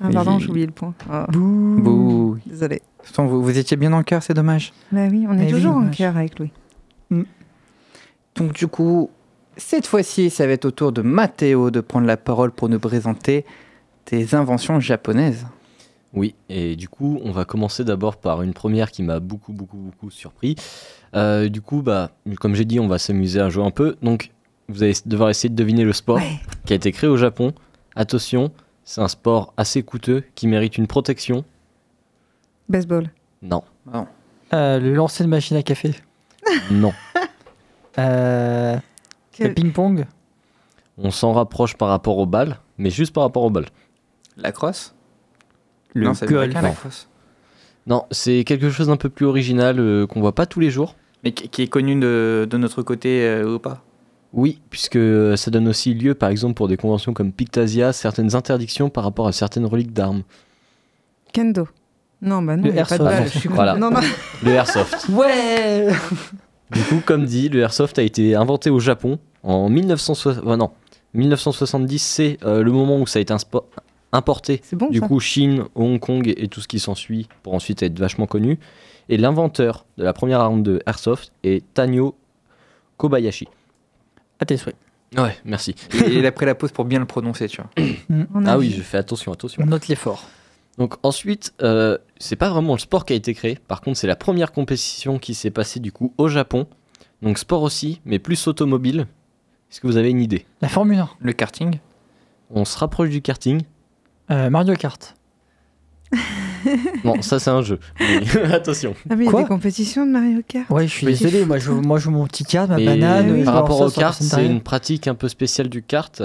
Ah, 0.03 0.09
pardon, 0.11 0.39
j'ai 0.39 0.49
oublié 0.49 0.65
le 0.65 0.73
point. 0.73 0.93
Ah, 1.09 1.25
Bouh. 1.31 1.77
Bouh. 1.81 2.37
désolé. 2.45 2.81
Pourtant, 2.97 3.27
vous, 3.27 3.41
vous 3.41 3.57
étiez 3.57 3.77
bien 3.77 3.91
dans 3.91 3.99
le 3.99 4.03
cœur, 4.03 4.21
c'est 4.23 4.33
dommage. 4.33 4.73
Bah 4.91 5.07
oui, 5.09 5.25
on 5.29 5.37
est 5.37 5.43
Eh 5.43 5.45
oui, 5.45 5.51
toujours 5.51 5.75
en 5.77 5.89
cœur 5.89 6.17
avec 6.17 6.37
Louis. 6.37 6.51
Donc 8.35 8.53
du 8.53 8.67
coup, 8.67 9.09
cette 9.55 9.87
fois-ci, 9.87 10.29
ça 10.29 10.45
va 10.47 10.53
être 10.53 10.65
au 10.65 10.71
tour 10.71 10.91
de 10.91 11.01
Mathéo 11.01 11.71
de 11.71 11.79
prendre 11.79 12.07
la 12.07 12.17
parole 12.17 12.51
pour 12.51 12.67
nous 12.67 12.79
présenter 12.79 13.45
des 14.07 14.35
inventions 14.35 14.79
japonaises. 14.81 15.45
Oui, 16.13 16.35
et 16.49 16.75
du 16.75 16.89
coup, 16.89 17.21
on 17.23 17.31
va 17.31 17.45
commencer 17.45 17.85
d'abord 17.85 18.17
par 18.17 18.41
une 18.41 18.53
première 18.53 18.91
qui 18.91 19.01
m'a 19.01 19.21
beaucoup, 19.21 19.53
beaucoup, 19.53 19.77
beaucoup 19.77 20.09
surpris. 20.09 20.55
Euh, 21.15 21.47
du 21.47 21.61
coup, 21.61 21.81
bah, 21.81 22.11
comme 22.41 22.53
j'ai 22.55 22.65
dit, 22.65 22.81
on 22.81 22.87
va 22.89 22.97
s'amuser 22.97 23.39
à 23.39 23.49
jouer 23.49 23.63
un 23.63 23.71
peu. 23.71 23.95
Donc, 24.01 24.31
vous 24.71 24.83
allez 24.83 24.93
devoir 25.05 25.29
essayer 25.29 25.49
de 25.49 25.55
deviner 25.55 25.83
le 25.83 25.93
sport 25.93 26.17
Ouais. 26.17 26.39
qui 26.65 26.73
a 26.73 26.75
été 26.75 26.91
créé 26.91 27.09
au 27.09 27.17
Japon. 27.17 27.53
Attention, 27.95 28.51
c'est 28.83 29.01
un 29.01 29.07
sport 29.07 29.53
assez 29.57 29.83
coûteux 29.83 30.23
qui 30.35 30.47
mérite 30.47 30.77
une 30.77 30.87
protection. 30.87 31.43
Baseball. 32.69 33.09
Non. 33.41 33.63
Euh, 34.53 34.79
le 34.79 34.93
lancer 34.93 35.23
de 35.23 35.29
machine 35.29 35.57
à 35.57 35.63
café. 35.63 35.93
Non. 36.71 36.93
Euh, 37.99 38.77
le 39.39 39.53
ping-pong. 39.53 40.05
On 40.97 41.11
s'en 41.11 41.33
rapproche 41.33 41.75
par 41.75 41.89
rapport 41.89 42.17
au 42.19 42.25
bal, 42.25 42.59
mais 42.77 42.89
juste 42.89 43.13
par 43.13 43.23
rapport 43.23 43.43
au 43.43 43.49
bal. 43.49 43.65
La 44.37 44.53
crosse? 44.53 44.95
Le 45.93 46.05
Non, 46.05 46.13
c'est 46.13 46.25
golf. 46.25 46.53
Non. 46.61 46.71
crosse. 46.73 47.09
Non, 47.87 48.05
c'est 48.11 48.45
quelque 48.45 48.69
chose 48.69 48.87
d'un 48.87 48.95
peu 48.95 49.09
plus 49.09 49.25
original 49.25 49.77
euh, 49.79 50.07
qu'on 50.07 50.21
voit 50.21 50.33
pas 50.35 50.45
tous 50.45 50.61
les 50.61 50.69
jours. 50.71 50.95
Mais 51.25 51.33
qui, 51.33 51.49
qui 51.49 51.63
est 51.63 51.67
connu 51.67 51.99
de, 51.99 52.47
de 52.49 52.57
notre 52.57 52.81
côté 52.81 53.25
euh, 53.27 53.55
ou 53.55 53.59
pas? 53.59 53.83
Oui, 54.33 54.59
puisque 54.69 54.95
euh, 54.95 55.35
ça 55.35 55.51
donne 55.51 55.67
aussi 55.67 55.93
lieu, 55.93 56.15
par 56.15 56.29
exemple, 56.29 56.53
pour 56.53 56.67
des 56.69 56.77
conventions 56.77 57.13
comme 57.13 57.31
Pictasia, 57.33 57.91
certaines 57.91 58.33
interdictions 58.35 58.89
par 58.89 59.03
rapport 59.03 59.27
à 59.27 59.31
certaines 59.33 59.65
reliques 59.65 59.91
d'armes. 59.93 60.23
Kendo. 61.33 61.67
Non, 62.21 62.41
bah 62.41 62.55
non, 62.55 62.63
Le 62.63 62.69
pas 62.69 62.73
de 62.75 62.77
airsoft. 62.79 63.03
balle. 63.03 63.23
Je 63.33 63.39
suis 63.39 63.49
con. 63.49 63.55
Voilà. 63.55 63.75
Non, 63.75 63.89
non. 63.91 63.99
Le 64.43 64.51
airsoft. 64.51 65.07
Ouais 65.13 65.87
du 66.71 66.81
coup, 66.83 67.01
comme 67.05 67.25
dit, 67.25 67.49
le 67.49 67.59
airsoft 67.59 67.99
a 67.99 68.01
été 68.03 68.33
inventé 68.35 68.69
au 68.69 68.79
Japon 68.79 69.19
en 69.43 69.67
1960. 69.69 70.45
euh, 70.47 70.55
non, 70.55 70.69
1970, 71.13 71.99
c'est 72.01 72.37
euh, 72.45 72.63
le 72.63 72.71
moment 72.71 72.97
où 72.97 73.05
ça 73.05 73.19
a 73.19 73.21
été 73.21 73.33
inspo- 73.33 73.65
importé. 74.13 74.61
C'est 74.63 74.77
bon 74.77 74.89
Du 74.89 74.99
ça. 74.99 75.07
coup, 75.09 75.19
Chine, 75.19 75.65
Hong 75.75 75.99
Kong 75.99 76.33
et 76.37 76.47
tout 76.47 76.61
ce 76.61 76.69
qui 76.69 76.79
s'ensuit 76.79 77.27
pour 77.43 77.53
ensuite 77.55 77.83
être 77.83 77.99
vachement 77.99 78.25
connu. 78.25 78.57
Et 79.09 79.17
l'inventeur 79.17 79.85
de 79.97 80.05
la 80.05 80.13
première 80.13 80.39
arme 80.39 80.63
de 80.63 80.81
airsoft 80.85 81.33
est 81.43 81.61
Tanyo 81.73 82.15
Kobayashi. 82.95 83.49
À 84.41 84.45
tes 84.45 84.57
souhaits. 84.57 84.75
Ouais, 85.17 85.37
merci. 85.45 85.75
Et 85.93 86.17
il 86.17 86.25
a 86.25 86.31
pris 86.31 86.45
la 86.45 86.55
pause 86.55 86.71
pour 86.71 86.83
bien 86.83 86.99
le 86.99 87.05
prononcer, 87.05 87.47
tu 87.47 87.61
vois. 87.61 87.69
Ah 88.45 88.57
oui, 88.57 88.71
je 88.75 88.81
fais 88.81 88.97
attention, 88.97 89.31
attention. 89.31 89.63
On 89.63 89.67
note 89.67 89.87
l'effort. 89.87 90.27
Donc 90.77 90.95
ensuite, 91.03 91.53
euh, 91.61 91.97
c'est 92.17 92.35
pas 92.35 92.49
vraiment 92.49 92.73
le 92.73 92.79
sport 92.79 93.05
qui 93.05 93.13
a 93.13 93.15
été 93.15 93.33
créé. 93.33 93.57
Par 93.67 93.81
contre, 93.81 93.97
c'est 93.97 94.07
la 94.07 94.15
première 94.15 94.51
compétition 94.51 95.19
qui 95.19 95.33
s'est 95.33 95.51
passée 95.51 95.79
du 95.79 95.91
coup 95.91 96.13
au 96.17 96.27
Japon. 96.27 96.67
Donc 97.21 97.37
sport 97.37 97.61
aussi, 97.61 98.01
mais 98.03 98.19
plus 98.19 98.47
automobile. 98.47 99.05
Est-ce 99.69 99.79
que 99.79 99.87
vous 99.87 99.97
avez 99.97 100.09
une 100.09 100.21
idée? 100.21 100.45
La 100.61 100.69
Formule 100.69 100.97
1. 100.99 101.09
Le 101.19 101.33
karting? 101.33 101.79
On 102.49 102.65
se 102.65 102.77
rapproche 102.77 103.09
du 103.09 103.21
karting. 103.21 103.61
Euh, 104.31 104.49
Mario 104.49 104.75
Kart. 104.75 105.15
Non, 107.03 107.21
ça 107.21 107.39
c'est 107.39 107.49
un 107.49 107.61
jeu. 107.61 107.79
Mais 107.99 108.21
attention. 108.53 108.93
Ah, 109.09 109.15
mais 109.15 109.23
il 109.23 109.25
y 109.25 109.27
a 109.27 109.31
Quoi 109.31 109.41
des 109.43 109.47
compétitions 109.47 110.05
de 110.05 110.11
Mario 110.11 110.41
Kart. 110.47 110.69
Ouais, 110.69 110.87
je 110.87 110.93
suis 110.93 111.07
Oui. 111.07 111.13
désolé. 111.13 111.45
Moi, 111.45 111.57
je, 111.57 111.71
moi, 111.71 111.97
je 111.97 112.03
joue 112.05 112.11
mon 112.11 112.25
petit 112.27 112.43
kart, 112.43 112.69
ma 112.69 112.77
Mais 112.77 112.85
banane. 112.85 113.31
oui. 113.31 113.43
par 113.43 113.53
rapport 113.55 113.77
ça 113.79 113.85
au 113.85 113.91
kart, 113.91 114.21
c'est 114.21 114.45
une 114.45 114.61
pratique 114.61 115.07
un 115.07 115.15
peu 115.15 115.27
spéciale 115.29 115.69
du 115.69 115.81
kart 115.83 116.23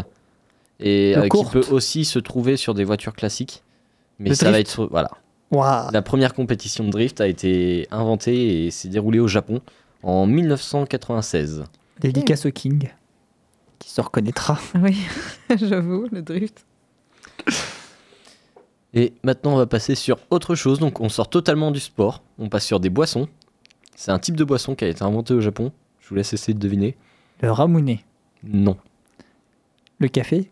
et 0.81 1.15
euh, 1.17 1.29
qui 1.29 1.45
peut 1.47 1.65
aussi 1.71 2.05
se 2.05 2.19
trouver 2.19 2.57
sur 2.57 2.75
des 2.75 2.85
voitures 2.85 3.15
classiques. 3.15 3.63
Mais 4.19 4.31
Le 4.31 4.35
ça 4.35 4.47
va 4.47 4.53
drift. 4.53 4.69
être 4.69 4.73
sur- 4.73 4.89
voilà. 4.91 5.11
Waouh. 5.51 5.91
La 5.93 6.03
première 6.03 6.35
compétition 6.35 6.85
de 6.85 6.91
drift 6.91 7.21
a 7.21 7.27
été 7.29 7.87
inventée 7.91 8.67
et 8.67 8.71
s'est 8.71 8.89
déroulée 8.89 9.21
au 9.21 9.29
Japon 9.29 9.61
en 10.03 10.27
1996. 10.27 11.65
Dédicace 12.01 12.47
au 12.47 12.51
King. 12.51 12.89
Qui 13.79 13.91
se 13.91 14.01
reconnaîtra. 14.01 14.59
Oui, 14.83 14.97
j'avoue, 15.63 16.07
le 16.11 16.23
drift. 16.23 16.65
Et 18.97 19.13
maintenant, 19.23 19.53
on 19.53 19.57
va 19.59 19.67
passer 19.67 19.95
sur 19.95 20.17
autre 20.31 20.55
chose. 20.55 20.79
Donc, 20.79 21.01
on 21.01 21.11
sort 21.11 21.29
totalement 21.29 21.71
du 21.71 21.81
sport. 21.81 22.23
On 22.39 22.49
passe 22.49 22.65
sur 22.65 22.81
des 22.81 22.89
boissons. 22.89 23.29
C'est 23.95 24.11
un 24.11 24.19
type 24.19 24.37
de 24.37 24.43
boisson 24.43 24.75
qui 24.75 24.85
a 24.85 24.89
été 24.89 25.03
inventé 25.03 25.35
au 25.35 25.41
Japon. 25.41 25.71
Je 26.01 26.09
vous 26.09 26.15
laisse 26.15 26.33
essayer 26.33 26.55
de 26.55 26.59
deviner. 26.59 26.97
Le 27.43 27.53
Ramune. 27.53 27.99
Non. 28.43 28.79
Le 29.99 30.09
café. 30.09 30.51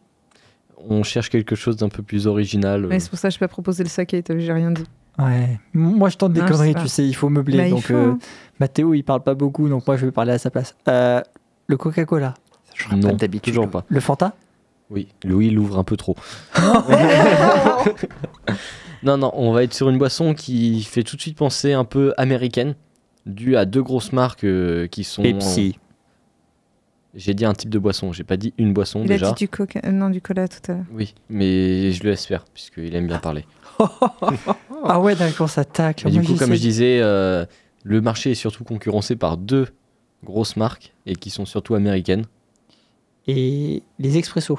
On 0.88 1.02
cherche 1.02 1.30
quelque 1.30 1.56
chose 1.56 1.76
d'un 1.76 1.88
peu 1.88 2.02
plus 2.02 2.26
original. 2.26 2.84
Ouais, 2.84 3.00
c'est 3.00 3.08
pour 3.08 3.18
ça 3.18 3.28
que 3.28 3.34
je 3.34 3.38
peux 3.38 3.46
pas 3.46 3.52
proposer 3.52 3.82
le 3.82 3.88
saké, 3.88 4.22
j'ai 4.28 4.52
rien 4.52 4.70
dit. 4.70 4.84
Ouais. 5.18 5.58
Moi, 5.72 6.10
je 6.10 6.18
tente 6.18 6.34
des 6.34 6.40
Non, 6.40 6.48
conneries, 6.48 6.74
tu 6.74 6.88
sais. 6.88 7.06
Il 7.06 7.14
faut 7.14 7.30
meubler. 7.30 7.56
Bah, 7.56 7.66
il 7.66 7.70
donc, 7.70 7.82
faut, 7.84 7.94
euh, 7.94 8.10
hein. 8.10 8.18
Mathéo, 8.60 8.92
il 8.92 9.04
parle 9.04 9.22
pas 9.22 9.34
beaucoup. 9.34 9.70
Donc, 9.70 9.86
moi, 9.86 9.96
je 9.96 10.04
vais 10.04 10.12
parler 10.12 10.32
à 10.32 10.38
sa 10.38 10.50
place. 10.50 10.76
Euh, 10.88 11.22
le 11.66 11.76
Coca-Cola. 11.78 12.34
Je 12.74 12.94
non, 12.94 13.10
pas 13.10 13.14
d'habitude. 13.14 13.54
toujours 13.54 13.70
pas. 13.70 13.84
Le 13.88 14.00
Fanta. 14.00 14.34
Oui, 14.90 15.08
Louis 15.24 15.50
l'ouvre 15.50 15.78
un 15.78 15.84
peu 15.84 15.96
trop. 15.96 16.14
non, 19.02 19.16
non, 19.18 19.30
on 19.34 19.52
va 19.52 19.62
être 19.64 19.74
sur 19.74 19.88
une 19.90 19.98
boisson 19.98 20.34
qui 20.34 20.82
fait 20.82 21.02
tout 21.02 21.16
de 21.16 21.20
suite 21.20 21.36
penser 21.36 21.72
un 21.72 21.84
peu 21.84 22.12
américaine, 22.16 22.74
due 23.26 23.56
à 23.56 23.64
deux 23.64 23.82
grosses 23.82 24.12
marques 24.12 24.44
euh, 24.44 24.86
qui 24.86 25.04
sont. 25.04 25.22
J'ai 27.16 27.32
dit 27.32 27.44
un 27.44 27.54
type 27.54 27.70
de 27.70 27.78
boisson, 27.78 28.12
j'ai 28.12 28.24
pas 28.24 28.36
dit 28.36 28.52
une 28.58 28.72
boisson 28.72 29.02
Il 29.02 29.06
déjà. 29.08 29.28
a 29.28 29.32
dit 29.32 29.44
du 29.44 29.48
coca, 29.48 29.80
euh, 29.84 29.92
non, 29.92 30.10
du 30.10 30.20
cola 30.20 30.48
tout 30.48 30.58
à 30.72 30.74
l'heure. 30.74 30.84
Oui, 30.92 31.14
mais 31.28 31.92
je 31.92 32.02
le 32.02 32.10
laisse 32.10 32.26
faire, 32.26 32.44
puisqu'il 32.52 32.94
aime 32.96 33.06
bien 33.06 33.18
parler. 33.20 33.46
Ah 34.86 35.00
ouais, 35.00 35.14
d'accord, 35.16 35.48
ça 35.48 35.64
tac. 35.64 36.04
Mais 36.04 36.10
du 36.10 36.22
coup, 36.22 36.34
comme 36.36 36.52
je 36.52 36.60
disais, 36.60 36.98
euh, 37.00 37.46
le 37.84 38.02
marché 38.02 38.32
est 38.32 38.34
surtout 38.34 38.64
concurrencé 38.64 39.16
par 39.16 39.38
deux 39.38 39.68
grosses 40.22 40.56
marques 40.56 40.92
et 41.06 41.14
qui 41.14 41.30
sont 41.30 41.46
surtout 41.46 41.74
américaines. 41.74 42.26
Et 43.26 43.82
les 43.98 44.18
expressos. 44.18 44.58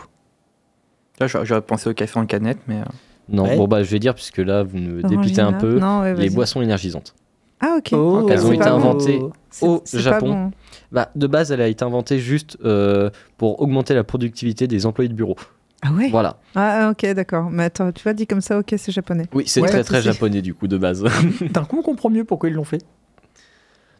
Là, 1.19 1.27
j'aurais 1.27 1.61
pensé 1.61 1.89
au 1.89 1.93
café 1.93 2.19
en 2.19 2.25
canette, 2.25 2.59
mais. 2.67 2.81
euh, 2.81 2.85
Non, 3.29 3.43
Ouais. 3.45 3.57
bon 3.57 3.67
bah 3.67 3.81
je 3.83 3.89
vais 3.89 3.99
dire, 3.99 4.13
puisque 4.13 4.37
là 4.37 4.61
vous 4.63 4.77
me 4.77 5.01
dépitez 5.01 5.41
un 5.41 5.53
peu, 5.53 5.79
Non, 5.79 6.01
ouais, 6.01 6.13
les 6.15 6.29
boissons 6.29 6.61
énergisantes. 6.61 7.15
Ah, 7.61 7.77
ok. 7.77 7.89
Oh, 7.93 8.27
Elles 8.29 8.45
ont 8.45 8.51
été 8.51 8.65
bon. 8.65 8.75
inventées 8.75 9.23
au 9.61 9.81
Japon. 9.93 10.29
bon. 10.29 10.51
Bah, 10.91 11.09
de 11.15 11.25
base, 11.25 11.51
elle 11.51 11.61
a 11.61 11.67
été 11.67 11.83
inventée 11.83 12.19
juste 12.19 12.57
euh, 12.65 13.09
pour 13.37 13.61
augmenter 13.61 13.93
la 13.93 14.03
productivité 14.03 14.67
des 14.67 14.85
employés 14.85 15.09
de 15.09 15.13
bureau. 15.15 15.35
Ah 15.81 15.91
ouais? 15.91 16.09
Voilà. 16.09 16.37
Ah, 16.53 16.91
ok, 16.91 17.05
d'accord. 17.13 17.49
Mais 17.49 17.63
attends, 17.63 17.91
tu 17.91 18.03
vois, 18.03 18.13
dit 18.13 18.27
comme 18.27 18.41
ça, 18.41 18.59
ok, 18.59 18.73
c'est 18.77 18.91
japonais. 18.91 19.25
Oui, 19.33 19.43
c'est 19.47 19.61
Ouais, 19.61 19.69
très 19.69 19.83
très 19.83 20.01
japonais 20.01 20.41
du 20.41 20.53
coup 20.53 20.67
de 20.67 20.77
base. 20.77 21.03
D'un 21.51 21.63
coup, 21.63 21.77
on 21.79 21.81
comprend 21.81 22.09
mieux 22.09 22.25
pourquoi 22.25 22.49
ils 22.49 22.55
l'ont 22.55 22.63
fait. 22.63 22.83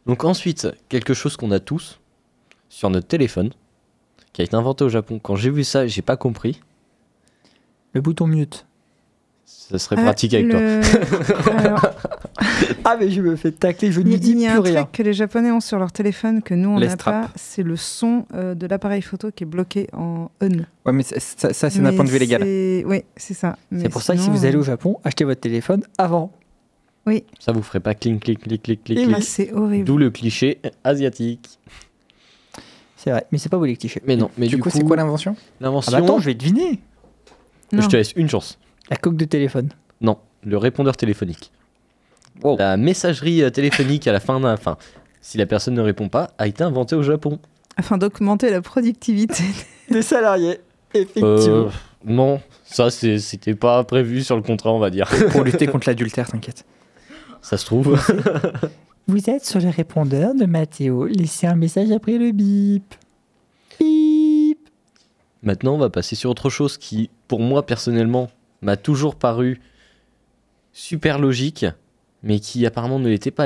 Donc 0.05 0.23
ensuite, 0.23 0.67
quelque 0.89 1.13
chose 1.13 1.35
qu'on 1.37 1.51
a 1.51 1.59
tous 1.59 1.99
sur 2.69 2.89
notre 2.89 3.07
téléphone, 3.07 3.51
qui 4.33 4.41
a 4.41 4.45
été 4.45 4.55
inventé 4.55 4.83
au 4.83 4.89
Japon. 4.89 5.19
Quand 5.19 5.35
j'ai 5.35 5.49
vu 5.49 5.63
ça, 5.63 5.87
j'ai 5.87 6.01
pas 6.01 6.17
compris. 6.17 6.59
Le 7.95 8.01
bouton 8.01 8.27
mute. 8.27 8.67
Ça 9.45 9.79
serait 9.79 9.95
Ah, 9.97 10.03
pratique 10.03 10.33
avec 10.33 10.49
toi. 10.49 10.59
Alors, 11.57 11.81
Ah, 12.83 12.97
mais 12.99 13.09
je 13.09 13.21
me 13.21 13.35
fais 13.37 13.51
tacler, 13.51 13.91
je 13.91 14.01
il 14.01 14.07
y, 14.09 14.11
ne 14.11 14.17
dis 14.17 14.31
il 14.31 14.39
y 14.41 14.47
a 14.47 14.51
plus 14.51 14.59
un 14.59 14.61
rien. 14.61 14.81
truc 14.83 14.91
que 14.91 15.03
les 15.03 15.13
Japonais 15.13 15.49
ont 15.49 15.61
sur 15.61 15.79
leur 15.79 15.91
téléphone 15.91 16.41
que 16.41 16.53
nous, 16.53 16.69
on 16.69 16.79
n'a 16.79 16.97
pas. 16.97 17.29
C'est 17.35 17.63
le 17.63 17.77
son 17.77 18.25
euh, 18.33 18.53
de 18.53 18.67
l'appareil 18.67 19.01
photo 19.01 19.31
qui 19.31 19.43
est 19.43 19.47
bloqué 19.47 19.87
en 19.93 20.29
on. 20.41 20.49
Ouais, 20.85 20.91
mais 20.91 21.03
ça, 21.03 21.17
c'est 21.17 21.79
d'un 21.79 21.93
point 21.93 22.03
de 22.03 22.09
vue 22.09 22.19
légal. 22.19 22.43
Oui, 22.85 23.03
c'est 23.15 23.33
ça. 23.33 23.57
C'est 23.75 23.89
pour 23.89 24.01
ça 24.01 24.15
que 24.15 24.21
si 24.21 24.29
vous 24.29 24.45
allez 24.45 24.57
au 24.57 24.59
euh, 24.59 24.63
Japon, 24.63 24.99
achetez 25.05 25.23
votre 25.23 25.41
téléphone 25.41 25.83
avant. 25.97 26.33
Ça 27.39 27.51
vous 27.53 27.61
ferait 27.61 27.79
pas 27.79 27.93
clic 27.93 28.19
clic 28.19 28.41
clic 28.41 28.61
clic 28.61 28.83
clic 28.83 28.97
Et 28.97 29.03
ah, 29.03 29.13
clic. 29.13 29.23
c'est 29.23 29.53
horrible. 29.53 29.85
D'où 29.85 29.97
le 29.97 30.09
cliché 30.09 30.59
asiatique. 30.83 31.59
C'est 32.97 33.11
vrai, 33.11 33.25
mais 33.31 33.37
c'est 33.37 33.49
pas 33.49 33.57
vous 33.57 33.65
les 33.65 33.77
clichés. 33.77 34.01
Mais 34.05 34.15
non, 34.17 34.31
mais 34.37 34.47
du, 34.47 34.55
du, 34.55 34.61
coup, 34.61 34.69
c'est 34.71 34.83
quoi 34.83 34.95
l'invention? 34.95 35.35
Ah 35.39 35.43
l'invention 35.61 35.91
bah 35.91 35.99
attends, 35.99 36.19
je 36.19 36.25
vais 36.25 36.33
deviner. 36.33 36.81
Je 37.71 37.77
Non. 37.77 37.87
te 37.87 37.95
laisse 37.97 38.13
une 38.15 38.29
chance. 38.29 38.57
La 38.89 38.95
coque 38.97 39.17
de 39.17 39.25
téléphone. 39.25 39.69
Non, 40.01 40.17
le 40.43 40.57
répondeur 40.57 40.95
téléphonique. 40.97 41.51
Wow. 42.43 42.57
La 42.57 42.77
messagerie 42.77 43.41
euh, 43.43 43.49
téléphonique 43.49 44.07
à 44.07 44.11
la 44.11 44.19
fin 44.19 44.39
d'un. 44.39 44.53
Enfin, 44.53 44.77
si 45.21 45.37
la 45.37 45.45
personne 45.45 45.73
ne 45.73 45.81
répond 45.81 46.09
pas, 46.09 46.31
a 46.37 46.47
été 46.47 46.63
inventée 46.63 46.95
au 46.95 47.01
Japon. 47.03 47.39
Afin 47.77 47.97
d'augmenter 47.97 48.49
la 48.51 48.61
productivité. 48.61 49.43
Des 49.89 50.01
salariés, 50.01 50.59
Euh, 50.95 50.99
effectivement. 50.99 51.67
non, 52.05 52.41
ça 52.63 52.89
c'est- 52.89 53.19
c'était 53.19 53.55
pas 53.55 53.83
prévu 53.83 54.23
sur 54.23 54.35
le 54.35 54.41
contrat, 54.41 54.71
on 54.71 54.79
va 54.79 54.89
dire. 54.89 55.07
Pour 55.31 55.43
lutter 55.43 55.65
contre 55.67 55.87
l'adultère, 55.89 56.27
t'inquiète. 56.29 56.65
Ça 57.41 57.57
se 57.57 57.65
trouve. 57.65 57.99
Vous 59.07 59.29
êtes 59.29 59.45
sur 59.45 59.59
le 59.59 59.69
répondeur 59.69 60.33
de 60.33 60.45
Mathéo. 60.45 61.05
Laissez 61.05 61.45
un 61.47 61.55
message 61.55 61.91
après 61.91 62.17
le 62.17 62.31
bip. 62.31 62.95
Bip. 63.79 64.57
Maintenant, 65.43 65.75
on 65.75 65.77
va 65.77 65.89
passer 65.91 66.15
sur 66.15 66.29
autre 66.31 66.49
chose 66.49 66.77
qui, 66.77 67.09
pour 67.27 67.39
moi 67.39 67.65
personnellement, 67.65 68.29
m'a 68.61 68.77
toujours 68.77 69.15
paru 69.15 69.59
super 70.73 71.19
logique, 71.19 71.65
mais 72.23 72.39
qui 72.39 72.65
apparemment 72.65 72.99
ne 72.99 73.09
l'était 73.09 73.31
pas 73.31 73.45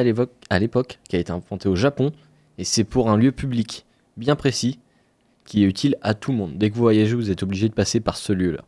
à 0.50 0.60
l'époque, 0.60 1.00
qui 1.08 1.16
a 1.16 1.20
été 1.20 1.32
inventé 1.32 1.70
au 1.70 1.76
Japon, 1.76 2.12
et 2.58 2.64
c'est 2.64 2.84
pour 2.84 3.10
un 3.10 3.18
lieu 3.18 3.32
public 3.32 3.86
bien 4.18 4.36
précis, 4.36 4.80
qui 5.46 5.64
est 5.64 5.68
utile 5.68 5.96
à 6.02 6.14
tout 6.14 6.32
le 6.32 6.38
monde. 6.38 6.58
Dès 6.58 6.70
que 6.70 6.76
vous 6.76 6.82
voyagez, 6.82 7.16
vous 7.16 7.32
êtes 7.32 7.44
obligé 7.44 7.70
de 7.70 7.74
passer 7.74 8.00
par 8.00 8.18
ce 8.18 8.34
lieu-là. 8.34 8.64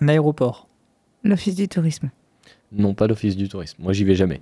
Un 0.00 0.08
aéroport. 0.08 0.68
L'office 1.24 1.54
du 1.54 1.68
tourisme. 1.68 2.10
Non 2.72 2.94
pas 2.94 3.06
l'office 3.06 3.36
du 3.36 3.48
tourisme, 3.48 3.82
moi 3.82 3.92
j'y 3.92 4.04
vais 4.04 4.14
jamais. 4.14 4.40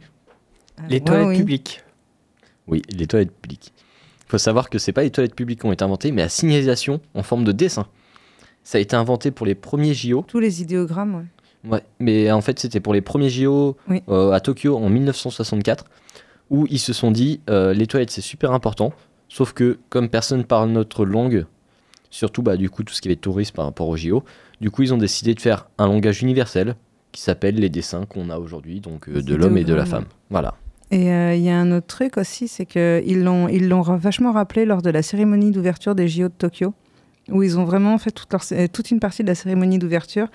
Les 0.89 0.97
Ouais, 0.97 1.01
toilettes 1.01 1.29
oui. 1.29 1.37
publiques. 1.39 1.83
Oui, 2.67 2.83
les 2.91 3.07
toilettes 3.07 3.33
publiques. 3.33 3.73
Il 4.27 4.31
faut 4.31 4.39
savoir 4.39 4.69
que 4.71 4.79
c'est 4.79 4.93
pas 4.93 5.03
les 5.03 5.11
toilettes 5.11 5.35
publiques 5.35 5.61
qui 5.61 5.67
ont 5.67 5.73
été 5.73 5.83
inventées, 5.83 6.13
mais 6.13 6.23
la 6.23 6.29
signalisation 6.29 7.01
en 7.15 7.23
forme 7.23 7.45
de 7.45 7.53
dessin. 7.53 7.87
Ça 8.69 8.77
a 8.77 8.83
été 8.83 8.97
inventé 8.97 9.31
pour 9.31 9.47
les 9.47 9.55
premiers 9.55 9.95
JO. 9.95 10.27
Tous 10.29 10.41
les 10.41 10.61
idéogrammes, 10.61 11.15
ouais. 11.15 11.71
Ouais, 11.71 11.83
mais 12.01 12.31
en 12.31 12.43
fait, 12.43 12.59
c'était 12.59 12.81
pour 12.81 12.93
les 12.93 13.01
premiers 13.01 13.31
JO 13.31 13.79
Oui. 13.89 14.03
euh, 14.11 14.33
à 14.33 14.41
Tokyo 14.41 14.77
en 14.77 14.91
1964, 14.91 15.87
où 16.51 16.67
ils 16.69 16.79
se 16.79 16.93
sont 16.93 17.11
dit 17.11 17.41
euh, 17.49 17.73
les 17.73 17.87
toilettes 17.87 18.11
c'est 18.11 18.21
super 18.21 18.53
important, 18.53 18.93
sauf 19.31 19.55
que 19.55 19.79
comme 19.89 20.11
personne 20.11 20.45
parle 20.45 20.69
notre 20.69 21.07
langue, 21.07 21.47
surtout 22.11 22.43
bah, 22.43 22.59
du 22.59 22.69
coup 22.69 22.83
tout 22.83 22.93
ce 22.93 23.01
qui 23.01 23.11
est 23.11 23.17
tourisme 23.17 23.55
par 23.55 23.65
rapport 23.65 23.89
aux 23.89 23.97
JO, 23.97 24.23
du 24.61 24.71
coup 24.71 24.83
ils 24.83 24.93
ont 24.93 24.99
décidé 24.99 25.33
de 25.33 25.41
faire 25.41 25.71
un 25.79 25.87
langage 25.87 26.21
universel 26.23 26.77
qui 27.11 27.23
s'appelle 27.23 27.55
les 27.55 27.71
dessins 27.71 28.05
qu'on 28.05 28.29
a 28.29 28.39
aujourd'hui, 28.39 28.81
donc 28.81 29.09
euh, 29.09 29.23
de 29.23 29.35
l'homme 29.35 29.57
et 29.57 29.65
de 29.65 29.73
la 29.73 29.87
femme. 29.87 30.05
Voilà. 30.29 30.57
Et 30.91 31.07
il 31.07 31.43
y 31.43 31.49
a 31.49 31.59
un 31.59 31.73
autre 31.73 31.87
truc 31.87 32.19
aussi, 32.19 32.49
c'est 32.49 32.67
qu'ils 32.67 33.25
l'ont 33.25 33.49
ils 33.49 33.67
l'ont 33.67 33.81
vachement 33.81 34.33
rappelé 34.33 34.67
lors 34.67 34.83
de 34.83 34.91
la 34.91 35.01
cérémonie 35.01 35.53
d'ouverture 35.53 35.95
des 35.95 36.07
JO 36.07 36.25
de 36.29 36.35
Tokyo, 36.37 36.75
où 37.31 37.43
ils 37.43 37.59
ont 37.59 37.65
vraiment 37.65 37.97
fait 37.99 38.11
toute, 38.11 38.33
leur, 38.33 38.43
euh, 38.53 38.67
toute 38.73 38.91
une 38.91 39.01
partie 39.01 39.23
de 39.23 39.29
la 39.29 39.35
cérémonie 39.35 39.79
d'ouverture, 39.79 40.29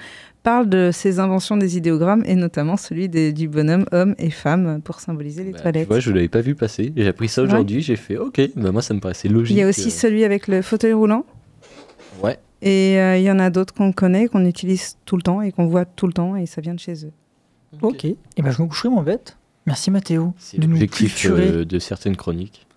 parle 0.44 0.68
de 0.70 0.90
ces 0.92 1.20
inventions 1.20 1.56
des 1.58 1.78
idéogrammes, 1.78 2.24
et 2.26 2.36
notamment 2.36 2.76
celui 2.78 3.08
des- 3.10 3.32
du 3.34 3.48
bonhomme 3.48 3.86
homme 3.92 4.14
et 4.20 4.30
femme 4.30 4.82
pour 4.84 5.00
symboliser 5.00 5.44
les 5.44 5.52
Bah, 5.52 5.58
tu 5.58 5.62
toilettes. 5.64 5.88
vois, 5.88 6.00
je 6.00 6.12
l'avais 6.12 6.28
pas 6.28 6.42
vu 6.42 6.54
passer. 6.56 6.92
J'ai 6.96 7.08
appris 7.08 7.28
ça 7.30 7.42
aujourd'hui. 7.44 7.82
J'ai 7.82 7.96
fait 7.96 8.18
OK. 8.18 8.42
Bah, 8.56 8.72
moi, 8.72 8.82
ça 8.82 8.94
me 8.94 9.00
paraissait 9.00 9.30
logique. 9.30 9.56
il 9.56 9.60
y 9.60 9.64
a 9.64 9.68
aussi 9.68 9.88
euh, 9.88 9.92
celui 9.92 10.24
avec 10.24 10.48
le 10.48 10.62
fauteuil 10.62 10.94
roulant, 10.94 11.26
Ouais. 12.22 12.38
et 12.62 13.00
euh, 13.00 13.18
il 13.18 13.24
y 13.24 13.32
en 13.32 13.40
a 13.40 13.50
d'autres 13.50 13.74
qu'on 13.74 13.92
connaît, 13.94 14.28
qu'on 14.28 14.46
utilise 14.46 14.98
tout 15.06 15.16
le 15.16 15.22
temps 15.24 15.42
et 15.42 15.52
qu'on 15.52 15.68
voit 15.68 15.86
tout 15.86 16.08
le 16.08 16.14
temps, 16.14 16.36
et 16.36 16.46
ça 16.46 16.62
vient 16.62 16.74
de 16.74 16.80
chez 16.80 17.06
eux. 17.06 17.12
Ok. 17.82 18.06
Et 18.06 18.16
ben 18.38 18.52
je 18.52 18.62
me 18.62 18.68
coucherai 18.68 18.90
mon 18.90 19.02
bête. 19.02 19.38
Merci 19.66 19.90
Mathéo. 19.92 20.34
C'est 20.38 20.58
l'objectif 20.58 21.26
euh, 21.30 21.64
de 21.66 21.80
certaines 21.80 22.18
chroniques. 22.18 22.68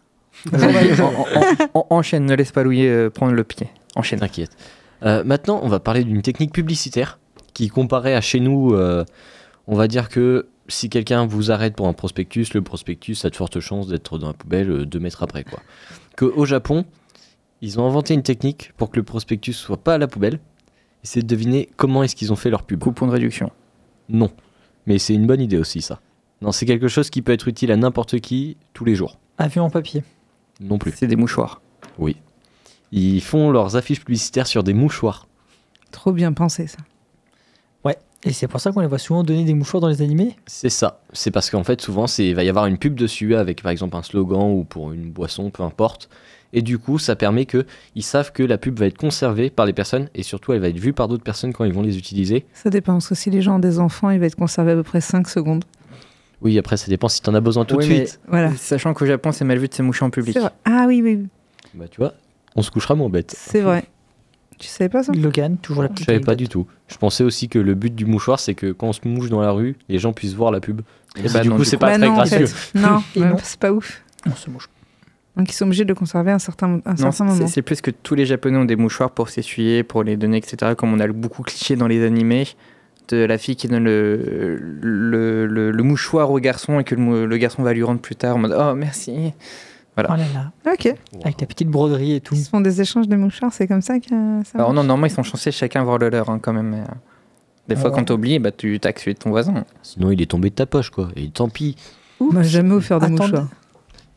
En- 0.53 0.59
en- 0.61 1.81
en- 1.81 1.87
enchaîne, 1.91 2.27
ne 2.27 2.35
laisse 2.35 2.53
pas 2.53 2.63
Louis 2.63 2.87
euh, 2.87 3.11
prendre 3.11 3.33
le 3.33 3.43
pied. 3.43 3.69
Enchaîne. 3.97 4.21
T'inquiète. 4.21 4.57
Euh, 5.03 5.25
maintenant, 5.25 5.61
on 5.63 5.69
va 5.69 5.81
parler 5.81 6.05
d'une 6.05 6.23
technique 6.23 6.53
publicitaire 6.53 7.19
qui, 7.55 7.69
comparée 7.69 8.15
à 8.15 8.21
chez 8.21 8.41
nous, 8.41 8.75
euh, 8.75 9.05
on 9.67 9.75
va 9.75 9.89
dire 9.89 10.09
que 10.09 10.49
si 10.69 10.89
quelqu'un 10.89 11.27
vous 11.27 11.51
arrête 11.51 11.75
pour 11.75 11.89
un 11.89 11.93
prospectus, 11.93 12.55
le 12.55 12.63
prospectus 12.63 13.25
a 13.25 13.31
de 13.31 13.37
fortes 13.37 13.61
chances 13.61 13.89
d'être 13.89 14.19
dans 14.19 14.29
la 14.29 14.33
poubelle 14.35 14.71
euh, 14.71 14.87
deux 14.87 15.01
mètres 15.01 15.23
après. 15.23 15.45
Quoi. 15.45 15.61
Que 16.17 16.25
au 16.25 16.45
Japon, 16.45 16.85
ils 17.63 17.81
ont 17.81 17.87
inventé 17.87 18.15
une 18.15 18.23
technique 18.23 18.73
pour 18.77 18.91
que 18.91 18.97
le 18.97 19.03
prospectus 19.03 19.55
soit 19.55 19.79
pas 19.79 19.95
à 19.95 19.99
la 19.99 20.07
poubelle. 20.07 20.35
Et 20.35 21.07
c'est 21.07 21.23
de 21.23 21.27
deviner 21.27 21.69
comment 21.77 22.03
est-ce 22.03 22.17
qu'ils 22.17 22.33
ont 22.33 22.37
fait 22.37 22.51
leur 22.51 22.63
pub. 22.63 22.81
Coupon 22.81 23.07
de 23.07 23.13
réduction. 23.13 23.51
Non. 24.09 24.31
Mais 24.87 24.99
c'est 24.99 25.15
une 25.15 25.27
bonne 25.27 25.41
idée 25.41 25.59
aussi, 25.59 25.83
ça. 25.83 26.01
Non, 26.43 26.53
c'est 26.53 26.67
quelque 26.67 26.89
chose 26.89 27.11
qui 27.11 27.23
peut 27.23 27.33
être 27.33 27.49
utile 27.49 27.73
à 27.73 27.77
n'importe 27.77 28.21
qui 28.21 28.57
tous 28.75 28.85
les 28.85 28.95
jours. 28.95 29.19
Avion 29.39 29.65
en 29.65 29.71
papier. 29.71 30.05
Non 30.61 30.79
plus. 30.79 30.93
C'est 30.95 31.07
des 31.07 31.17
mouchoirs. 31.17 31.61
Ils 32.93 33.21
font 33.21 33.51
leurs 33.51 33.77
affiches 33.77 34.01
publicitaires 34.01 34.47
sur 34.47 34.63
des 34.63 34.75
mouchoirs. 34.75 35.27
Trop 35.91 36.13
bien 36.13 36.33
pensé, 36.33 36.67
ça. 36.67 36.79
Et 38.25 38.33
c'est 38.33 38.49
pour 38.49 38.59
ça 38.59 38.73
qu'on 38.73 38.81
les 38.81 38.89
voit 38.89 38.99
souvent 38.99 39.23
donner 39.23 39.45
des 39.45 39.55
mouchoirs 39.55 39.81
dans 39.81 39.89
les 39.89 40.03
animés? 40.03 40.35
C'est 40.47 40.71
ça. 40.71 41.01
C'est 41.13 41.31
parce 41.31 41.49
qu'en 41.49 41.63
fait, 41.63 41.81
souvent, 41.81 42.09
c'est- 42.09 42.27
il 42.27 42.35
va 42.35 42.43
y 42.43 42.49
avoir 42.49 42.67
une 42.67 42.77
pub 42.77 42.95
dessus 42.95 43.37
avec 43.37 43.63
par 43.63 43.71
exemple 43.71 43.95
un 43.97 44.03
slogan 44.03 44.51
ou 44.53 44.65
pour 44.65 44.91
une 44.93 45.11
boisson, 45.13 45.51
peu 45.51 45.63
importe. 45.63 46.09
Et 46.53 46.61
du 46.61 46.79
coup, 46.79 46.99
ça 46.99 47.15
permet 47.15 47.45
que 47.47 47.67
ils 47.95 48.03
savent 48.03 48.33
que 48.33 48.43
la 48.43 48.59
pub 48.59 48.81
va 48.81 48.87
être 48.87 48.97
conservée 48.99 49.49
par 49.51 49.65
les 49.65 49.73
personnes 49.73 50.09
et 50.17 50.25
surtout, 50.25 50.53
elle 50.55 50.61
va 50.61 50.69
être 50.71 50.79
vue 50.79 50.93
par 50.93 51.07
d'autres 51.07 51.23
personnes 51.23 51.53
quand 51.53 51.65
ils 51.67 51.73
vont 51.73 51.83
les 51.83 51.99
utiliser. 51.99 52.47
Ça 52.53 52.69
dépend, 52.69 52.95
parce 52.95 53.09
que 53.09 53.15
si 53.15 53.31
les 53.31 53.43
gens 53.43 53.57
ont 53.57 53.61
des 53.61 53.79
enfants, 53.79 54.11
il 54.11 54.19
va 54.19 54.27
être 54.27 54.35
conservé 54.35 54.73
à 54.73 54.75
peu 54.75 54.83
près 54.83 55.01
5 55.03 55.29
secondes. 55.29 55.65
Oui, 56.41 56.59
après, 56.59 56.79
ça 56.79 56.89
dépend 56.89 57.09
si 57.09 57.23
t'en 57.23 57.35
as 57.35 57.41
besoin 57.41 57.65
tout 57.65 57.77
Oui, 57.77 57.87
de 57.89 57.95
suite. 57.95 58.19
Voilà. 58.27 58.57
Sachant 58.57 58.93
qu'au 58.93 59.07
Japon, 59.07 59.31
c'est 59.31 59.45
mal 59.45 59.59
vu 59.59 59.69
de 59.69 59.75
se 59.75 59.83
moucher 59.83 60.05
en 60.05 60.11
public. 60.11 60.37
Ah 60.65 60.87
oui, 60.89 61.01
oui, 61.01 61.15
oui. 61.23 61.29
Bah, 61.75 61.85
tu 61.89 62.01
vois, 62.01 62.15
on 62.57 62.63
se 62.63 62.71
couchera 62.71 62.95
moins 62.95 63.09
bête. 63.09 63.35
c'est 63.37 63.61
vrai. 63.61 63.85
Tu 64.59 64.69
savais 64.69 64.89
pas 64.89 65.03
ça? 65.03 65.13
Logan, 65.13 65.59
toujours 65.59 65.83
la 65.83 65.89
Je 65.89 65.93
petite 65.93 66.07
savais 66.07 66.21
pas 66.21 66.35
du 66.35 66.49
tout. 66.49 66.67
Je 66.89 66.97
pensais 66.97 67.23
aussi 67.23 67.49
que 67.51 67.59
le 67.59 67.75
but 67.75 67.95
du 67.95 68.07
mouchoir, 68.07 68.41
c'est 68.41 68.55
que 68.55 68.73
quand 68.73 68.87
on 68.89 68.93
se 68.95 69.01
mouche 69.05 69.29
dans 69.29 69.43
la 69.43 69.51
rue, 69.51 69.77
les 69.91 69.99
gens 69.99 70.15
puissent 70.15 70.33
voir 70.35 70.51
la 70.51 70.61
pub. 70.61 70.81
Et 71.23 71.29
bah 71.29 71.41
du 71.41 71.51
non, 71.51 71.57
coup, 71.57 71.65
c'est 71.65 71.77
pas 71.77 71.89
Bah 71.89 71.99
très 71.99 72.07
non, 72.07 72.13
en 72.13 72.17
gracieux. 72.17 72.47
fait. 72.47 72.79
Non, 72.79 73.03
non. 73.17 73.37
c'est 73.43 73.59
pas 73.61 73.71
ouf. 73.71 74.03
On 74.27 74.35
se 74.35 74.49
mouche. 74.49 74.71
Donc 75.37 75.51
ils 75.51 75.53
sont 75.55 75.67
obligés 75.67 75.85
de 75.85 75.93
conserver 75.93 76.31
un 76.33 76.39
certain, 76.39 76.81
un 76.87 76.91
Non, 76.93 76.97
certain 76.97 77.11
c'est 77.13 77.25
moment. 77.25 77.47
c'est 77.49 77.61
plus 77.61 77.83
que 77.83 77.91
tous 77.91 78.15
les 78.15 78.25
Japonais 78.25 78.57
ont 78.57 78.65
des 78.65 78.77
mouchoirs 78.77 79.11
pour 79.11 79.29
s'essuyer, 79.29 79.83
pour 79.83 80.03
les 80.03 80.17
donner, 80.17 80.39
etc. 80.39 80.73
Comme 80.75 80.95
on 80.95 81.01
a 81.01 81.07
beaucoup 81.09 81.43
cliché 81.43 81.77
dans 81.77 81.87
les 81.87 82.03
animés 82.07 82.49
de 83.09 83.19
la 83.19 83.37
fille 83.37 83.57
qui 83.57 83.69
donne 83.69 83.85
le, 83.85 84.57
le, 84.81 85.47
le- 85.47 85.71
le 85.71 85.83
mouchoir 85.83 86.31
au 86.31 86.41
garçon 86.41 86.81
et 86.81 86.85
que 86.85 86.95
le 86.95 87.37
garçon 87.37 87.63
va 87.63 87.75
lui 87.75 87.83
rendre 87.83 88.01
plus 88.01 88.17
tard 88.17 88.37
en 88.37 88.39
mode 88.39 88.57
Oh 88.59 88.75
merci. 88.75 89.35
Voilà. 89.97 90.11
Oh 90.13 90.17
là 90.17 90.25
là. 90.65 90.73
Ok. 90.73 90.95
Avec 91.25 91.41
la 91.41 91.47
petite 91.47 91.69
broderie 91.69 92.15
et 92.15 92.21
tout. 92.21 92.35
Ils 92.35 92.43
se 92.45 92.51
font 92.51 92.61
des 92.61 92.81
échanges 92.81 93.09
de 93.09 93.17
mouchoirs, 93.17 93.53
c'est 93.53 93.67
comme 93.67 93.81
ça 93.83 93.99
que 93.99 94.09
ça 94.09 94.15
Alors 94.15 94.69
marche 94.69 94.77
non, 94.77 94.85
normalement 94.85 95.07
ils 95.07 95.11
sont 95.11 95.23
censés 95.23 95.51
chacun 95.53 95.83
voir 95.85 95.99
le 95.99 96.11
leur 96.11 96.29
hein, 96.29 96.39
quand 96.41 96.53
même. 96.53 96.69
mais, 96.69 96.81
euh, 96.81 96.85
des 97.69 97.77
fois 97.77 97.91
Ouais. 97.91 97.97
quand 97.97 98.05
t'oublies, 98.05 98.39
bah, 98.39 98.53
tu 98.53 98.79
taxes 98.79 99.03
celui 99.03 99.15
de 99.15 99.19
ton 99.19 99.31
voisin. 99.31 99.65
Sinon, 99.83 100.11
il 100.11 100.21
est 100.23 100.31
tombé 100.31 100.51
de 100.51 100.55
ta 100.55 100.67
poche, 100.67 100.91
quoi. 100.91 101.09
Et 101.17 101.29
tant 101.31 101.49
pis. 101.49 101.75
On 102.21 102.27
m'a 102.27 102.43
jamais 102.43 102.75
offert 102.75 103.01
de 103.01 103.07
mouchoirs. 103.07 103.49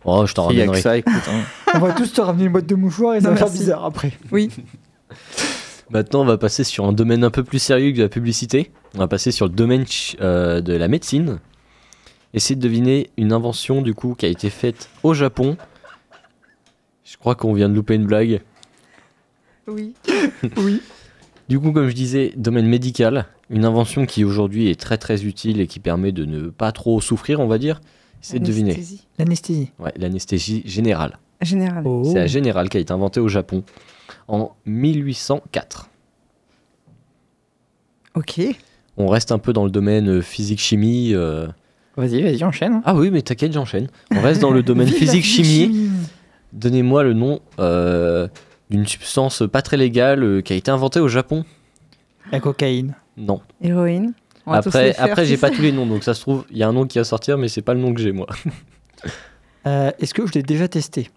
Oh, 0.05 0.25
je 0.25 0.33
t'en 0.33 0.43
que 0.47 0.53
ramènerai. 0.53 0.81
ça, 0.81 0.97
écoute. 0.97 1.13
hein. 1.29 1.41
On 1.75 1.79
va 1.79 1.93
tous 1.93 2.13
te 2.13 2.21
ramener 2.21 2.45
une 2.45 2.51
boîte 2.51 2.65
de 2.67 2.75
mouchoirs 2.75 3.15
et 3.15 3.21
ça 3.21 3.29
va 3.31 3.35
faire 3.35 3.49
bizarre 3.49 3.83
après. 3.85 4.11
Oui. 4.31 4.49
Maintenant, 5.91 6.21
on 6.21 6.25
va 6.25 6.37
passer 6.37 6.63
sur 6.63 6.85
un 6.85 6.93
domaine 6.93 7.23
un 7.23 7.31
peu 7.31 7.43
plus 7.43 7.57
sérieux 7.57 7.91
que 7.91 7.97
de 7.97 8.03
la 8.03 8.09
publicité. 8.09 8.71
On 8.95 8.99
va 8.99 9.07
passer 9.07 9.31
sur 9.31 9.47
le 9.47 9.51
domaine 9.53 9.85
euh, 10.21 10.61
de 10.61 10.73
la 10.73 10.87
médecine. 10.87 11.39
Essayez 12.33 12.55
de 12.55 12.61
deviner 12.61 13.09
une 13.17 13.33
invention 13.33 13.81
du 13.81 13.93
coup 13.93 14.13
qui 14.15 14.25
a 14.25 14.29
été 14.29 14.49
faite 14.49 14.89
au 15.03 15.13
Japon. 15.13 15.57
Je 17.03 17.17
crois 17.17 17.35
qu'on 17.35 17.53
vient 17.53 17.69
de 17.69 17.73
louper 17.73 17.95
une 17.95 18.05
blague. 18.05 18.41
Oui. 19.67 19.93
Oui. 20.57 20.81
Du 21.47 21.59
coup, 21.59 21.71
comme 21.71 21.89
je 21.89 21.95
disais, 21.95 22.31
domaine 22.37 22.67
médical, 22.67 23.25
une 23.49 23.65
invention 23.65 24.05
qui 24.05 24.23
aujourd'hui 24.23 24.69
est 24.69 24.79
très 24.79 24.99
très 24.99 25.25
utile 25.25 25.59
et 25.61 25.65
qui 25.65 25.79
permet 25.79 26.11
de 26.11 26.23
ne 26.25 26.49
pas 26.49 26.71
trop 26.71 27.01
souffrir, 27.01 27.39
on 27.39 27.47
va 27.47 27.57
dire. 27.57 27.81
Essayez 28.21 28.39
de 28.39 28.45
deviner. 28.45 28.73
Anesthésie. 28.73 29.07
L'anesthésie. 29.17 29.71
Ouais, 29.79 29.93
l'anesthésie 29.97 30.61
générale. 30.65 31.17
Générale. 31.41 31.83
Oh. 31.87 32.03
C'est 32.05 32.19
la 32.19 32.27
générale 32.27 32.69
qui 32.69 32.77
a 32.77 32.79
été 32.79 32.93
inventée 32.93 33.19
au 33.19 33.27
Japon 33.29 33.63
en 34.27 34.51
1804. 34.67 35.89
Ok. 38.15 38.41
On 38.97 39.07
reste 39.07 39.31
un 39.31 39.39
peu 39.39 39.51
dans 39.53 39.65
le 39.65 39.71
domaine 39.71 40.21
physique-chimie. 40.21 41.13
euh, 41.15 41.47
Vas-y, 41.99 42.21
vas-y, 42.23 42.43
enchaîne. 42.45 42.81
Ah 42.85 42.95
oui, 42.95 43.11
mais 43.11 43.21
t'inquiète, 43.21 43.51
j'enchaîne. 43.51 43.89
On 44.15 44.21
reste 44.21 44.41
dans 44.41 44.51
le 44.51 44.63
domaine 44.63 44.87
physique-chimie. 44.87 45.89
Donnez-moi 46.53 47.03
le 47.03 47.13
nom 47.13 47.41
euh, 47.59 48.27
d'une 48.69 48.87
substance 48.87 49.43
pas 49.51 49.61
très 49.61 49.75
légale 49.75 50.23
euh, 50.23 50.41
qui 50.41 50.53
a 50.53 50.55
été 50.55 50.71
inventée 50.71 51.01
au 51.01 51.09
Japon. 51.09 51.43
La 52.31 52.39
cocaïne. 52.39 52.95
Non. 53.17 53.41
Héroïne. 53.61 54.13
On 54.45 54.51
va 54.51 54.61
tous 54.61 54.69
Après, 54.69 54.93
faire, 54.93 55.03
après 55.03 55.25
j'ai 55.25 55.37
pas 55.37 55.49
tous 55.51 55.61
les 55.61 55.73
noms, 55.73 55.85
donc 55.85 56.03
ça 56.03 56.13
se 56.13 56.21
trouve, 56.21 56.45
il 56.49 56.57
y 56.57 56.63
a 56.63 56.67
un 56.69 56.73
nom 56.73 56.87
qui 56.87 56.97
va 56.97 57.03
sortir, 57.03 57.37
mais 57.37 57.49
c'est 57.49 57.61
pas 57.61 57.73
le 57.73 57.81
nom 57.81 57.93
que 57.93 58.01
j'ai 58.01 58.11
moi. 58.11 58.27
Euh, 59.67 59.91
Est-ce 59.99 60.13
que 60.13 60.25
je 60.25 60.31
l'ai 60.31 60.41
déjà 60.41 60.69
testé? 60.69 61.09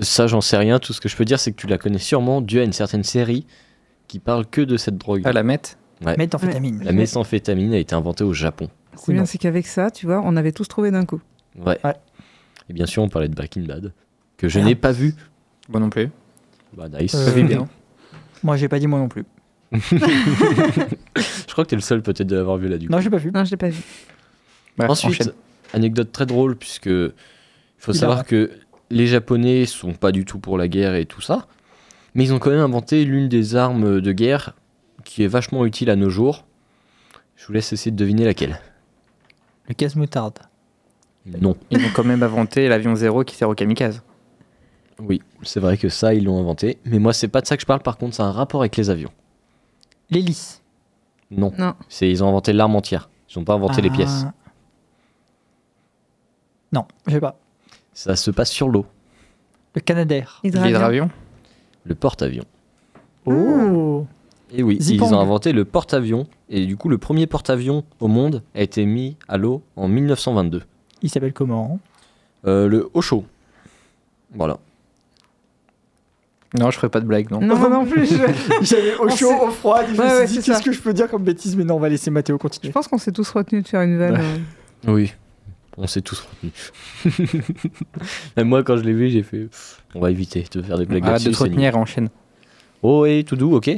Ça, 0.00 0.26
j'en 0.26 0.40
sais 0.40 0.56
rien. 0.56 0.78
Tout 0.78 0.94
ce 0.94 1.02
que 1.02 1.08
je 1.10 1.16
peux 1.16 1.26
dire, 1.26 1.38
c'est 1.38 1.52
que 1.52 1.60
tu 1.60 1.66
la 1.66 1.76
connais 1.76 1.98
sûrement 1.98 2.40
dû 2.40 2.58
à 2.58 2.64
une 2.64 2.72
certaine 2.72 3.04
série 3.04 3.46
qui 4.08 4.20
parle 4.20 4.46
que 4.46 4.62
de 4.62 4.78
cette 4.78 4.96
drogue. 4.96 5.20
Ah, 5.26 5.32
la 5.32 5.42
mette. 5.42 5.76
Ouais. 6.04 6.16
Méthamphétamine. 6.16 6.82
La 6.82 6.92
méthamphétamine 6.92 7.74
a 7.74 7.78
été 7.78 7.94
inventée 7.94 8.24
au 8.24 8.32
Japon. 8.32 8.70
C'est 8.96 9.12
bien, 9.12 9.24
c'est 9.26 9.38
qu'avec 9.38 9.66
ça, 9.66 9.90
tu 9.90 10.06
vois, 10.06 10.20
on 10.24 10.36
avait 10.36 10.52
tous 10.52 10.68
trouvé 10.68 10.90
d'un 10.90 11.04
coup. 11.04 11.20
Ouais. 11.58 11.78
Ouais. 11.84 11.94
Et 12.68 12.72
bien 12.72 12.86
sûr, 12.86 13.02
on 13.02 13.08
parlait 13.08 13.28
de 13.28 13.34
Breaking 13.34 13.62
Bad, 13.62 13.92
que 14.36 14.48
je 14.48 14.58
n'ai 14.60 14.74
pas 14.74 14.92
vu. 14.92 15.14
Moi 15.68 15.80
non 15.80 15.90
plus. 15.90 16.10
Bah, 16.76 16.88
nice. 16.88 17.14
Euh, 17.14 17.42
bien. 17.42 17.68
Moi, 18.42 18.56
j'ai 18.56 18.68
pas 18.68 18.78
dit 18.78 18.86
moi 18.86 18.98
non 18.98 19.08
plus. 19.08 19.24
Je 19.72 21.52
crois 21.52 21.64
que 21.64 21.70
t'es 21.70 21.76
le 21.76 21.82
seul 21.82 22.02
peut-être 22.02 22.26
de 22.26 22.36
l'avoir 22.36 22.56
vu 22.56 22.68
là 22.68 22.78
du 22.78 22.86
coup. 22.86 22.92
Non, 22.92 23.00
j'ai 23.00 23.10
pas 23.10 23.16
vu. 23.16 23.30
Non, 23.32 23.44
je 23.44 23.50
l'ai 23.52 23.56
pas 23.56 23.68
vu. 23.68 23.80
Bref, 24.76 24.90
Ensuite, 24.90 25.20
enchaîne. 25.22 25.32
anecdote 25.72 26.10
très 26.12 26.26
drôle, 26.26 26.56
puisque 26.56 26.86
il 26.86 27.12
faut 27.78 27.92
Il 27.92 27.98
savoir 27.98 28.24
que 28.24 28.50
les 28.90 29.06
Japonais 29.06 29.66
sont 29.66 29.92
pas 29.92 30.10
du 30.12 30.24
tout 30.24 30.38
pour 30.38 30.58
la 30.58 30.68
guerre 30.68 30.94
et 30.94 31.06
tout 31.06 31.20
ça, 31.20 31.46
mais 32.14 32.24
ils 32.24 32.32
ont 32.32 32.38
quand 32.38 32.50
même 32.50 32.60
inventé 32.60 33.04
l'une 33.04 33.28
des 33.28 33.54
armes 33.56 34.00
de 34.00 34.12
guerre 34.12 34.54
qui 35.04 35.22
est 35.22 35.28
vachement 35.28 35.64
utile 35.64 35.90
à 35.90 35.96
nos 35.96 36.10
jours. 36.10 36.44
Je 37.36 37.46
vous 37.46 37.52
laisse 37.52 37.72
essayer 37.72 37.90
de 37.90 37.96
deviner 37.96 38.24
laquelle. 38.24 38.60
Le 39.68 39.74
casse-moutarde. 39.74 40.38
Non. 41.40 41.56
Ils 41.70 41.78
ont 41.84 41.90
quand 41.94 42.04
même 42.04 42.22
inventé 42.22 42.68
l'avion 42.68 42.94
zéro 42.94 43.24
qui 43.24 43.34
sert 43.34 43.48
au 43.48 43.54
kamikaze. 43.54 44.02
Oui, 45.00 45.22
c'est 45.42 45.58
vrai 45.60 45.76
que 45.78 45.88
ça, 45.88 46.14
ils 46.14 46.24
l'ont 46.24 46.38
inventé, 46.38 46.78
mais 46.84 46.98
moi, 46.98 47.12
c'est 47.12 47.28
pas 47.28 47.40
de 47.40 47.46
ça 47.46 47.56
que 47.56 47.62
je 47.62 47.66
parle, 47.66 47.80
par 47.80 47.96
contre, 47.96 48.14
c'est 48.14 48.22
un 48.22 48.30
rapport 48.30 48.60
avec 48.60 48.76
les 48.76 48.90
avions. 48.90 49.10
L'hélice. 50.10 50.62
Non. 51.30 51.52
Non. 51.58 51.74
C'est, 51.88 52.08
ils 52.08 52.22
ont 52.22 52.28
inventé 52.28 52.52
l'arme 52.52 52.76
entière. 52.76 53.08
Ils 53.30 53.38
ont 53.38 53.44
pas 53.44 53.54
inventé 53.54 53.80
les 53.82 53.88
Ah. 53.90 53.94
pièces. 53.94 54.26
Non, 56.72 56.86
je 57.06 57.12
sais 57.12 57.20
pas. 57.20 57.38
Ça 57.92 58.16
se 58.16 58.30
passe 58.30 58.50
sur 58.50 58.68
l'eau. 58.68 58.86
Le 59.74 59.80
Canadair. 59.80 60.40
Hydravion. 60.44 60.68
L'hydravion. 60.72 61.10
Le 61.84 61.94
porte-avions. 61.94 62.44
Oh 63.26 64.06
Et 64.56 64.62
oui, 64.62 64.76
Zipang. 64.80 65.06
ils 65.08 65.14
ont 65.14 65.20
inventé 65.20 65.52
le 65.52 65.64
porte-avions. 65.64 66.26
Et 66.48 66.66
du 66.66 66.76
coup, 66.76 66.88
le 66.88 66.98
premier 66.98 67.26
porte-avions 67.26 67.84
au 68.00 68.06
monde 68.08 68.42
a 68.54 68.62
été 68.62 68.84
mis 68.86 69.16
à 69.28 69.36
l'eau 69.36 69.62
en 69.76 69.88
1922. 69.88 70.62
Il 71.02 71.10
s'appelle 71.10 71.32
comment? 71.32 71.80
Euh, 72.46 72.68
le 72.68 72.88
Osho. 72.94 73.24
Voilà. 74.34 74.58
Non, 76.58 76.70
je 76.70 76.76
ferai 76.76 76.88
pas 76.88 77.00
de 77.00 77.06
blague, 77.06 77.30
non. 77.32 77.40
Non, 77.40 77.56
moi 77.58 77.68
non 77.70 77.84
plus. 77.84 78.06
Je, 78.06 78.14
J'avais 78.62 78.94
au 78.96 79.08
chaud, 79.08 79.32
au 79.42 79.50
froid. 79.50 79.82
Je 79.84 79.90
me 79.90 79.94
suis 79.96 80.02
ouais, 80.02 80.26
dit, 80.26 80.34
c'est 80.34 80.42
qu'est-ce 80.42 80.62
que 80.62 80.72
je 80.72 80.80
peux 80.80 80.92
dire 80.94 81.10
comme 81.10 81.24
bêtise? 81.24 81.56
Mais 81.56 81.64
non, 81.64 81.74
on 81.76 81.80
va 81.80 81.88
laisser 81.88 82.10
Mathéo 82.10 82.36
je 82.36 82.42
continuer. 82.42 82.72
pense 82.72 82.86
qu'on 82.86 82.98
s'est 82.98 83.10
tous 83.12 83.28
retenus 83.30 83.64
de 83.64 83.68
faire 83.68 83.82
une 83.82 83.98
vanne. 83.98 84.20
euh. 84.20 84.92
Oui. 84.92 85.12
On 85.76 85.88
s'est 85.88 86.02
tous 86.02 86.20
retenus. 86.20 86.72
Même 88.36 88.48
moi, 88.48 88.62
quand 88.62 88.76
je 88.76 88.82
l'ai 88.82 88.92
vu, 88.92 89.10
j'ai 89.10 89.24
fait. 89.24 89.48
On 89.96 90.00
va 90.00 90.12
éviter 90.12 90.44
de 90.52 90.62
faire 90.62 90.78
des 90.78 90.86
blagues 90.86 91.02
Arrête 91.02 91.12
là-dessus. 91.14 91.30
de 91.30 91.34
te 91.34 91.42
retenir, 91.42 91.76
enchaîne. 91.76 92.08
Oh, 92.82 93.04
et 93.06 93.24
tout 93.24 93.34
doux, 93.34 93.56
ok. 93.56 93.70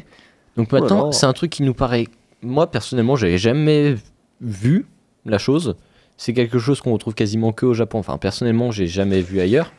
Donc 0.57 0.73
maintenant, 0.73 1.13
c'est 1.13 1.27
un 1.27 1.33
truc 1.33 1.51
qui 1.51 1.63
nous 1.63 1.75
paraît. 1.75 2.07
Moi, 2.43 2.71
personnellement, 2.71 3.17
j'avais 3.17 3.39
jamais 3.39 3.97
vu 4.41 4.87
la 5.25 5.39
chose. 5.39 5.77
c'est 6.17 6.33
quelque 6.33 6.59
chose 6.59 6.81
qu'on 6.81 6.93
retrouve 6.93 7.15
quasiment 7.15 7.53
que 7.53 7.67
au 7.67 7.75
Japon. 7.75 7.99
Enfin, 7.99 8.17
personnellement, 8.19 8.71
j'ai 8.71 8.87
jamais 8.87 9.21
vu 9.21 9.41
ailleurs. 9.41 9.73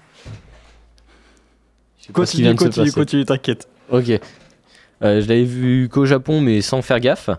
Se 1.97 2.11
passer. 2.11 2.55
continue, 2.93 3.25
t'inquiète. 3.25 3.67
Ok. 3.89 4.09
Euh, 4.09 5.21
je 5.21 5.28
l'avais 5.28 5.43
vu 5.43 5.89
qu'au 5.89 6.05
Japon, 6.05 6.41
mais 6.41 6.61
sans 6.61 6.82
faire 6.82 6.99
gaffe. 6.99 7.30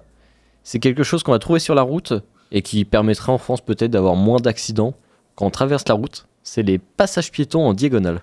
C'est 0.62 0.78
quelque 0.78 1.02
chose 1.02 1.22
qu'on 1.22 1.32
va 1.32 1.38
trouver 1.38 1.60
sur 1.60 1.74
la 1.74 1.82
route 1.82 2.12
et 2.52 2.62
qui 2.62 2.84
permettrait 2.84 3.32
en 3.32 3.38
France 3.38 3.60
peut-être 3.60 3.90
d'avoir 3.90 4.16
moins 4.16 4.38
d'accidents 4.38 4.94
quand 5.34 5.46
on 5.46 5.50
traverse 5.50 5.86
la 5.88 5.94
route. 5.94 6.26
C'est 6.42 6.62
les 6.62 6.78
passages 6.78 7.30
piétons 7.30 7.66
en 7.66 7.74
diagonale. 7.74 8.22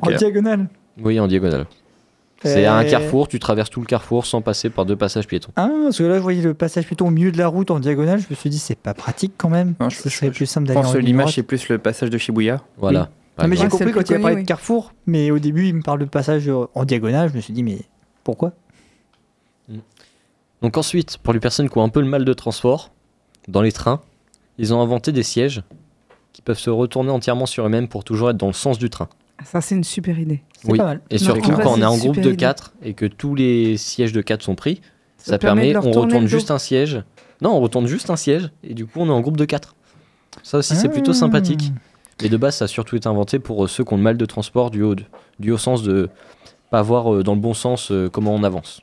En 0.00 0.10
diagonale? 0.10 0.68
Oui, 1.00 1.18
en 1.20 1.26
diagonale. 1.26 1.66
C'est 2.42 2.66
Euh, 2.66 2.72
un 2.72 2.84
carrefour, 2.84 3.26
tu 3.26 3.40
traverses 3.40 3.68
tout 3.70 3.80
le 3.80 3.86
carrefour 3.86 4.24
sans 4.24 4.42
passer 4.42 4.70
par 4.70 4.86
deux 4.86 4.94
passages 4.94 5.26
piétons. 5.26 5.50
Ah, 5.56 5.68
parce 5.84 5.98
que 5.98 6.04
là, 6.04 6.14
je 6.16 6.20
voyais 6.20 6.40
le 6.42 6.54
passage 6.54 6.86
plutôt 6.86 7.06
au 7.06 7.10
milieu 7.10 7.32
de 7.32 7.38
la 7.38 7.48
route 7.48 7.70
en 7.72 7.80
diagonale. 7.80 8.20
Je 8.20 8.26
me 8.30 8.36
suis 8.36 8.48
dit, 8.48 8.58
c'est 8.60 8.78
pas 8.78 8.94
pratique 8.94 9.32
quand 9.36 9.48
même. 9.50 9.74
Non, 9.80 9.88
je- 9.90 9.96
Ce 9.96 10.08
serait 10.08 10.28
je- 10.28 10.32
plus 10.32 10.46
simple 10.46 10.66
Je 10.66 10.74
d'aller 10.74 10.80
pense 10.82 10.90
en 10.90 10.94
que 10.94 10.98
l'image, 10.98 11.34
c'est 11.34 11.42
plus 11.42 11.68
le 11.68 11.78
passage 11.78 12.10
de 12.10 12.18
Shibuya. 12.18 12.62
Voilà. 12.76 13.10
Non, 13.40 13.48
mais 13.48 13.56
j'ai. 13.56 13.64
Ouais, 13.64 13.68
compris 13.68 13.90
quand 13.92 14.08
il 14.08 14.14
a 14.14 14.18
parlé 14.20 14.42
de 14.42 14.46
carrefour, 14.46 14.92
mais 15.06 15.30
au 15.32 15.38
début, 15.40 15.66
il 15.66 15.74
me 15.74 15.82
parle 15.82 15.98
de 16.00 16.04
passage 16.04 16.48
euh, 16.48 16.66
en 16.74 16.84
diagonale. 16.84 17.28
Je 17.30 17.34
me 17.36 17.40
suis 17.40 17.52
dit, 17.52 17.62
mais 17.64 17.78
pourquoi? 18.24 18.52
Donc 20.62 20.76
ensuite, 20.76 21.18
pour 21.18 21.32
les 21.32 21.40
personnes 21.40 21.68
qui 21.68 21.78
ont 21.78 21.84
un 21.84 21.88
peu 21.88 22.00
le 22.00 22.06
mal 22.08 22.24
de 22.24 22.32
transport, 22.32 22.90
dans 23.46 23.62
les 23.62 23.72
trains, 23.72 24.00
ils 24.58 24.74
ont 24.74 24.80
inventé 24.80 25.12
des 25.12 25.22
sièges 25.22 25.62
qui 26.32 26.42
peuvent 26.42 26.58
se 26.58 26.70
retourner 26.70 27.10
entièrement 27.10 27.46
sur 27.46 27.64
eux-mêmes 27.66 27.88
pour 27.88 28.02
toujours 28.04 28.30
être 28.30 28.36
dans 28.36 28.48
le 28.48 28.52
sens 28.52 28.78
du 28.78 28.90
train. 28.90 29.08
Ça, 29.44 29.60
c'est 29.60 29.74
une 29.76 29.84
super 29.84 30.18
idée. 30.18 30.42
C'est 30.60 30.72
Oui. 30.72 30.78
pas 30.78 30.84
mal. 30.84 31.00
Et 31.10 31.18
surtout 31.18 31.52
quand 31.52 31.72
on 31.76 31.80
est 31.80 31.84
en 31.84 31.96
groupe 31.96 32.16
de 32.16 32.28
idée. 32.30 32.36
4 32.36 32.74
et 32.82 32.94
que 32.94 33.06
tous 33.06 33.34
les 33.34 33.76
sièges 33.76 34.12
de 34.12 34.20
4 34.20 34.42
sont 34.42 34.54
pris, 34.54 34.80
ça, 35.16 35.32
Ça 35.32 35.38
permet 35.38 35.76
on 35.76 35.80
retourne 35.80 36.26
juste 36.26 36.50
un 36.50 36.58
siège. 36.58 37.02
Non, 37.40 37.50
on 37.56 37.60
retourne 37.60 37.86
juste 37.86 38.10
un 38.10 38.16
siège 38.16 38.50
et 38.64 38.74
du 38.74 38.86
coup 38.86 39.00
on 39.00 39.06
est 39.06 39.12
en 39.12 39.20
groupe 39.20 39.36
de 39.36 39.44
4. 39.44 39.76
Ça 40.42 40.58
aussi 40.58 40.74
c'est 40.76 40.88
plutôt 40.88 41.12
Ah. 41.12 41.14
sympathique. 41.14 41.72
Mais 42.22 42.28
de 42.28 42.36
base 42.36 42.56
ça 42.56 42.64
a 42.64 42.68
surtout 42.68 42.96
été 42.96 43.06
inventé 43.08 43.38
pour 43.38 43.64
euh, 43.64 43.68
ceux 43.68 43.84
qui 43.84 43.94
ont 43.94 43.96
le 43.96 44.02
mal 44.02 44.16
de 44.16 44.24
transport 44.26 44.70
du 44.72 44.82
haut, 44.82 44.96
du 45.38 45.50
haut 45.52 45.58
sens 45.58 45.82
de 45.84 46.08
pas 46.70 46.82
voir 46.82 47.14
euh, 47.14 47.22
dans 47.22 47.34
le 47.34 47.40
bon 47.40 47.54
sens 47.54 47.92
euh, 47.92 48.08
comment 48.10 48.34
on 48.34 48.42
avance. 48.42 48.80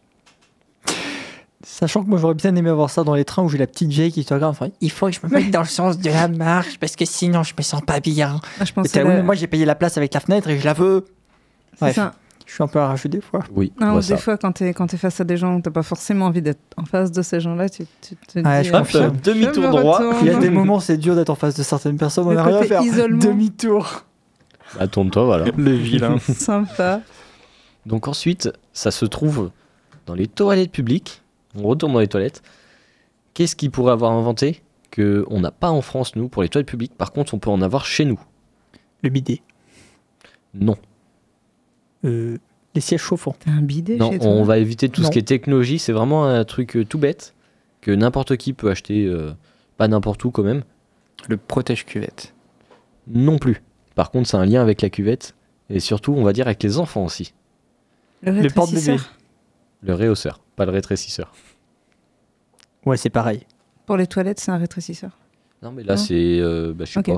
Sachant 1.68 2.04
que 2.04 2.10
moi 2.10 2.20
j'aurais 2.20 2.36
bien 2.36 2.56
aimé 2.56 2.70
avoir 2.70 2.92
ça 2.92 3.04
dans 3.04 3.16
les 3.16 3.26
trains 3.26 3.42
où 3.42 3.50
j'ai 3.50 3.58
la 3.58 3.66
petite 3.66 3.90
vieille 3.90 4.12
qui 4.12 4.24
te 4.24 4.34
regarde. 4.34 4.52
Enfin, 4.52 4.68
il 4.82 4.92
faut 4.92 5.08
que 5.08 5.14
je 5.14 5.20
me 5.24 5.30
mette 5.32 5.50
dans 5.50 5.62
le 5.62 5.66
sens 5.66 5.98
de 5.98 6.10
la 6.10 6.28
marche 6.28 6.78
parce 6.80 6.96
que 6.96 7.06
sinon 7.06 7.42
je 7.42 7.54
me 7.58 7.64
sens 7.64 7.82
pas 7.82 8.00
bien. 8.00 8.40
Ah, 8.60 8.66
je 8.66 8.70
Et 8.70 8.74
pense 8.74 8.92
t'as, 8.92 9.02
que 9.02 9.06
oui, 9.06 9.10
la- 9.14 9.18
mais 9.18 9.24
moi 9.24 9.34
j'ai 9.36 9.48
payé 9.48 9.66
la 9.66 9.74
place 9.74 9.98
avec 9.98 10.14
la 10.14 10.20
fenêtre 10.20 10.48
et 10.50 10.60
je 10.60 10.64
la 10.66 10.74
veux. 10.74 11.06
c'est 11.74 11.80
Bref, 11.82 11.96
ça. 11.96 12.14
je 12.46 12.54
suis 12.54 12.64
un 12.64 12.68
peu 12.68 12.78
arraché 12.80 13.10
des 13.10 13.20
fois. 13.20 13.40
Oui, 13.52 13.74
Ah, 13.82 13.86
moi, 13.88 13.96
ou 13.98 14.02
ça. 14.04 14.14
des 14.14 14.22
fois, 14.22 14.38
quand 14.38 14.52
tu 14.52 14.64
es, 14.64 14.74
quand 14.76 14.94
es 14.94 14.98
face 14.98 15.20
à 15.20 15.24
des 15.24 15.38
gens 15.38 15.56
où 15.56 15.62
tu 15.62 15.72
pas 15.72 15.82
forcément 15.82 16.28
envie 16.28 16.44
d'être 16.44 16.60
en 16.78 16.86
face 16.86 17.12
de 17.12 17.24
ces 17.24 17.40
gens-là, 17.40 17.68
tu, 17.68 17.86
tu 18.02 18.16
te 18.16 18.40
Ouais, 18.48 18.62
dis... 18.62 18.70
je 18.70 18.74
euh, 18.76 19.08
Hop, 19.08 19.22
demi-tour 19.24 19.54
je 19.56 19.60
me 19.62 19.68
droit. 19.72 20.02
Il 20.22 20.28
y 20.28 20.30
a 20.30 20.36
des 20.38 20.52
moments 20.52 20.80
c'est 20.80 20.98
dur 20.98 21.16
d'être 21.16 21.32
en 21.32 21.36
face 21.36 21.56
de 21.56 21.64
certaines 21.64 21.98
personnes, 21.98 22.28
on 22.28 22.34
n'a 22.34 22.44
rien 22.44 22.58
à 22.58 22.64
faire. 22.64 22.82
isolement. 22.84 23.18
Demi-tour. 23.24 24.04
Bah, 24.78 24.88
tourne-toi 24.88 25.26
voilà. 25.26 25.46
Le 25.58 25.72
vilain. 25.72 26.20
Sympa. 26.20 27.02
Donc 27.88 28.08
ensuite, 28.08 28.52
ça 28.72 28.92
se 28.92 29.06
trouve 29.06 29.50
dans 30.06 30.14
les 30.14 30.28
toilettes 30.28 30.72
publiques. 30.72 31.24
On 31.58 31.64
retourne 31.64 31.94
dans 31.94 32.00
les 32.00 32.08
toilettes. 32.08 32.42
Qu'est-ce 33.34 33.56
qu'il 33.56 33.72
pourrait 33.72 33.92
avoir 33.94 34.12
inventé 34.12 34.62
que 34.92 35.26
on 35.30 35.40
n'a 35.42 35.52
pas 35.52 35.70
en 35.72 35.82
France 35.82 36.16
nous 36.16 36.30
pour 36.30 36.42
les 36.44 36.50
toilettes 36.50 36.68
publiques? 36.68 36.96
Par 36.96 37.12
contre, 37.12 37.34
on 37.34 37.40
peut 37.40 37.50
en 37.50 37.62
avoir 37.62 37.86
chez 37.86 38.06
nous. 38.06 38.20
Le 39.02 39.10
bidet. 39.10 39.42
Non. 40.54 40.76
Euh, 42.06 42.38
les 42.74 42.82
sièges 42.82 43.02
chauffants. 43.02 43.36
T'as 43.40 43.52
un 43.52 43.62
bidet 43.62 43.98
Non, 43.98 44.12
chez 44.12 44.20
toi? 44.20 44.28
on 44.28 44.44
va 44.44 44.58
éviter 44.58 44.90
tout 44.90 45.02
Non. 45.02 45.08
ce 45.08 45.12
qui 45.12 45.20
est 45.20 45.24
technologie. 45.28 45.80
C'est 45.80 45.92
vraiment 45.94 46.26
un 46.26 46.44
truc 46.46 46.76
euh, 46.78 46.86
tout 46.86 46.98
bête 46.98 47.34
que 47.82 47.92
n'importe 47.92 48.38
qui 48.38 48.54
peut 48.54 48.70
acheter, 48.70 49.06
euh, 49.06 49.32
pas 49.78 49.88
n'importe 49.88 50.24
où 50.26 50.32
quand 50.32 50.44
même. 50.44 50.64
Le 51.28 51.38
protège-cuvette. 51.38 52.34
Non 53.08 53.38
plus. 53.38 53.62
Par 53.96 54.12
contre, 54.12 54.28
c'est 54.28 54.38
un 54.38 54.46
lien 54.46 54.62
avec 54.62 54.82
la 54.82 54.90
cuvette 54.90 55.36
et 55.70 55.80
surtout, 55.80 56.14
on 56.14 56.24
va 56.24 56.34
dire 56.34 56.48
avec 56.48 56.62
les 56.64 56.78
enfants 56.80 57.06
aussi. 57.06 57.34
Le 58.22 58.32
rétrécisseur 58.32 59.14
Le 59.82 59.94
réhausseur, 59.94 60.40
pas 60.56 60.66
le 60.66 60.72
rétrécisseur. 60.72 61.32
Ouais, 62.86 62.98
c'est 62.98 63.10
pareil. 63.10 63.42
Pour 63.86 63.98
les 63.98 64.08
toilettes, 64.08 64.40
c'est 64.40 64.52
un 64.52 64.58
rétrécisseur. 64.58 65.12
Non, 65.62 65.72
mais 65.72 65.84
là, 65.84 65.98
c'est, 65.98 66.14
euh, 66.40 66.74
bah, 66.76 66.86
je 66.86 66.92
sais 66.94 67.00
Ok. 67.00 67.06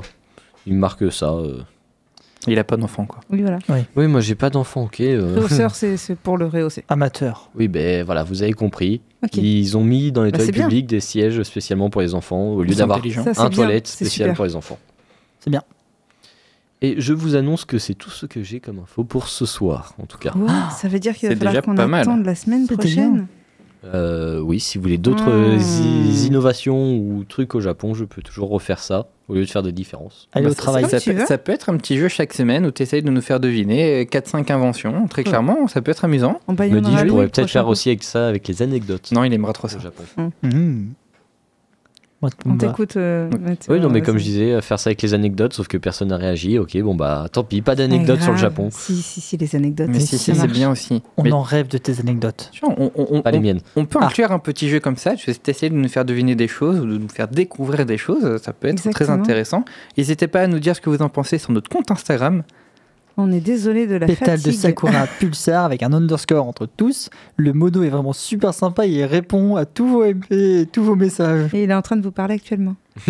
Il 0.66 0.74
me 0.74 0.78
marque 0.78 1.10
ça. 1.12 1.30
euh. 1.32 1.60
Il 2.46 2.58
a 2.58 2.64
pas 2.64 2.76
d'enfant, 2.76 3.04
quoi. 3.04 3.20
Oui, 3.30 3.42
voilà. 3.42 3.58
Oui, 3.96 4.06
moi, 4.06 4.20
j'ai 4.20 4.34
pas 4.34 4.48
d'enfant, 4.48 4.84
ok. 4.84 5.00
euh. 5.00 5.34
Réhausseur, 5.34 5.74
c'est 5.74 5.96
c'est 5.96 6.14
pour 6.14 6.38
le 6.38 6.46
rehausser. 6.46 6.84
Amateur. 6.88 7.50
Oui, 7.54 7.68
ben 7.68 8.04
voilà, 8.04 8.22
vous 8.22 8.42
avez 8.42 8.52
compris. 8.52 9.00
Ok. 9.24 9.36
Ils 9.36 9.76
ont 9.76 9.84
mis 9.84 10.12
dans 10.12 10.22
les 10.22 10.30
Bah, 10.30 10.38
toilettes 10.38 10.54
bien. 10.54 10.64
publiques 10.68 10.86
des 10.86 11.00
sièges 11.00 11.42
spécialement 11.42 11.90
pour 11.90 12.00
les 12.00 12.14
enfants 12.14 12.44
au 12.52 12.62
lieu 12.62 12.74
d'avoir 12.74 12.98
intelligent. 12.98 13.24
Ça, 13.24 13.34
c'est 13.34 13.40
un 13.40 13.48
bien, 13.48 13.64
toilette 13.64 13.86
c'est 13.86 14.04
spécial 14.04 14.26
super. 14.28 14.36
pour 14.36 14.44
les 14.44 14.56
enfants. 14.56 14.78
C'est 15.40 15.50
bien. 15.50 15.62
Et 16.80 17.00
je 17.00 17.12
vous 17.12 17.34
annonce 17.34 17.64
que 17.64 17.78
c'est 17.78 17.94
tout 17.94 18.10
ce 18.10 18.24
que 18.26 18.42
j'ai 18.42 18.60
comme 18.60 18.78
info 18.78 19.02
pour 19.04 19.28
ce 19.28 19.46
soir, 19.46 19.94
en 20.00 20.06
tout 20.06 20.18
cas. 20.18 20.32
Wow, 20.36 20.48
ça 20.76 20.86
veut 20.88 21.00
dire 21.00 21.14
qu'il 21.16 21.28
va 21.28 21.34
falloir 21.36 21.62
qu'on 21.64 21.76
attende 21.92 22.24
la 22.24 22.34
semaine 22.34 22.66
prochaine. 22.68 23.26
Euh, 23.84 24.40
oui, 24.40 24.58
si 24.58 24.76
vous 24.76 24.82
voulez 24.82 24.98
d'autres 24.98 25.30
i- 25.56 26.26
innovations 26.26 26.96
ou 26.96 27.22
trucs 27.28 27.54
au 27.54 27.60
Japon, 27.60 27.94
je 27.94 28.04
peux 28.04 28.22
toujours 28.22 28.48
refaire 28.50 28.80
ça 28.80 29.06
au 29.28 29.34
lieu 29.34 29.44
de 29.44 29.50
faire 29.50 29.62
des 29.62 29.70
différences. 29.72 30.28
Allez 30.32 30.46
Bah, 30.46 30.50
au 30.50 30.54
ça- 30.54 30.62
travail. 30.62 30.88
Ça, 30.88 31.00
peut, 31.00 31.24
ça 31.26 31.38
peut 31.38 31.52
être 31.52 31.68
un 31.68 31.76
petit 31.76 31.96
jeu 31.96 32.08
chaque 32.08 32.32
semaine 32.32 32.66
où 32.66 32.72
tu 32.72 32.82
essayes 32.82 33.02
de 33.02 33.10
nous 33.10 33.20
faire 33.20 33.38
deviner 33.38 34.04
4-5 34.06 34.50
inventions. 34.50 35.06
Très 35.06 35.22
clairement, 35.22 35.68
ça 35.68 35.80
peut 35.80 35.92
être 35.92 36.04
amusant. 36.04 36.40
On 36.48 36.52
me 36.54 36.80
dis, 36.80 36.96
je 36.96 37.04
pourrais 37.06 37.28
peut-être 37.28 37.50
faire 37.50 37.68
aussi 37.68 37.88
avec 37.88 38.02
ça, 38.02 38.26
avec 38.28 38.48
les 38.48 38.62
anecdotes 38.62 39.12
Non, 39.12 39.22
il 39.24 39.32
aimera 39.32 39.52
trop 39.52 39.66
au 39.66 39.70
ça. 39.70 39.78
Japon. 39.78 40.02
Mmh. 40.42 40.86
Moi, 42.20 42.32
On 42.46 42.54
bah, 42.54 42.66
t'écoute. 42.66 42.96
euh, 42.96 43.30
Oui, 43.68 43.78
non, 43.78 43.88
mais 43.90 44.02
comme 44.02 44.18
je 44.18 44.24
disais, 44.24 44.52
euh, 44.52 44.60
faire 44.60 44.80
ça 44.80 44.88
avec 44.88 45.00
les 45.02 45.14
anecdotes, 45.14 45.52
sauf 45.52 45.68
que 45.68 45.76
personne 45.76 46.08
n'a 46.08 46.16
réagi. 46.16 46.58
Ok, 46.58 46.76
bon 46.78 46.96
bah 46.96 47.26
tant 47.32 47.44
pis, 47.44 47.62
pas 47.62 47.76
d'anecdotes 47.76 48.20
sur 48.22 48.32
le. 48.32 48.38
Japon. 48.38 48.70
Si, 48.72 48.96
si, 48.96 49.20
si, 49.20 49.36
les 49.36 49.54
anecdotes. 49.54 49.86
Mais 49.86 49.94
Mais 49.94 50.00
si, 50.00 50.18
si, 50.18 50.18
si, 50.18 50.34
ça 50.34 50.42
c'est 50.42 50.48
bien 50.48 50.68
aussi. 50.70 51.00
On 51.16 51.22
Mais 51.22 51.30
en 51.30 51.42
rêve 51.42 51.68
de 51.68 51.78
tes 51.78 52.00
anecdotes. 52.00 52.50
on, 52.64 52.90
on- 52.96 53.06
on- 53.10 53.22
Pas 53.22 53.30
les 53.30 53.38
miennes. 53.38 53.60
on 53.76 53.84
peut 53.84 54.00
Ah. 54.02 54.06
inclure 54.06 54.32
un 54.32 54.40
petit 54.40 54.68
jeu 54.68 54.80
comme 54.80 54.96
ça. 54.96 55.14
Tu 55.14 55.32
sais, 55.32 55.38
essayer 55.46 55.70
de 55.70 55.76
nous 55.76 55.88
faire 55.88 56.04
deviner 56.04 56.34
des 56.34 56.48
choses 56.48 56.80
ou 56.80 56.86
de 56.86 56.98
nous 56.98 57.08
faire 57.08 57.28
découvrir 57.28 57.86
des 57.86 57.98
choses. 57.98 58.42
Ça 58.42 58.52
peut 58.52 58.66
être 58.66 58.90
très 58.90 59.10
intéressant. 59.10 59.64
N'hésitez 59.96 60.26
pas 60.26 60.40
à 60.40 60.46
nous 60.48 60.58
dire 60.58 60.74
ce 60.74 60.80
que 60.80 60.90
vous 60.90 61.02
en 61.02 61.08
pensez 61.08 61.38
sur 61.38 61.52
notre 61.52 61.70
compte 61.70 61.90
Instagram. 61.92 62.42
On 63.20 63.32
est 63.32 63.40
désolé 63.40 63.88
de 63.88 63.96
la 63.96 64.06
Pétale 64.06 64.40
de. 64.40 64.52
Sakura 64.52 65.06
Pulsar 65.18 65.64
avec 65.64 65.82
un 65.82 65.92
underscore 65.92 66.46
entre 66.46 66.66
tous. 66.66 67.10
Le 67.36 67.52
modo 67.52 67.82
est 67.82 67.88
vraiment 67.88 68.12
super 68.12 68.54
sympa. 68.54 68.86
Il 68.86 69.02
répond 69.02 69.56
à 69.56 69.64
tous 69.66 69.88
vos 69.88 70.04
MP 70.04 70.30
et 70.30 70.66
tous 70.66 70.84
vos 70.84 70.94
messages. 70.94 71.52
Et 71.52 71.64
il 71.64 71.70
est 71.70 71.74
en 71.74 71.82
train 71.82 71.96
de 71.96 72.02
vous 72.02 72.12
parler 72.12 72.34
actuellement. 72.36 72.76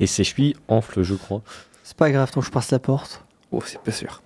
Et 0.00 0.08
ses 0.08 0.24
chevilles 0.24 0.56
enflent, 0.66 1.04
je 1.04 1.14
crois. 1.14 1.42
C'est 1.84 1.96
pas 1.96 2.10
grave, 2.10 2.32
tant 2.32 2.40
que 2.40 2.46
je 2.46 2.50
passe 2.50 2.72
la 2.72 2.80
porte. 2.80 3.24
Oh, 3.52 3.62
c'est 3.64 3.80
pas 3.80 3.92
sûr. 3.92 4.22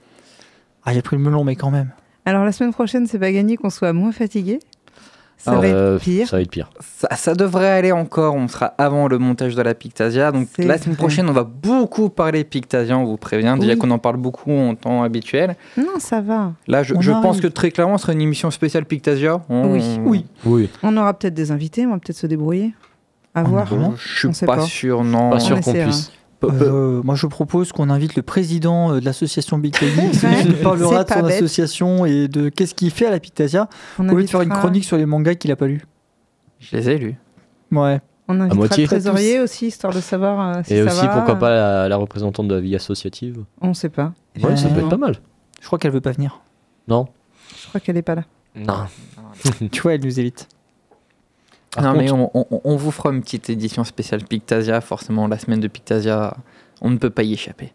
Ah, 0.83 0.95
j'ai 0.95 1.03
pris 1.03 1.17
le 1.17 1.23
melon, 1.23 1.45
mais 1.45 1.55
quand 1.55 1.71
même. 1.71 1.91
Alors 2.25 2.47
la 2.47 2.53
semaine 2.53 2.73
prochaine, 2.73 3.07
c'est 3.07 3.19
pas 3.19 3.33
gagné 3.33 3.59
qu'on 3.59 3.69
soit 3.69 3.93
moins 3.93 4.13
fatigué. 4.13 4.61
Ça 5.41 5.53
Alors, 5.53 5.63
va 5.63 5.69
Euh, 5.69 5.97
être 5.97 6.03
pire. 6.03 6.29
Ça 6.29 6.37
va 6.37 6.43
être 6.43 6.51
pire. 6.51 6.69
Ça, 6.81 7.09
ça 7.15 7.35
devrait 7.35 7.69
aller 7.71 7.93
encore. 7.93 8.35
On 8.35 8.49
sera 8.49 8.67
avant 8.77 9.07
le 9.07 9.19
montage 9.19 9.55
de 9.55 9.63
la 9.63 9.73
Pictasia. 9.75 10.33
Donc 10.33 10.49
la 10.59 10.77
semaine 10.79 10.95
vrai. 10.95 10.97
prochaine, 10.97 11.29
on 11.29 11.33
va 11.33 11.45
beaucoup 11.45 12.09
parler 12.11 12.43
Pictasia. 12.45 12.99
On 12.99 13.05
vous 13.05 13.17
prévient. 13.17 13.55
Déjà 13.59 13.73
Oui. 13.75 13.79
qu'on 13.79 13.91
en 13.93 13.99
parle 13.99 14.17
beaucoup 14.17 14.51
en 14.53 14.75
temps 14.75 15.03
habituel. 15.05 15.55
Non, 15.77 15.99
ça 16.01 16.21
va. 16.21 16.53
Là, 16.67 16.83
je, 16.83 16.93
pense 17.23 17.41
que 17.41 17.47
très 17.47 17.71
clairement, 17.71 17.99
ce 17.99 18.03
sera 18.03 18.13
une 18.15 18.21
émission 18.21 18.51
spéciale 18.51 18.85
Pictasia. 18.85 19.41
On- 19.49 19.73
Oui. 19.73 19.83
Oui. 20.05 20.27
Oui. 20.45 20.69
On 20.83 20.97
aura 20.97 21.15
peut-être 21.15 21.35
des 21.35 21.53
invités, 21.53 21.87
on 21.87 21.91
va 21.91 21.99
peut-être 21.99 22.17
se 22.19 22.27
débrouiller. 22.27 22.75
À 23.35 23.43
On 23.43 23.45
voir. 23.45 23.67
Vraiment 23.67 23.95
Je 23.97 24.19
suis 24.19 24.29
On 24.29 24.47
pas, 24.47 24.57
pas. 24.57 24.63
sûr, 24.63 25.05
non. 25.05 25.31
Pas 25.31 25.39
sûr 25.41 25.61
qu'on 25.61 25.73
puisse. 25.73 26.11
Euh, 26.45 27.03
moi, 27.03 27.15
je 27.15 27.27
propose 27.27 27.73
qu'on 27.73 27.91
invite 27.91 28.15
le 28.15 28.23
président 28.23 28.93
euh, 28.93 29.01
de 29.01 29.05
l'association 29.05 29.59
Big 29.59 29.75
Lady. 29.81 30.11
Qui 30.19 30.49
nous 30.49 30.55
parlera 30.63 31.05
de 31.05 31.09
son 31.13 31.23
bête. 31.23 31.33
association 31.37 32.07
et 32.07 32.29
de 32.29 32.49
qu'est-ce 32.49 32.75
qu'il 32.75 32.91
fait 32.91 33.07
à 33.07 33.11
la 33.11 33.19
Pictasia. 33.21 33.69
On 33.99 34.09
Au 34.09 34.15
lieu 34.17 34.23
de 34.25 34.29
faire 34.29 34.43
une 34.43 34.49
chronique 34.51 34.85
sur 34.85 34.97
les 34.97 35.07
mangas 35.07 35.35
qu'il 35.35 35.51
a 35.51 35.57
pas 35.57 35.67
lu. 35.67 35.83
Je 36.61 36.77
les 36.77 36.91
ai 36.91 36.99
lus. 36.99 37.17
Ouais. 37.73 38.01
On 38.29 38.39
invitera 38.41 38.57
moitié. 38.57 38.85
le 38.85 38.89
trésorier 38.89 39.41
aussi, 39.41 39.69
histoire 39.69 39.93
de 39.93 40.01
savoir 40.01 40.59
euh, 40.59 40.61
si 40.65 40.75
Et 40.75 40.85
ça 40.85 40.93
aussi, 40.93 41.07
va. 41.07 41.15
pourquoi 41.15 41.37
pas 41.37 41.51
la, 41.51 41.89
la 41.89 41.97
représentante 41.97 42.47
de 42.47 42.55
la 42.55 42.61
vie 42.61 42.77
associative 42.77 43.43
On 43.63 43.73
sait 43.75 43.89
pas. 43.89 44.13
Ouais, 44.43 44.57
ça 44.57 44.69
peut 44.69 44.81
être 44.81 44.89
pas 44.91 44.97
mal. 44.99 45.17
Je 45.61 45.67
crois 45.67 45.79
qu'elle 45.79 45.93
veut 45.93 46.01
pas 46.03 46.13
venir. 46.13 46.41
Non 46.89 47.09
Je 47.63 47.69
crois 47.69 47.81
qu'elle 47.81 47.97
est 47.97 48.03
pas 48.03 48.15
là. 48.15 48.25
Non. 48.55 48.85
Tu 49.73 49.81
vois, 49.81 49.95
elle 49.95 50.05
nous 50.05 50.21
évite. 50.21 50.47
Par 51.75 51.85
non, 51.85 51.91
contre- 51.93 52.03
mais 52.05 52.11
on, 52.13 52.31
on- 52.35 52.61
on 52.65 52.77
vous 52.77 52.91
fera 52.91 53.11
une 53.11 53.21
petite 53.21 53.51
édition 53.51 53.85
spéciale 53.85 54.25
Pictasia. 54.25 54.81
Forcément, 54.81 55.27
la 55.29 55.39
semaine 55.39 55.61
de 55.61 55.69
Pictasia, 55.69 56.37
on 56.81 56.91
ne 56.91 56.97
peut 56.97 57.11
pas 57.11 57.23
y 57.23 57.33
échapper. 57.35 57.73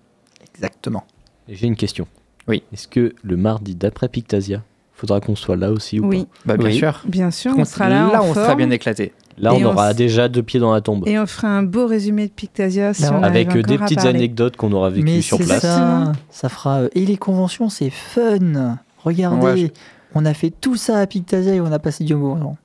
Exactement. 0.56 1.04
J'ai 1.48 1.68
une 1.68 1.76
question. 1.76 2.08
Oui. 2.48 2.64
Est-ce 2.74 2.88
que 2.88 3.14
le 3.24 3.38
mardi 3.38 3.76
d'après 3.76 4.08
Pictasia, 4.10 4.62
faudra 4.94 5.20
qu'on 5.22 5.36
soit 5.36 5.56
là 5.56 5.72
aussi 5.72 6.00
ou 6.00 6.08
Oui, 6.08 6.28
Bah, 6.46 6.58
bien 6.58 6.68
Oui. 6.68 6.76
sûr. 6.78 7.02
bien 7.06 7.32
sûr, 7.32 7.54
on 7.58 7.66
sera 7.66 7.90
là. 7.90 8.22
en 8.22 8.26
on 8.28 8.34
sera 8.34 8.56
bien 8.56 8.70
éclaté. 8.70 9.08
pas 9.08 9.14
Là, 9.42 9.54
on 9.56 9.64
aura 9.64 9.92
s- 9.92 9.96
déjà 9.96 10.28
deux 10.30 10.44
pieds 10.44 10.60
dans 10.60 10.72
la 10.74 10.82
tombe. 10.82 11.08
Et 11.08 11.18
on 11.18 11.26
fera 11.26 11.48
un 11.48 11.64
beau 11.64 11.88
résumé 11.88 12.28
de 12.28 12.32
Pictasia 12.32 12.94
si 12.94 13.02
Là, 13.04 13.10
on 13.14 13.24
arrive 13.24 13.26
Avec 13.50 13.56
euh, 13.56 13.62
des 13.64 13.78
petites 13.80 14.06
anecdotes 14.06 14.56
qu'on 14.58 14.72
aura 14.74 14.90
vécues 14.92 15.22
sur 15.24 15.40
place. 15.40 15.62
ça. 15.62 16.50
Fera. 16.50 16.82
euh, 16.82 16.90
Et 16.94 17.06
les 17.06 17.18
conventions, 17.18 17.70
c'est 17.70 17.90
fun. 17.90 18.78
Regardez. 19.04 19.46
Ouais, 19.46 19.58
je- 19.58 19.68
On 20.16 20.26
a 20.26 20.34
fait 20.36 20.52
tout 20.52 20.76
ça 20.76 21.00
à 21.00 21.08
Pictasia 21.08 21.56
et 21.56 21.62
on 21.62 21.72
a 21.72 21.80
passé 21.80 22.04
du 22.04 22.14
bon 22.14 22.36
moment. 22.36 22.58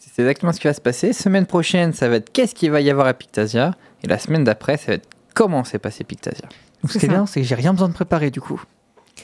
C'est 0.00 0.22
exactement 0.22 0.52
ce 0.52 0.60
qui 0.60 0.66
va 0.66 0.74
se 0.74 0.80
passer. 0.80 1.12
Semaine 1.12 1.46
prochaine, 1.46 1.92
ça 1.92 2.08
va 2.08 2.16
être 2.16 2.30
qu'est-ce 2.32 2.54
qu'il 2.54 2.70
va 2.70 2.80
y 2.80 2.90
avoir 2.90 3.06
à 3.06 3.14
Pictasia. 3.14 3.74
Et 4.02 4.06
la 4.06 4.18
semaine 4.18 4.44
d'après, 4.44 4.76
ça 4.76 4.86
va 4.88 4.94
être 4.94 5.08
comment 5.34 5.64
s'est 5.64 5.78
passé 5.78 6.04
Pictasia. 6.04 6.48
Donc, 6.82 6.90
ce 6.92 6.98
qui 6.98 7.06
est 7.06 7.08
bien, 7.08 7.26
c'est 7.26 7.40
que 7.40 7.46
j'ai 7.46 7.54
rien 7.54 7.72
besoin 7.72 7.88
de 7.88 7.94
préparer 7.94 8.30
du 8.30 8.40
coup. 8.40 8.62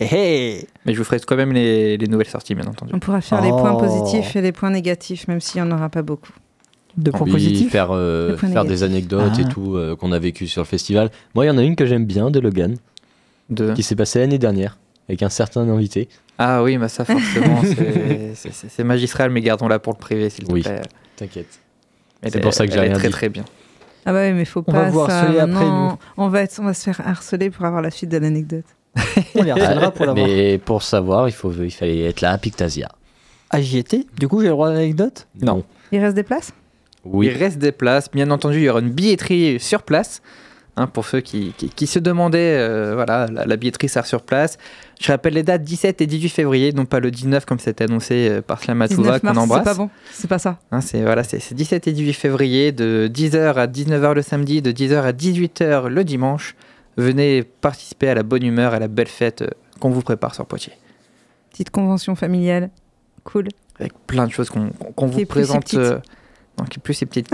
Hé 0.00 0.66
Mais 0.86 0.94
je 0.94 0.98
vous 0.98 1.04
ferai 1.04 1.18
quand 1.20 1.36
même 1.36 1.52
les, 1.52 1.96
les 1.96 2.06
nouvelles 2.06 2.28
sorties, 2.28 2.54
bien 2.54 2.66
entendu. 2.66 2.92
On 2.94 2.98
pourra 3.00 3.20
faire 3.20 3.40
les 3.42 3.50
points 3.50 3.72
Oh. 3.74 3.78
positifs 3.78 4.36
et 4.36 4.40
les 4.40 4.52
poins 4.52 4.70
négatifs, 4.70 5.28
même 5.28 5.40
s'il 5.40 5.62
n'y 5.62 5.68
en 5.68 5.74
aura 5.76 5.88
pas 5.88 6.02
beaucoup. 6.02 6.32
De 6.96 7.10
points 7.10 7.26
positifs. 7.26 7.70
faire, 7.70 7.88
euh, 7.92 8.36
faire 8.36 8.64
des 8.64 8.82
anecdotes 8.82 9.38
et 9.38 9.42
Ah. 9.46 9.48
tout 9.48 9.76
euh, 9.76 9.96
qu'on 9.96 10.12
a 10.12 10.18
vécu 10.18 10.46
sur 10.46 10.62
le 10.62 10.66
festival. 10.66 11.10
Moi, 11.34 11.44
il 11.44 11.48
y 11.48 11.50
en 11.50 11.58
a 11.58 11.62
une 11.62 11.76
que 11.76 11.86
j'aime 11.86 12.04
bien 12.06 12.30
de 12.30 12.40
Logan, 12.40 12.76
De... 13.50 13.72
qui 13.74 13.82
s'est 13.82 13.96
passée 13.96 14.18
l'année 14.20 14.38
dernière 14.38 14.78
avec 15.10 15.22
un 15.22 15.28
certain 15.28 15.68
invité. 15.68 16.08
Ah 16.38 16.62
oui, 16.62 16.78
bah 16.78 16.88
ça 16.88 17.04
forcément, 17.04 17.60
c'est- 18.34 18.84
magistral, 18.84 19.30
mais 19.30 19.40
gardons-la 19.40 19.78
pour 19.78 19.92
le 19.92 19.98
privé, 19.98 20.30
s'il 20.30 20.44
te 20.46 20.52
Oui. 20.52 20.62
plaît. 20.62 20.80
T'inquiète. 21.16 21.58
C'est 22.22 22.36
est- 22.36 22.40
pour 22.40 22.54
ça 22.54 22.66
que 22.66 22.72
j'ai 22.72 22.80
rien 22.80 22.92
très 22.94 23.08
dit. 23.08 23.12
très 23.12 23.28
bien. 23.28 23.44
Ah 24.06 24.12
bah 24.12 24.22
oui, 24.26 24.32
mais 24.32 24.44
faut 24.46 24.60
On 24.66 24.72
pas 24.72 24.84
va 24.84 24.90
vous 24.90 25.06
ça. 25.06 25.20
après, 25.20 25.46
maintenant. 25.46 25.98
On 26.16 26.28
va, 26.28 26.42
être, 26.42 26.58
on 26.60 26.64
va 26.64 26.72
se 26.74 26.84
faire 26.90 27.06
harceler 27.06 27.50
pour 27.50 27.66
avoir 27.66 27.82
la 27.82 27.90
suite 27.90 28.08
de 28.10 28.16
l'anecdote. 28.16 28.64
On 29.34 29.42
les 29.42 29.50
harcèlera 29.50 29.90
pour 29.90 30.06
l'avoir. 30.06 30.26
Mais 30.26 30.58
pour 30.58 30.82
savoir, 30.82 31.28
il, 31.28 31.32
faut, 31.32 31.52
il 31.52 31.70
fallait 31.70 32.00
être 32.06 32.22
là 32.22 32.32
à 32.32 32.38
Pictasia. 32.38 32.88
Ah, 33.50 33.60
j'y 33.60 33.78
étais. 33.78 34.06
Du 34.18 34.26
coup, 34.26 34.40
j'ai 34.40 34.46
le 34.46 34.52
droit 34.52 34.68
à 34.70 34.72
l'anecdote? 34.72 35.26
Non. 35.42 35.64
Il 35.92 35.98
reste 36.00 36.14
des 36.16 36.22
places? 36.22 36.52
Oui. 37.04 37.26
Il 37.26 37.36
reste 37.36 37.58
des 37.58 37.72
places. 37.72 38.10
Bien 38.10 38.30
entendu, 38.30 38.56
il 38.58 38.62
y 38.64 38.68
aura 38.68 38.80
une 38.80 38.90
billetterie 38.90 39.58
sur 39.60 39.82
place. 39.82 40.22
Hein, 40.80 40.86
pour 40.88 41.06
ceux 41.06 41.20
qui, 41.20 41.52
qui- 41.56 41.68
qui 41.68 41.86
se 41.86 41.98
demandaient, 42.00 42.56
euh, 42.58 42.94
voilà, 42.94 43.26
la, 43.32 43.46
la 43.46 43.56
billetterie 43.56 43.88
sera 43.88 44.04
sur 44.04 44.22
place. 44.22 44.58
Je 45.00 45.12
rappelle 45.12 45.34
les 45.34 45.42
dates 45.42 45.62
17 45.62 46.00
et 46.00 46.06
18 46.06 46.28
février, 46.30 46.72
non 46.72 46.84
pas 46.86 46.98
le 47.00 47.10
19 47.10 47.44
comme 47.46 47.58
c'était 47.58 47.84
annoncé 47.84 48.28
euh, 48.28 48.42
par 48.42 48.60
Slamatouva 48.62 49.18
19 49.18 49.20
qu'on 49.20 49.26
mars, 49.26 49.36
c'est 49.36 49.42
embrasse. 49.44 49.64
pas 49.64 49.74
bon. 49.74 49.90
C'est 50.12 50.28
pas 50.28 50.38
ça. 50.38 50.58
Hein, 50.72 50.80
c'est 50.80 51.02
voilà, 51.02 51.22
c'est 51.22 51.38
c'est 51.38 51.54
17 51.54 51.86
et 51.88 51.92
18 51.92 52.12
février, 52.14 52.72
de 52.72 53.08
10h 53.12 53.54
à 53.54 53.66
19h 53.66 54.14
le 54.14 54.22
samedi, 54.22 54.62
de 54.62 54.72
10h 54.72 55.02
à 55.02 55.12
18h 55.12 55.86
le 55.88 56.02
dimanche. 56.04 56.56
Venez 56.96 57.44
participer 57.44 58.08
à 58.08 58.14
la 58.14 58.22
bonne 58.24 58.42
humeur, 58.42 58.74
à 58.74 58.78
la 58.80 58.88
belle 58.88 59.06
fête 59.08 59.42
euh, 59.42 59.48
qu'on 59.78 59.90
vous 59.90 60.02
prépare 60.02 60.34
sur 60.34 60.44
Poitiers. 60.46 60.72
Petite 61.50 61.70
convention 61.70 62.14
familiale. 62.16 62.70
Cool. 63.24 63.48
Avec 63.78 63.92
plein 64.06 64.26
de 64.26 64.32
choses 64.32 64.50
qu'on 64.50 64.68
Qui 64.68 65.20
vous 65.20 65.26
présente. 65.26 65.72
euh, 65.74 65.98
est 66.60 66.78
plus 66.80 66.94
si 66.94 67.06
petite. 67.06 67.30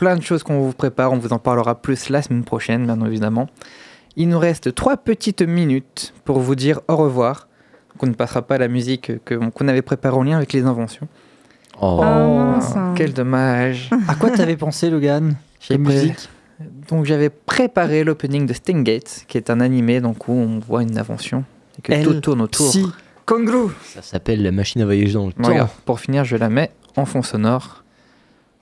Qu'on- 0.00 0.04
plein 0.06 0.16
de 0.16 0.22
choses 0.22 0.42
qu'on 0.42 0.60
vous 0.60 0.72
prépare. 0.72 1.12
On 1.12 1.18
vous 1.18 1.32
en 1.32 1.38
parlera 1.38 1.80
plus 1.80 2.08
la 2.08 2.22
semaine 2.22 2.44
prochaine, 2.44 2.86
bien 2.86 3.00
évidemment. 3.06 3.48
Il 4.16 4.28
nous 4.28 4.38
reste 4.38 4.74
trois 4.74 4.96
petites 4.96 5.42
minutes 5.42 6.12
pour 6.24 6.40
vous 6.40 6.54
dire 6.54 6.80
au 6.88 6.96
revoir. 6.96 7.46
Donc, 7.94 8.02
on 8.02 8.06
ne 8.06 8.14
passera 8.14 8.42
pas 8.42 8.56
à 8.56 8.58
la 8.58 8.68
musique 8.68 9.12
que- 9.24 9.34
qu'on 9.34 9.68
avait 9.68 9.82
préparée 9.82 10.16
en 10.16 10.22
lien 10.22 10.36
avec 10.36 10.52
les 10.52 10.64
inventions. 10.64 11.06
Oh. 11.80 12.00
Ah, 12.02 12.58
Oh. 12.60 12.92
Quel 12.94 13.12
dommage. 13.14 13.88
À 14.08 14.14
quoi 14.14 14.30
t'avais 14.30 14.56
pensé, 14.56 14.90
Logan 14.90 15.34
J'ai 15.60 15.76
La 15.78 15.84
pré- 15.84 15.94
musique? 15.94 16.28
Donc 16.88 17.06
j'avais 17.06 17.30
préparé 17.30 18.04
l'opening 18.04 18.44
de 18.46 18.52
Stingate, 18.52 19.24
qui 19.28 19.38
est 19.38 19.48
un 19.48 19.60
animé 19.60 20.00
donc 20.02 20.28
où 20.28 20.32
on 20.32 20.58
voit 20.58 20.82
une 20.82 20.98
invention 20.98 21.44
et 21.78 21.82
que 21.82 21.92
Elle, 21.92 22.04
tout 22.04 22.20
tourne 22.20 22.42
autour. 22.42 22.70
Si. 22.70 22.84
Kangaroo. 23.24 23.70
Ça 23.84 24.02
s'appelle 24.02 24.42
la 24.42 24.50
machine 24.52 24.82
à 24.82 24.84
voyager 24.84 25.14
dans 25.14 25.26
le 25.26 25.32
temps. 25.32 25.68
Pour 25.86 26.00
finir, 26.00 26.24
je 26.24 26.36
la 26.36 26.50
mets 26.50 26.70
en 26.96 27.06
fond 27.06 27.22
sonore. 27.22 27.82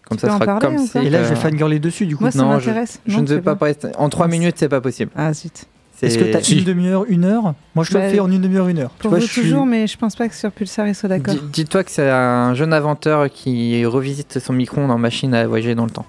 Comme 0.08 0.16
Tu 0.18 0.22
ça 0.26 0.28
sera 0.28 0.38
parler, 0.44 0.60
comme 0.66 0.78
si. 0.78 0.92
pas 0.92 1.02
Et 1.02 1.10
là, 1.10 1.22
je 1.22 1.28
vais 1.30 1.36
fangirler 1.36 1.78
dessus, 1.78 2.06
du 2.06 2.16
coup. 2.16 2.24
Moi, 2.24 2.30
ça 2.30 2.38
non, 2.38 2.58
je- 2.58 2.68
m'intéresse. 2.70 3.00
Je 3.06 3.12
Non, 3.16 3.20
ne 3.22 3.26
tu 3.26 3.30
vais 3.32 3.38
sais 3.38 3.42
pas 3.42 3.56
parler. 3.56 3.74
En 3.98 4.08
trois 4.08 4.26
Mince. 4.26 4.38
minutes, 4.38 4.54
c'est 4.58 4.68
pas 4.68 4.80
possible. 4.80 5.10
Ah 5.16 5.32
zut. 5.32 5.66
Est-ce 6.00 6.16
que 6.16 6.24
t'as 6.24 6.40
une 6.40 6.62
demi-heure, 6.64 7.04
une 7.08 7.24
heure 7.24 7.54
Moi, 7.74 7.84
je 7.84 7.90
te 7.90 7.94
Bah, 7.94 8.04
le 8.04 8.10
fais 8.10 8.20
en 8.20 8.30
une 8.30 8.40
demi-heure, 8.40 8.68
une 8.68 8.78
heure. 8.78 8.90
Pour 8.90 9.10
vois, 9.10 9.18
vous 9.18 9.26
je 9.26 9.30
suis- 9.32 9.42
toujours, 9.42 9.66
mais 9.66 9.86
je 9.88 9.98
pense 9.98 10.14
pas 10.14 10.28
que 10.28 10.34
sur 10.34 10.52
Pulsar 10.52 10.86
ils 10.86 10.94
soient 10.94 11.08
d'accord. 11.08 11.34
Dis- 11.34 11.40
Dis-toi 11.64 11.82
que 11.82 11.90
c'est 11.90 12.08
un 12.08 12.54
jeune 12.54 12.72
inventeur 12.72 13.28
qui 13.28 13.84
revisite 13.84 14.38
son 14.38 14.52
micro-ondes 14.52 14.92
en 14.92 14.98
machine 14.98 15.34
à 15.34 15.46
voyager 15.46 15.74
dans 15.74 15.84
le 15.84 15.90
temps. 15.90 16.06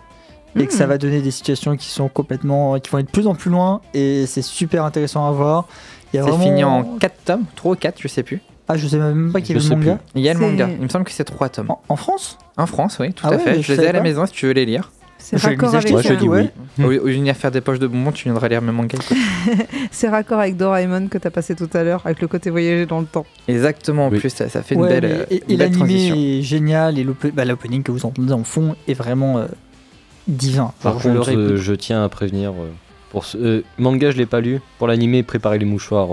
et 0.56 0.66
que 0.66 0.74
ça 0.74 0.86
Hmm. 0.86 0.89
va 0.89 0.97
donner 0.97 1.22
des 1.22 1.30
situations 1.32 1.78
qui 1.78 1.89
sont 1.89 2.08
complètement, 2.10 2.80
qui 2.80 2.89
vont 2.89 2.97
être 2.97 3.06
de 3.06 3.12
plus 3.12 3.28
en 3.28 3.36
plus 3.36 3.52
loin 3.52 3.82
et 3.93 4.26
c'est 4.26 4.41
super 4.41 4.84
intéressant 4.84 5.28
à 5.28 5.32
voir. 5.32 5.68
Il 6.12 6.18
y 6.18 6.20
a 6.20 6.24
C'est 6.24 6.30
vraiment- 6.30 6.43
fini 6.43 6.64
en 6.64 6.84
4 7.00 7.24
tomes, 7.24 7.43
3 7.56 7.74
ou 7.74 7.76
4, 7.76 7.97
je 8.02 8.08
sais 8.08 8.24
plus. 8.24 8.41
Ah, 8.68 8.76
je 8.76 8.88
sais 8.88 8.97
même 8.97 9.32
pas 9.32 9.41
qu'il 9.41 9.56
y 9.56 9.60
avait 9.60 9.70
le 9.70 9.76
manga. 9.76 10.00
Il 10.16 10.22
y 10.24 10.28
a 10.30 10.34
le 10.34 10.39
manga. 10.39 10.68
Il 10.72 10.82
me 10.84 10.89
semble 10.89 11.06
que 11.06 11.12
c'est 11.12 11.24
3 11.24 11.50
tomes. 11.50 11.70
En, 11.70 11.82
en 11.88 11.95
France? 11.95 12.38
En 12.60 12.66
France, 12.68 12.97
oui, 12.99 13.14
tout 13.14 13.26
Ah 13.26 13.30
à 13.30 13.32
ouais, 13.38 13.39
fait. 13.39 13.55
Je 13.62 13.62
je 13.62 13.74
les 13.74 13.84
ai 13.84 13.88
à 13.88 13.91
la 13.93 14.01
maison 14.01 14.26
si 14.26 14.34
tu 14.34 14.45
veux 14.45 14.51
les 14.53 14.66
lire. 14.66 14.91
C'est 15.18 15.38
raccord 15.38 15.76
avec 15.76 15.91
Moi, 15.91 16.01
je 16.01 16.14
dis 16.14 16.28
ouais. 16.28 16.49
oui. 16.80 16.84
Au, 16.84 16.88
au 16.88 17.07
lieu 17.07 17.14
de 17.14 17.20
venir 17.20 17.36
faire 17.36 17.51
des 17.51 17.62
poches 17.62 17.78
de 17.80 17.88
bonbons, 17.88 18.12
tu 18.12 18.24
viendras 18.26 18.47
lire 18.47 18.62
mes 18.62 18.72
mangas. 18.72 18.97
C'est 19.91 20.07
raccord 20.07 20.39
avec 20.39 20.55
Doraemon 20.57 21.07
que 21.07 21.18
t'as 21.18 21.30
passé 21.30 21.55
tout 21.55 21.70
à 21.74 21.84
l'heure, 21.84 22.01
avec 22.05 22.22
le 22.22 22.28
côté 22.28 22.49
voyager 22.49 22.86
dans 22.86 22.99
le 22.99 23.05
temps. 23.05 23.26
Exactement, 23.47 24.07
en 24.07 24.12
Oui. 24.12 24.20
plus, 24.20 24.30
ça, 24.30 24.47
ça 24.49 24.62
fait 24.64 24.76
une 24.76 24.88
belle, 24.88 25.05
euh, 25.05 25.26
et, 25.30 25.43
et 25.49 25.57
l'animé 25.57 26.38
est 26.39 26.41
génial 26.41 26.97
et 26.97 27.05
bah, 27.34 27.43
l'opening 27.45 27.84
que 27.84 27.91
vous 27.91 28.05
entendez 28.05 28.32
en 28.34 28.43
fond 28.45 28.76
est 28.88 28.93
vraiment 28.93 29.38
euh, 29.39 29.45
divin. 30.28 30.72
Par 30.82 30.95
contre, 30.97 31.32
euh, 31.36 31.57
je 31.57 31.74
tiens 31.74 32.03
à 32.03 32.10
prévenir. 32.10 32.51
euh, 32.51 32.70
pour 33.12 33.26
ce 33.26 33.38
euh, 33.38 33.64
manga, 33.78 34.12
je 34.12 34.18
l'ai 34.18 34.26
pas 34.26 34.39
lu. 34.39 34.60
Pour 34.78 34.88
l'animé, 34.88 35.24
préparez 35.24 35.60
les 35.60 35.66
mouchoirs. 35.66 36.10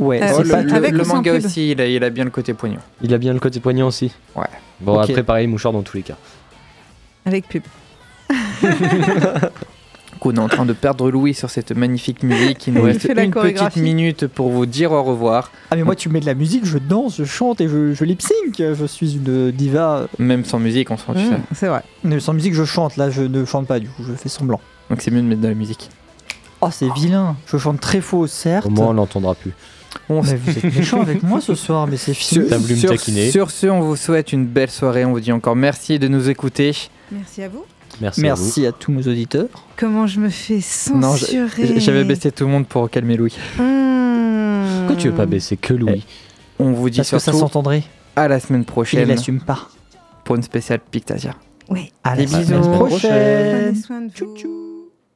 Ouais, 0.00 0.22
Euh, 0.22 0.26
c'est 0.28 0.34
Oh, 0.38 0.42
le, 0.42 0.48
pas- 0.50 0.62
le- 0.62 0.72
avec 0.74 0.92
le 0.92 1.04
manga 1.04 1.32
pub 1.34 1.44
aussi, 1.44 1.70
il 1.72 1.80
a, 1.80 1.86
il 1.86 2.02
a 2.04 2.10
bien 2.10 2.24
le 2.24 2.30
côté 2.30 2.54
poignant. 2.54 2.80
il 3.02 3.12
a 3.14 3.18
bien 3.18 3.32
le 3.32 3.40
côté 3.40 3.60
poignant 3.60 3.86
aussi. 3.88 4.12
Ouais. 4.34 4.44
Bon, 4.80 5.00
Ok. 5.00 5.10
à 5.10 5.12
préparer 5.12 5.40
les 5.42 5.46
mouchoirs 5.46 5.72
dans 5.72 5.82
tous 5.82 5.96
les 5.96 6.02
cas. 6.02 6.16
Avec 7.24 7.48
pub. 7.48 7.62
On 10.28 10.34
est 10.34 10.38
en 10.40 10.48
train 10.48 10.66
de 10.66 10.72
perdre 10.72 11.08
Louis 11.08 11.34
sur 11.34 11.50
cette 11.50 11.70
magnifique 11.70 12.24
musique. 12.24 12.66
Il 12.66 12.74
nous 12.74 12.82
reste 12.82 13.02
fait 13.02 13.14
la 13.14 13.22
une 13.22 13.30
petite 13.30 13.76
minute 13.76 14.26
pour 14.26 14.48
vous 14.50 14.66
dire 14.66 14.90
au 14.90 15.04
revoir. 15.04 15.52
Ah 15.70 15.76
mais 15.76 15.84
moi 15.84 15.94
tu 15.94 16.08
mets 16.08 16.18
de 16.18 16.26
la 16.26 16.34
musique, 16.34 16.64
je 16.66 16.78
danse, 16.78 17.18
je 17.18 17.22
chante 17.24 17.60
et 17.60 17.68
je, 17.68 17.92
je 17.94 18.04
lip 18.04 18.20
sync. 18.20 18.56
Je 18.58 18.84
suis 18.86 19.14
une 19.14 19.52
diva. 19.52 20.08
Même 20.18 20.44
sans 20.44 20.58
musique, 20.58 20.90
on 20.90 20.96
s'en 20.96 21.12
Mmh, 21.12 21.16
fiche. 21.18 21.28
c'est 21.54 21.68
vrai. 21.68 21.82
Mais 22.02 22.18
sans 22.18 22.32
musique 22.32 22.54
je 22.54 22.64
chante. 22.64 22.96
Là 22.96 23.08
je 23.08 23.22
ne 23.22 23.44
chante 23.44 23.68
pas 23.68 23.78
du 23.78 23.86
coup, 23.88 24.02
je 24.02 24.14
fais 24.14 24.28
semblant. 24.28 24.60
Donc 24.90 25.00
c'est 25.00 25.12
mieux 25.12 25.22
de 25.22 25.28
mettre 25.28 25.42
de 25.42 25.48
la 25.48 25.54
musique. 25.54 25.90
Oh 26.60 26.70
c'est 26.72 26.92
vilain. 26.94 27.36
Je 27.46 27.56
chante 27.56 27.78
très 27.80 28.00
faux 28.00 28.26
certes. 28.26 28.66
Au 28.66 28.70
moins, 28.70 28.88
on 28.88 28.92
l'entendra 28.94 29.36
plus. 29.36 29.52
Mais 30.08 30.20
vous 30.36 30.50
êtes 30.58 30.64
méchant 30.76 31.00
avec 31.00 31.22
moi 31.22 31.40
ce 31.40 31.54
soir, 31.54 31.86
mais 31.86 31.96
c'est 31.96 32.14
fini. 32.14 33.30
Sur, 33.30 33.50
ce, 33.50 33.66
on 33.66 33.80
vous 33.80 33.96
souhaite 33.96 34.32
une 34.32 34.46
belle 34.46 34.70
soirée. 34.70 35.04
On 35.04 35.12
vous 35.12 35.20
dit 35.20 35.32
encore 35.32 35.56
merci 35.56 35.98
de 35.98 36.08
nous 36.08 36.28
écouter. 36.30 36.74
Merci 37.10 37.42
à 37.42 37.48
vous. 37.48 37.64
Merci, 38.00 38.20
Merci 38.20 38.66
à, 38.66 38.72
tous 38.72 38.92
nos 38.92 39.00
auditeurs. 39.02 39.46
Comment 39.76 40.06
je 40.06 40.20
me 40.20 40.28
fais 40.28 40.60
censurer 40.60 41.80
J'avais 41.80 42.04
baissé 42.04 42.30
tout 42.30 42.44
le 42.44 42.50
monde 42.50 42.66
pour 42.66 42.90
calmer 42.90 43.16
Louis. 43.16 43.34
Mmh. 43.58 43.62
vous. 43.62 44.78
Pourquoi 44.80 44.96
tu 44.96 45.08
veux 45.08 45.14
pas 45.14 45.26
baisser 45.26 45.56
que 45.56 45.72
Louis 45.72 46.04
On 46.58 46.72
vous 46.72 46.90
dit 46.90 46.98
Parce 46.98 47.10
que 47.10 47.18
ça 47.18 47.32
surtout 47.32 47.38
s'entendrait. 47.38 47.84
à 48.14 48.28
la 48.28 48.38
semaine 48.40 48.62
Et 48.62 48.64
il 48.64 48.66
prochaine 48.66 49.08
l'assume 49.08 49.40
pas. 49.40 49.68
pour 50.24 50.36
une 50.36 50.42
spéciale 50.42 50.80
Pictasia. 50.90 51.34
Oui. 51.68 51.92
À 52.04 52.14
la 52.16 52.22
bisous. 52.24 52.44
semaine 52.44 52.60
Prochaine. 52.60 52.88
prochaine. 52.88 53.62
Prenez 53.64 53.82
soin 53.82 54.00
de 54.02 54.10
Tchou 54.12 54.34
tchou. 54.36 54.75